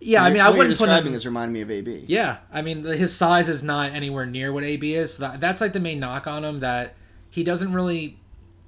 Yeah, 0.00 0.22
I 0.22 0.30
mean, 0.30 0.40
I 0.40 0.50
wouldn't 0.50 0.78
put 0.78 0.86
describing 0.86 1.12
him. 1.12 1.16
is 1.16 1.26
reminding 1.26 1.52
me 1.52 1.60
of 1.62 1.70
AB. 1.70 2.04
Yeah, 2.06 2.38
I 2.52 2.62
mean, 2.62 2.84
his 2.84 3.14
size 3.14 3.48
is 3.48 3.62
not 3.62 3.92
anywhere 3.92 4.26
near 4.26 4.52
what 4.52 4.62
AB 4.62 4.94
is. 4.94 5.14
So 5.14 5.22
that, 5.22 5.40
that's 5.40 5.60
like 5.60 5.72
the 5.72 5.80
main 5.80 5.98
knock 5.98 6.26
on 6.26 6.44
him 6.44 6.60
that 6.60 6.94
he 7.30 7.42
doesn't 7.42 7.72
really, 7.72 8.18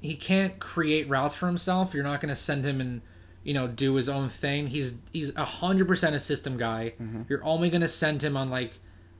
he 0.00 0.16
can't 0.16 0.58
create 0.58 1.08
routes 1.08 1.36
for 1.36 1.46
himself. 1.46 1.94
You're 1.94 2.04
not 2.04 2.20
going 2.20 2.30
to 2.30 2.36
send 2.36 2.64
him 2.64 2.80
and 2.80 3.00
you 3.44 3.54
know 3.54 3.68
do 3.68 3.94
his 3.94 4.08
own 4.08 4.28
thing. 4.28 4.66
He's 4.66 4.94
he's 5.12 5.34
a 5.36 5.44
hundred 5.44 5.86
percent 5.86 6.16
a 6.16 6.20
system 6.20 6.56
guy. 6.56 6.94
Mm-hmm. 7.00 7.22
You're 7.28 7.44
only 7.44 7.70
going 7.70 7.82
to 7.82 7.88
send 7.88 8.22
him 8.22 8.36
on 8.36 8.50
like, 8.50 8.72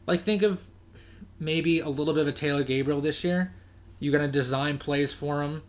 like 0.07 0.23
think 0.23 0.43
of 0.43 0.67
maybe 1.39 1.81
a 1.81 1.89
little 1.89 2.13
bit 2.13 2.23
of 2.23 2.29
a 2.29 2.33
Taylor 2.33 2.65
Gabriel 2.65 3.01
this 3.01 3.23
year. 3.23 3.55
You're 4.01 4.13
going 4.13 4.27
to 4.27 4.33
design 4.33 4.79
plays 4.79 5.13
for 5.13 5.43
him. 5.43 5.63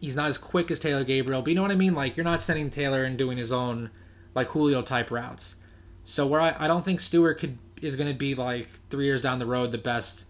He's 0.00 0.14
not 0.14 0.28
as 0.28 0.38
quick 0.38 0.70
as 0.70 0.78
Taylor 0.78 1.04
Gabriel, 1.04 1.42
but 1.42 1.48
you 1.48 1.56
know 1.56 1.62
what 1.62 1.70
I 1.72 1.76
mean. 1.76 1.94
Like 1.94 2.16
you're 2.16 2.24
not 2.24 2.40
sending 2.40 2.70
Taylor 2.70 3.02
and 3.02 3.18
doing 3.18 3.36
his 3.36 3.50
own 3.50 3.90
like 4.36 4.48
Julio 4.48 4.82
type 4.82 5.10
routes. 5.10 5.56
So 6.04 6.24
where 6.26 6.40
I, 6.40 6.54
I 6.56 6.68
don't 6.68 6.84
think 6.84 7.00
Stewart 7.00 7.38
could 7.38 7.58
is 7.82 7.96
going 7.96 8.08
to 8.08 8.16
be 8.16 8.34
like 8.34 8.68
three 8.90 9.06
years 9.06 9.20
down 9.20 9.38
the 9.38 9.46
road 9.46 9.72
the 9.72 9.78
best 9.78 10.24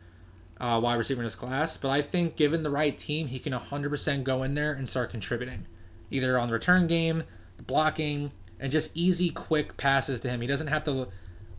uh, 0.59 0.81
wide 0.83 0.95
receiver 0.95 1.21
in 1.21 1.25
his 1.25 1.35
class, 1.35 1.77
but 1.77 1.91
I 1.91 2.01
think 2.01 2.37
given 2.37 2.63
the 2.63 2.71
right 2.71 2.97
team, 2.97 3.27
he 3.27 3.39
can 3.39 3.53
100% 3.53 4.25
go 4.25 4.43
in 4.43 4.55
there 4.55 4.73
and 4.73 4.89
start 4.89 5.11
contributing, 5.11 5.67
either 6.11 6.39
on 6.39 6.49
the 6.49 6.55
return 6.55 6.87
game, 6.87 7.25
the 7.59 7.63
blocking, 7.63 8.33
and 8.59 8.73
just 8.73 8.91
easy, 8.97 9.29
quick 9.29 9.77
passes 9.77 10.21
to 10.21 10.31
him. 10.31 10.41
He 10.41 10.47
doesn't 10.47 10.69
have 10.69 10.85
to 10.85 11.09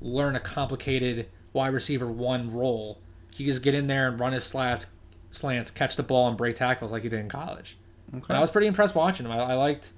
learn 0.01 0.35
a 0.35 0.39
complicated 0.39 1.27
wide 1.53 1.73
receiver 1.73 2.07
one 2.07 2.51
role. 2.51 2.99
He 3.31 3.43
can 3.43 3.53
just 3.53 3.61
get 3.61 3.75
in 3.75 3.85
there 3.87 4.07
and 4.07 4.19
run 4.19 4.33
his 4.33 4.43
slats, 4.43 4.87
slants, 5.29 5.69
catch 5.69 5.95
the 5.95 6.03
ball, 6.03 6.27
and 6.27 6.35
break 6.35 6.55
tackles 6.55 6.91
like 6.91 7.03
he 7.03 7.09
did 7.09 7.19
in 7.19 7.29
college. 7.29 7.77
Okay. 8.09 8.25
And 8.29 8.37
I 8.37 8.41
was 8.41 8.49
pretty 8.49 8.67
impressed 8.67 8.95
watching 8.95 9.25
him. 9.25 9.31
I, 9.31 9.37
I 9.37 9.53
liked. 9.53 9.91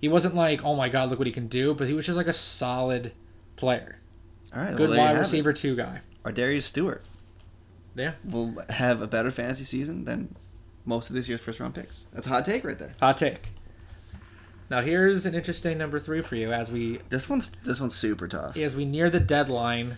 He 0.00 0.08
wasn't 0.08 0.34
like, 0.34 0.64
oh 0.64 0.74
my 0.76 0.88
god, 0.88 1.10
look 1.10 1.18
what 1.18 1.26
he 1.26 1.32
can 1.32 1.48
do, 1.48 1.74
but 1.74 1.86
he 1.88 1.94
was 1.94 2.06
just 2.06 2.16
like 2.16 2.28
a 2.28 2.32
solid 2.32 3.12
player. 3.56 3.98
All 4.54 4.62
right. 4.62 4.76
Good 4.76 4.88
well, 4.90 4.98
wide 4.98 5.06
have 5.08 5.16
it. 5.16 5.20
receiver 5.20 5.52
two 5.52 5.74
guy. 5.76 6.00
ArDarius 6.24 6.62
Stewart 6.62 7.04
Yeah. 7.94 8.12
will 8.24 8.54
have 8.70 9.02
a 9.02 9.06
better 9.06 9.30
fantasy 9.30 9.64
season 9.64 10.04
than 10.04 10.34
most 10.84 11.10
of 11.10 11.16
this 11.16 11.28
year's 11.28 11.40
first 11.40 11.58
round 11.60 11.74
picks. 11.74 12.08
That's 12.12 12.26
a 12.26 12.30
hot 12.30 12.44
take 12.44 12.64
right 12.64 12.78
there. 12.78 12.92
Hot 13.00 13.16
take. 13.16 13.48
Now 14.70 14.82
here's 14.82 15.24
an 15.26 15.34
interesting 15.34 15.78
number 15.78 15.98
three 15.98 16.20
for 16.22 16.36
you 16.36 16.52
as 16.52 16.70
we 16.70 16.98
This 17.08 17.28
one's 17.28 17.50
this 17.50 17.80
one's 17.80 17.94
super 17.94 18.28
tough. 18.28 18.56
as 18.56 18.76
we 18.76 18.84
near 18.84 19.08
the 19.10 19.20
deadline 19.20 19.96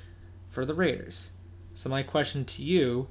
for 0.49 0.65
the 0.65 0.75
Raiders. 0.75 1.31
So 1.75 1.89
my 1.89 2.03
question 2.03 2.45
to 2.47 2.63
you 2.63 3.09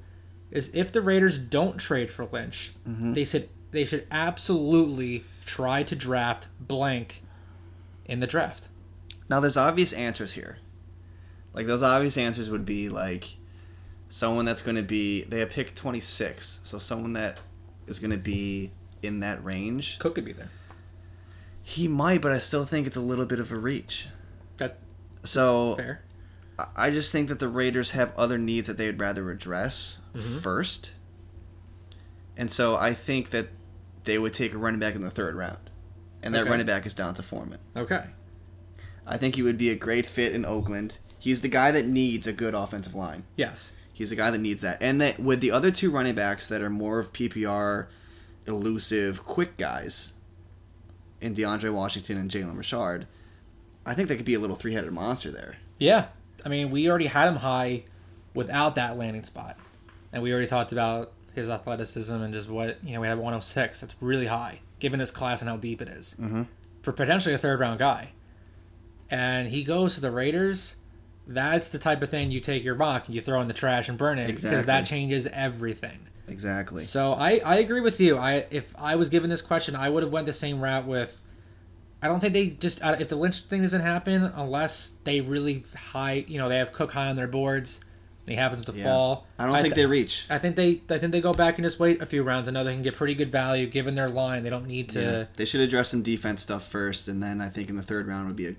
is 0.50 0.70
if 0.74 0.90
the 0.90 1.00
Raiders 1.02 1.38
don't 1.38 1.76
trade 1.78 2.10
for 2.10 2.24
Lynch, 2.26 2.72
Mm-hmm. 2.88 3.12
they 3.12 3.24
should 3.24 3.48
they 3.72 3.84
should 3.84 4.06
absolutely 4.10 5.24
try 5.50 5.82
to 5.82 5.96
draft 5.96 6.46
blank 6.60 7.24
in 8.04 8.20
the 8.20 8.26
draft. 8.26 8.68
Now 9.28 9.40
there's 9.40 9.56
obvious 9.56 9.92
answers 9.92 10.32
here. 10.32 10.58
Like 11.52 11.66
those 11.66 11.82
obvious 11.82 12.16
answers 12.16 12.50
would 12.50 12.64
be 12.64 12.88
like 12.88 13.36
someone 14.08 14.44
that's 14.44 14.62
going 14.62 14.76
to 14.76 14.82
be 14.82 15.24
they 15.24 15.40
have 15.40 15.50
pick 15.50 15.74
26, 15.74 16.60
so 16.62 16.78
someone 16.78 17.14
that 17.14 17.38
is 17.88 17.98
going 17.98 18.12
to 18.12 18.16
be 18.16 18.70
in 19.02 19.18
that 19.20 19.44
range. 19.44 19.98
Cook 19.98 20.14
could 20.14 20.24
be 20.24 20.32
there. 20.32 20.50
He 21.62 21.88
might, 21.88 22.20
but 22.20 22.30
I 22.30 22.38
still 22.38 22.64
think 22.64 22.86
it's 22.86 22.96
a 22.96 23.00
little 23.00 23.26
bit 23.26 23.40
of 23.40 23.50
a 23.50 23.56
reach. 23.56 24.06
That 24.58 24.78
So 25.24 25.74
fair. 25.76 26.02
I- 26.58 26.66
I 26.76 26.90
just 26.90 27.10
think 27.10 27.28
that 27.28 27.40
the 27.40 27.48
Raiders 27.48 27.90
have 27.92 28.14
other 28.16 28.38
needs 28.38 28.68
that 28.68 28.76
they 28.76 28.86
would 28.86 29.00
rather 29.00 29.30
address 29.30 29.98
mm-hmm. 30.14 30.38
first. 30.38 30.92
And 32.36 32.50
so 32.50 32.76
I 32.76 32.94
think 32.94 33.30
that 33.30 33.48
they 34.04 34.18
would 34.18 34.32
take 34.32 34.54
a 34.54 34.58
running 34.58 34.80
back 34.80 34.94
in 34.94 35.02
the 35.02 35.10
third 35.10 35.34
round. 35.34 35.70
And 36.22 36.34
that 36.34 36.42
Okay. 36.42 36.50
running 36.50 36.66
back 36.66 36.86
is 36.86 36.94
down 36.94 37.14
to 37.14 37.22
Foreman. 37.22 37.58
Okay. 37.76 38.04
I 39.06 39.16
think 39.16 39.34
he 39.36 39.42
would 39.42 39.58
be 39.58 39.70
a 39.70 39.74
great 39.76 40.06
fit 40.06 40.32
in 40.34 40.44
Oakland. 40.44 40.98
He's 41.18 41.40
the 41.40 41.48
guy 41.48 41.70
that 41.70 41.86
needs 41.86 42.26
a 42.26 42.32
good 42.32 42.54
offensive 42.54 42.94
line. 42.94 43.24
Yes. 43.36 43.72
He's 43.92 44.10
the 44.10 44.16
guy 44.16 44.30
that 44.30 44.38
needs 44.38 44.62
that. 44.62 44.82
And 44.82 45.00
that 45.00 45.18
with 45.18 45.40
the 45.40 45.50
other 45.50 45.70
two 45.70 45.90
running 45.90 46.14
backs 46.14 46.48
that 46.48 46.62
are 46.62 46.70
more 46.70 46.98
of 46.98 47.12
PPR, 47.12 47.86
elusive, 48.46 49.24
quick 49.24 49.56
guys, 49.56 50.12
in 51.20 51.34
DeAndre 51.34 51.72
Washington 51.72 52.16
and 52.16 52.30
Jalen 52.30 52.56
Richard, 52.56 53.06
I 53.84 53.94
think 53.94 54.08
they 54.08 54.16
could 54.16 54.24
be 54.24 54.34
a 54.34 54.38
little 54.40 54.56
three 54.56 54.72
headed 54.74 54.92
monster 54.92 55.30
there. 55.30 55.56
Yeah. 55.78 56.06
I 56.44 56.48
mean, 56.48 56.70
we 56.70 56.88
already 56.88 57.06
had 57.06 57.28
him 57.28 57.36
high 57.36 57.84
without 58.34 58.74
that 58.76 58.96
landing 58.96 59.24
spot. 59.24 59.58
And 60.12 60.22
we 60.22 60.32
already 60.32 60.46
talked 60.46 60.72
about 60.72 61.12
his 61.34 61.48
athleticism 61.48 62.14
and 62.14 62.32
just 62.34 62.48
what, 62.48 62.82
you 62.84 62.94
know, 62.94 63.00
we 63.00 63.06
had 63.06 63.18
106. 63.18 63.80
That's 63.80 63.94
really 64.00 64.26
high, 64.26 64.60
given 64.78 65.00
his 65.00 65.10
class 65.10 65.40
and 65.40 65.48
how 65.48 65.56
deep 65.56 65.80
it 65.80 65.88
is. 65.88 66.14
Mhm. 66.20 66.46
For 66.82 66.92
potentially 66.92 67.34
a 67.34 67.38
third 67.38 67.60
round 67.60 67.78
guy. 67.78 68.10
And 69.10 69.48
he 69.48 69.64
goes 69.64 69.94
to 69.96 70.00
the 70.00 70.10
Raiders. 70.10 70.76
That's 71.26 71.68
the 71.70 71.78
type 71.78 72.02
of 72.02 72.10
thing 72.10 72.30
you 72.30 72.40
take 72.40 72.64
your 72.64 72.74
mock 72.74 73.06
and 73.06 73.14
you 73.14 73.20
throw 73.20 73.40
in 73.40 73.48
the 73.48 73.54
trash 73.54 73.88
and 73.88 73.96
burn 73.98 74.18
it 74.18 74.26
because 74.26 74.44
Exactly. 74.44 74.66
that 74.66 74.86
changes 74.86 75.26
everything. 75.28 75.98
Exactly. 76.28 76.82
So 76.84 77.12
I, 77.12 77.40
I 77.44 77.56
agree 77.56 77.80
with 77.80 78.00
you. 78.00 78.16
I 78.16 78.46
if 78.50 78.72
I 78.78 78.96
was 78.96 79.08
given 79.08 79.30
this 79.30 79.42
question, 79.42 79.74
I 79.76 79.88
would 79.90 80.02
have 80.04 80.12
went 80.12 80.26
the 80.26 80.32
same 80.32 80.60
route 80.60 80.86
with. 80.86 81.20
I 82.02 82.08
don't 82.08 82.20
think 82.20 82.34
they 82.34 82.46
just 82.48 82.80
uh, 82.82 82.96
if 82.98 83.08
the 83.08 83.16
Lynch 83.16 83.40
thing 83.40 83.62
doesn't 83.62 83.80
happen 83.82 84.22
unless 84.34 84.92
they 85.04 85.20
really 85.20 85.64
high 85.76 86.24
you 86.28 86.38
know 86.38 86.48
they 86.48 86.56
have 86.58 86.72
Cook 86.72 86.92
high 86.92 87.08
on 87.08 87.16
their 87.16 87.26
boards 87.28 87.80
and 88.26 88.34
he 88.34 88.36
happens 88.36 88.64
to 88.66 88.72
Yeah. 88.72 88.84
fall. 88.84 89.26
I 89.38 89.46
don't 89.46 89.54
think 89.54 89.74
th- 89.74 89.76
they 89.76 89.86
reach. 89.86 90.26
I 90.30 90.38
think 90.38 90.56
they 90.56 90.82
I 90.90 90.98
think 90.98 91.12
they 91.12 91.20
go 91.20 91.32
back 91.32 91.58
and 91.58 91.64
just 91.64 91.78
wait 91.78 92.00
a 92.02 92.06
few 92.06 92.22
rounds. 92.22 92.48
I 92.48 92.52
know 92.52 92.62
they 92.64 92.72
can 92.74 92.82
get 92.82 92.94
pretty 92.96 93.14
good 93.14 93.32
value 93.32 93.66
given 93.66 93.94
their 93.94 94.08
line. 94.08 94.42
They 94.42 94.50
don't 94.50 94.66
need 94.66 94.88
to. 94.90 95.00
Yeah. 95.02 95.24
They 95.36 95.44
should 95.44 95.60
address 95.60 95.88
some 95.90 96.02
defense 96.02 96.42
stuff 96.42 96.68
first, 96.68 97.08
and 97.08 97.22
then 97.22 97.40
I 97.40 97.48
think 97.48 97.68
in 97.70 97.76
the 97.76 97.82
third 97.82 98.06
round 98.06 98.26
would 98.26 98.36
be 98.36 98.46
a, 98.46 98.54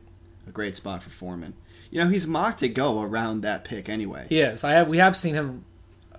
a 0.47 0.51
great 0.51 0.75
spot 0.75 1.03
for 1.03 1.09
Foreman. 1.09 1.53
You 1.89 2.01
know, 2.03 2.09
he's 2.09 2.25
mocked 2.25 2.59
to 2.59 2.69
go 2.69 3.01
around 3.01 3.41
that 3.41 3.63
pick 3.65 3.89
anyway. 3.89 4.27
Yes, 4.29 4.63
I 4.63 4.71
have. 4.71 4.87
We 4.87 4.97
have 4.99 5.15
seen 5.17 5.35
him 5.35 5.65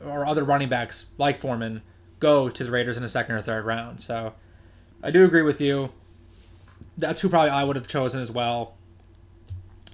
or 0.05 0.27
other 0.27 0.45
running 0.45 0.69
backs 0.69 1.07
like 1.17 1.39
Foreman 1.41 1.83
go 2.21 2.49
to 2.49 2.65
the 2.65 2.71
Raiders 2.71 2.97
in 2.97 3.03
the 3.03 3.09
second 3.09 3.35
or 3.35 3.41
third 3.43 3.65
round. 3.65 4.01
So 4.01 4.35
I 5.03 5.11
do 5.11 5.25
agree 5.25 5.43
with 5.43 5.61
you. 5.61 5.91
That's 6.99 7.21
who 7.23 7.29
probably 7.29 7.51
I 7.51 7.65
would 7.65 7.77
have 7.77 7.87
chosen 7.87 8.21
as 8.21 8.31
well. 8.31 8.75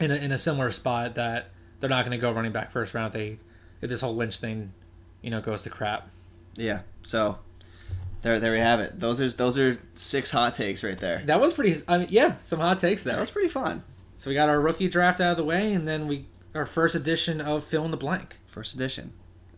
In 0.00 0.10
a, 0.10 0.14
in 0.14 0.30
a 0.32 0.38
similar 0.38 0.70
spot 0.70 1.14
that 1.16 1.50
they're 1.80 1.90
not 1.90 2.04
going 2.04 2.16
to 2.16 2.20
go 2.20 2.32
running 2.32 2.52
back 2.52 2.72
first 2.72 2.94
round. 2.94 3.12
They 3.12 3.38
if 3.80 3.88
this 3.88 4.00
whole 4.00 4.16
Lynch 4.16 4.38
thing, 4.38 4.72
you 5.22 5.30
know, 5.30 5.40
goes 5.40 5.62
to 5.62 5.70
crap. 5.70 6.08
Yeah. 6.56 6.80
So 7.02 7.38
there, 8.22 8.40
there 8.40 8.52
we 8.52 8.58
have 8.58 8.80
it. 8.80 8.98
Those 8.98 9.20
are 9.20 9.28
those 9.30 9.58
are 9.58 9.78
six 9.94 10.30
hot 10.30 10.54
takes 10.54 10.82
right 10.82 10.98
there. 10.98 11.22
That 11.26 11.40
was 11.40 11.52
pretty. 11.52 11.82
I 11.86 11.98
mean, 11.98 12.08
yeah, 12.10 12.34
some 12.40 12.60
hot 12.60 12.78
takes 12.78 13.02
there. 13.02 13.14
That 13.14 13.20
was 13.20 13.30
pretty 13.30 13.48
fun. 13.48 13.82
So 14.18 14.30
we 14.30 14.34
got 14.34 14.48
our 14.48 14.60
rookie 14.60 14.88
draft 14.88 15.20
out 15.20 15.32
of 15.32 15.36
the 15.36 15.44
way, 15.44 15.72
and 15.72 15.86
then 15.86 16.08
we 16.08 16.26
our 16.54 16.66
first 16.66 16.94
edition 16.94 17.40
of 17.40 17.62
fill 17.64 17.84
in 17.84 17.90
the 17.90 17.96
blank 17.96 18.38
First 18.48 18.74
edition. 18.74 19.12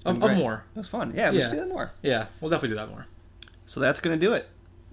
Of, 0.05 0.18
been 0.18 0.37
more. 0.37 0.64
That 0.75 0.81
was 0.81 0.89
fun. 0.89 1.12
Yeah, 1.14 1.31
should 1.31 1.51
do 1.51 1.57
that 1.57 1.68
more. 1.68 1.93
Yeah, 2.03 2.27
we'll 2.41 2.51
definitely 2.51 2.71
do 2.71 2.75
that 2.77 2.91
more. 2.91 3.07
So 3.64 3.81
that's 3.81 4.01
gonna 4.01 4.16
do 4.18 4.35
it. 4.35 4.49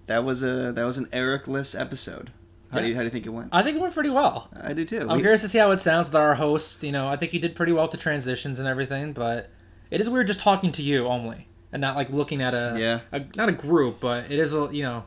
That 0.06 0.24
was 0.24 0.44
a 0.44 0.72
that 0.72 0.84
was 0.84 0.98
an 0.98 1.08
Ericless 1.08 1.78
episode. 1.78 2.32
How 2.72 2.80
do 2.82 2.88
you 2.88 2.96
how 2.96 3.00
do 3.02 3.06
you 3.06 3.10
think 3.12 3.26
it 3.26 3.30
went? 3.30 3.50
I 3.54 3.64
think 3.64 3.78
it 3.78 3.80
went 3.82 3.94
pretty 3.94 4.10
well. 4.10 4.50
I 4.62 4.74
do 4.74 4.84
too. 4.86 5.02
I'm 5.10 5.18
We- 5.18 5.22
curious 5.22 5.42
to 5.42 5.50
see 5.50 5.58
how 5.58 5.72
it 5.72 5.80
sounds 5.82 6.10
with 6.10 6.16
our 6.16 6.36
host. 6.36 6.84
You 6.84 6.92
know, 6.92 7.08
I 7.08 7.16
think 7.16 7.34
you 7.34 7.40
did 7.40 7.56
pretty 7.56 7.72
well 7.72 7.84
with 7.84 7.92
the 7.92 7.98
transitions 7.98 8.60
and 8.60 8.68
everything, 8.68 9.14
but 9.14 9.50
it 9.90 10.02
is 10.02 10.10
weird 10.10 10.28
just 10.28 10.40
talking 10.42 10.72
to 10.74 10.82
you 10.84 11.08
only 11.08 11.48
and 11.72 11.80
not 11.82 11.96
like 11.96 12.10
looking 12.10 12.42
at 12.42 12.54
a 12.54 12.76
Yeah. 12.78 13.00
a, 13.12 13.24
not 13.38 13.48
a 13.50 13.54
group, 13.54 14.00
but 14.02 14.26
it 14.32 14.40
is 14.40 14.54
a 14.54 14.70
you 14.72 14.84
know. 14.84 15.06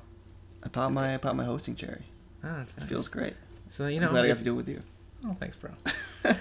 I 0.63 0.69
popped 0.69 0.95
my 0.95 1.15
I 1.15 1.17
popped 1.19 1.37
my 1.37 1.45
hosting 1.45 1.75
cherry. 1.77 2.05
Oh, 2.43 2.55
that's 2.57 2.79
nice. 2.79 2.89
Feels 2.89 3.09
great. 3.09 3.35
so 3.69 3.87
you 3.87 3.97
I'm 3.97 4.03
know. 4.05 4.11
glad 4.11 4.25
I 4.25 4.29
got 4.29 4.39
to 4.39 4.45
do 4.45 4.53
it 4.55 4.57
with 4.57 4.69
you. 4.69 4.81
oh, 5.27 5.37
thanks, 5.39 5.57
bro. 5.57 5.71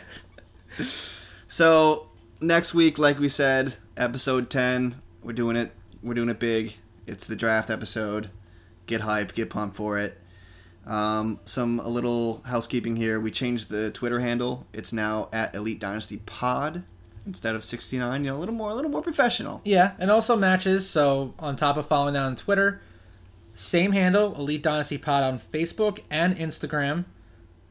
So 1.47 2.07
next 2.39 2.74
week, 2.74 2.99
like 2.99 3.20
we 3.20 3.28
said, 3.30 3.76
episode 3.97 4.49
ten, 4.49 4.95
we're 5.24 5.34
doing 5.34 5.55
it. 5.55 5.72
We're 6.03 6.13
doing 6.13 6.30
it 6.30 6.39
big. 6.39 6.76
It's 7.07 7.26
the 7.26 7.36
draft 7.36 7.70
episode. 7.70 8.30
Get 8.86 9.01
hype, 9.01 9.34
get 9.34 9.49
pumped 9.49 9.76
for 9.76 9.97
it. 9.97 10.17
Um, 10.86 11.39
some 11.45 11.80
a 11.80 11.88
little 11.88 12.41
housekeeping 12.45 12.95
here. 12.95 13.19
We 13.19 13.32
changed 13.32 13.69
the 13.69 13.91
Twitter 13.91 14.19
handle. 14.19 14.65
It's 14.73 14.91
now 14.91 15.30
at 15.32 15.53
Elite 15.53 15.80
Dynasty 15.80 16.17
Pod 16.25 16.84
instead 17.27 17.53
of 17.53 17.63
sixty 17.63 17.99
nine. 17.99 18.23
You 18.23 18.32
know, 18.32 18.38
a 18.38 18.39
little 18.39 18.55
more, 18.55 18.71
a 18.71 18.75
little 18.75 18.89
more 18.89 19.03
professional. 19.03 19.61
Yeah, 19.63 19.91
and 19.99 20.09
also 20.09 20.36
matches. 20.36 20.89
So 20.89 21.34
on 21.38 21.55
top 21.55 21.77
of 21.77 21.88
following 21.88 22.15
that 22.15 22.23
on 22.23 22.36
Twitter, 22.36 22.82
same 23.53 23.91
handle, 23.91 24.34
Elite 24.36 24.63
Dynasty 24.63 24.97
Pod 24.97 25.23
on 25.23 25.39
Facebook 25.39 25.99
and 26.09 26.36
Instagram. 26.38 27.05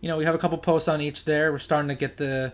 You 0.00 0.08
know, 0.08 0.16
we 0.16 0.24
have 0.24 0.34
a 0.34 0.38
couple 0.38 0.58
posts 0.58 0.86
on 0.86 1.00
each 1.00 1.24
there. 1.24 1.50
We're 1.50 1.58
starting 1.58 1.88
to 1.88 1.96
get 1.96 2.18
the 2.18 2.52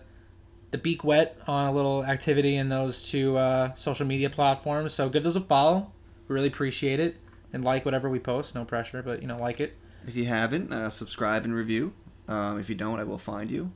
the 0.70 0.78
beak 0.78 1.04
wet 1.04 1.36
on 1.46 1.68
a 1.68 1.72
little 1.72 2.04
activity 2.04 2.56
in 2.56 2.68
those 2.68 3.08
two 3.08 3.36
uh, 3.36 3.74
social 3.74 4.06
media 4.06 4.30
platforms. 4.30 4.94
So 4.94 5.08
give 5.08 5.24
those 5.24 5.36
a 5.36 5.40
follow. 5.40 5.92
We 6.26 6.34
really 6.34 6.48
appreciate 6.48 7.00
it. 7.00 7.16
And 7.52 7.62
like 7.62 7.84
whatever 7.84 8.08
we 8.08 8.18
post. 8.18 8.54
No 8.54 8.64
pressure, 8.64 9.02
but 9.02 9.20
you 9.20 9.28
know, 9.28 9.36
like 9.36 9.60
it. 9.60 9.76
If 10.06 10.16
you 10.16 10.24
haven't, 10.24 10.72
uh, 10.72 10.90
subscribe 10.90 11.44
and 11.44 11.54
review. 11.54 11.92
Um, 12.28 12.58
if 12.58 12.68
you 12.68 12.74
don't, 12.74 13.00
I 13.00 13.04
will 13.04 13.18
find 13.18 13.50
you, 13.50 13.70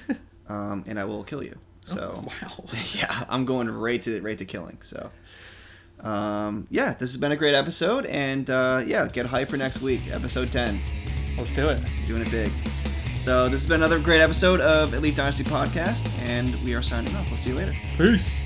um, 0.48 0.84
and 0.86 0.98
I 0.98 1.04
will 1.04 1.24
kill 1.24 1.42
you. 1.42 1.56
So. 1.84 2.24
wow. 2.42 2.64
yeah, 2.94 3.24
I'm 3.28 3.44
going 3.44 3.70
right 3.70 4.02
to 4.02 4.20
right 4.20 4.38
to 4.38 4.44
killing. 4.44 4.78
So, 4.82 5.10
um, 6.00 6.66
yeah, 6.70 6.92
this 6.92 7.10
has 7.10 7.16
been 7.16 7.32
a 7.32 7.36
great 7.36 7.54
episode, 7.54 8.06
and 8.06 8.48
uh, 8.50 8.82
yeah, 8.86 9.08
get 9.08 9.26
hype 9.26 9.48
for 9.48 9.56
next 9.56 9.80
week, 9.80 10.02
episode 10.10 10.52
ten. 10.52 10.80
Let's 11.36 11.50
do 11.52 11.64
it. 11.66 11.80
Doing 12.06 12.22
it 12.22 12.30
big. 12.30 12.52
So 13.20 13.48
this 13.48 13.62
has 13.62 13.66
been 13.66 13.80
another 13.80 13.98
great 13.98 14.20
episode 14.20 14.60
of 14.60 14.92
Elite 14.92 15.16
Dynasty 15.16 15.44
podcast, 15.44 16.06
and 16.28 16.54
we 16.62 16.74
are 16.74 16.82
signing 16.82 17.14
off. 17.16 17.28
We'll 17.30 17.38
see 17.38 17.50
you 17.50 17.56
later. 17.56 17.74
Peace. 17.96 18.43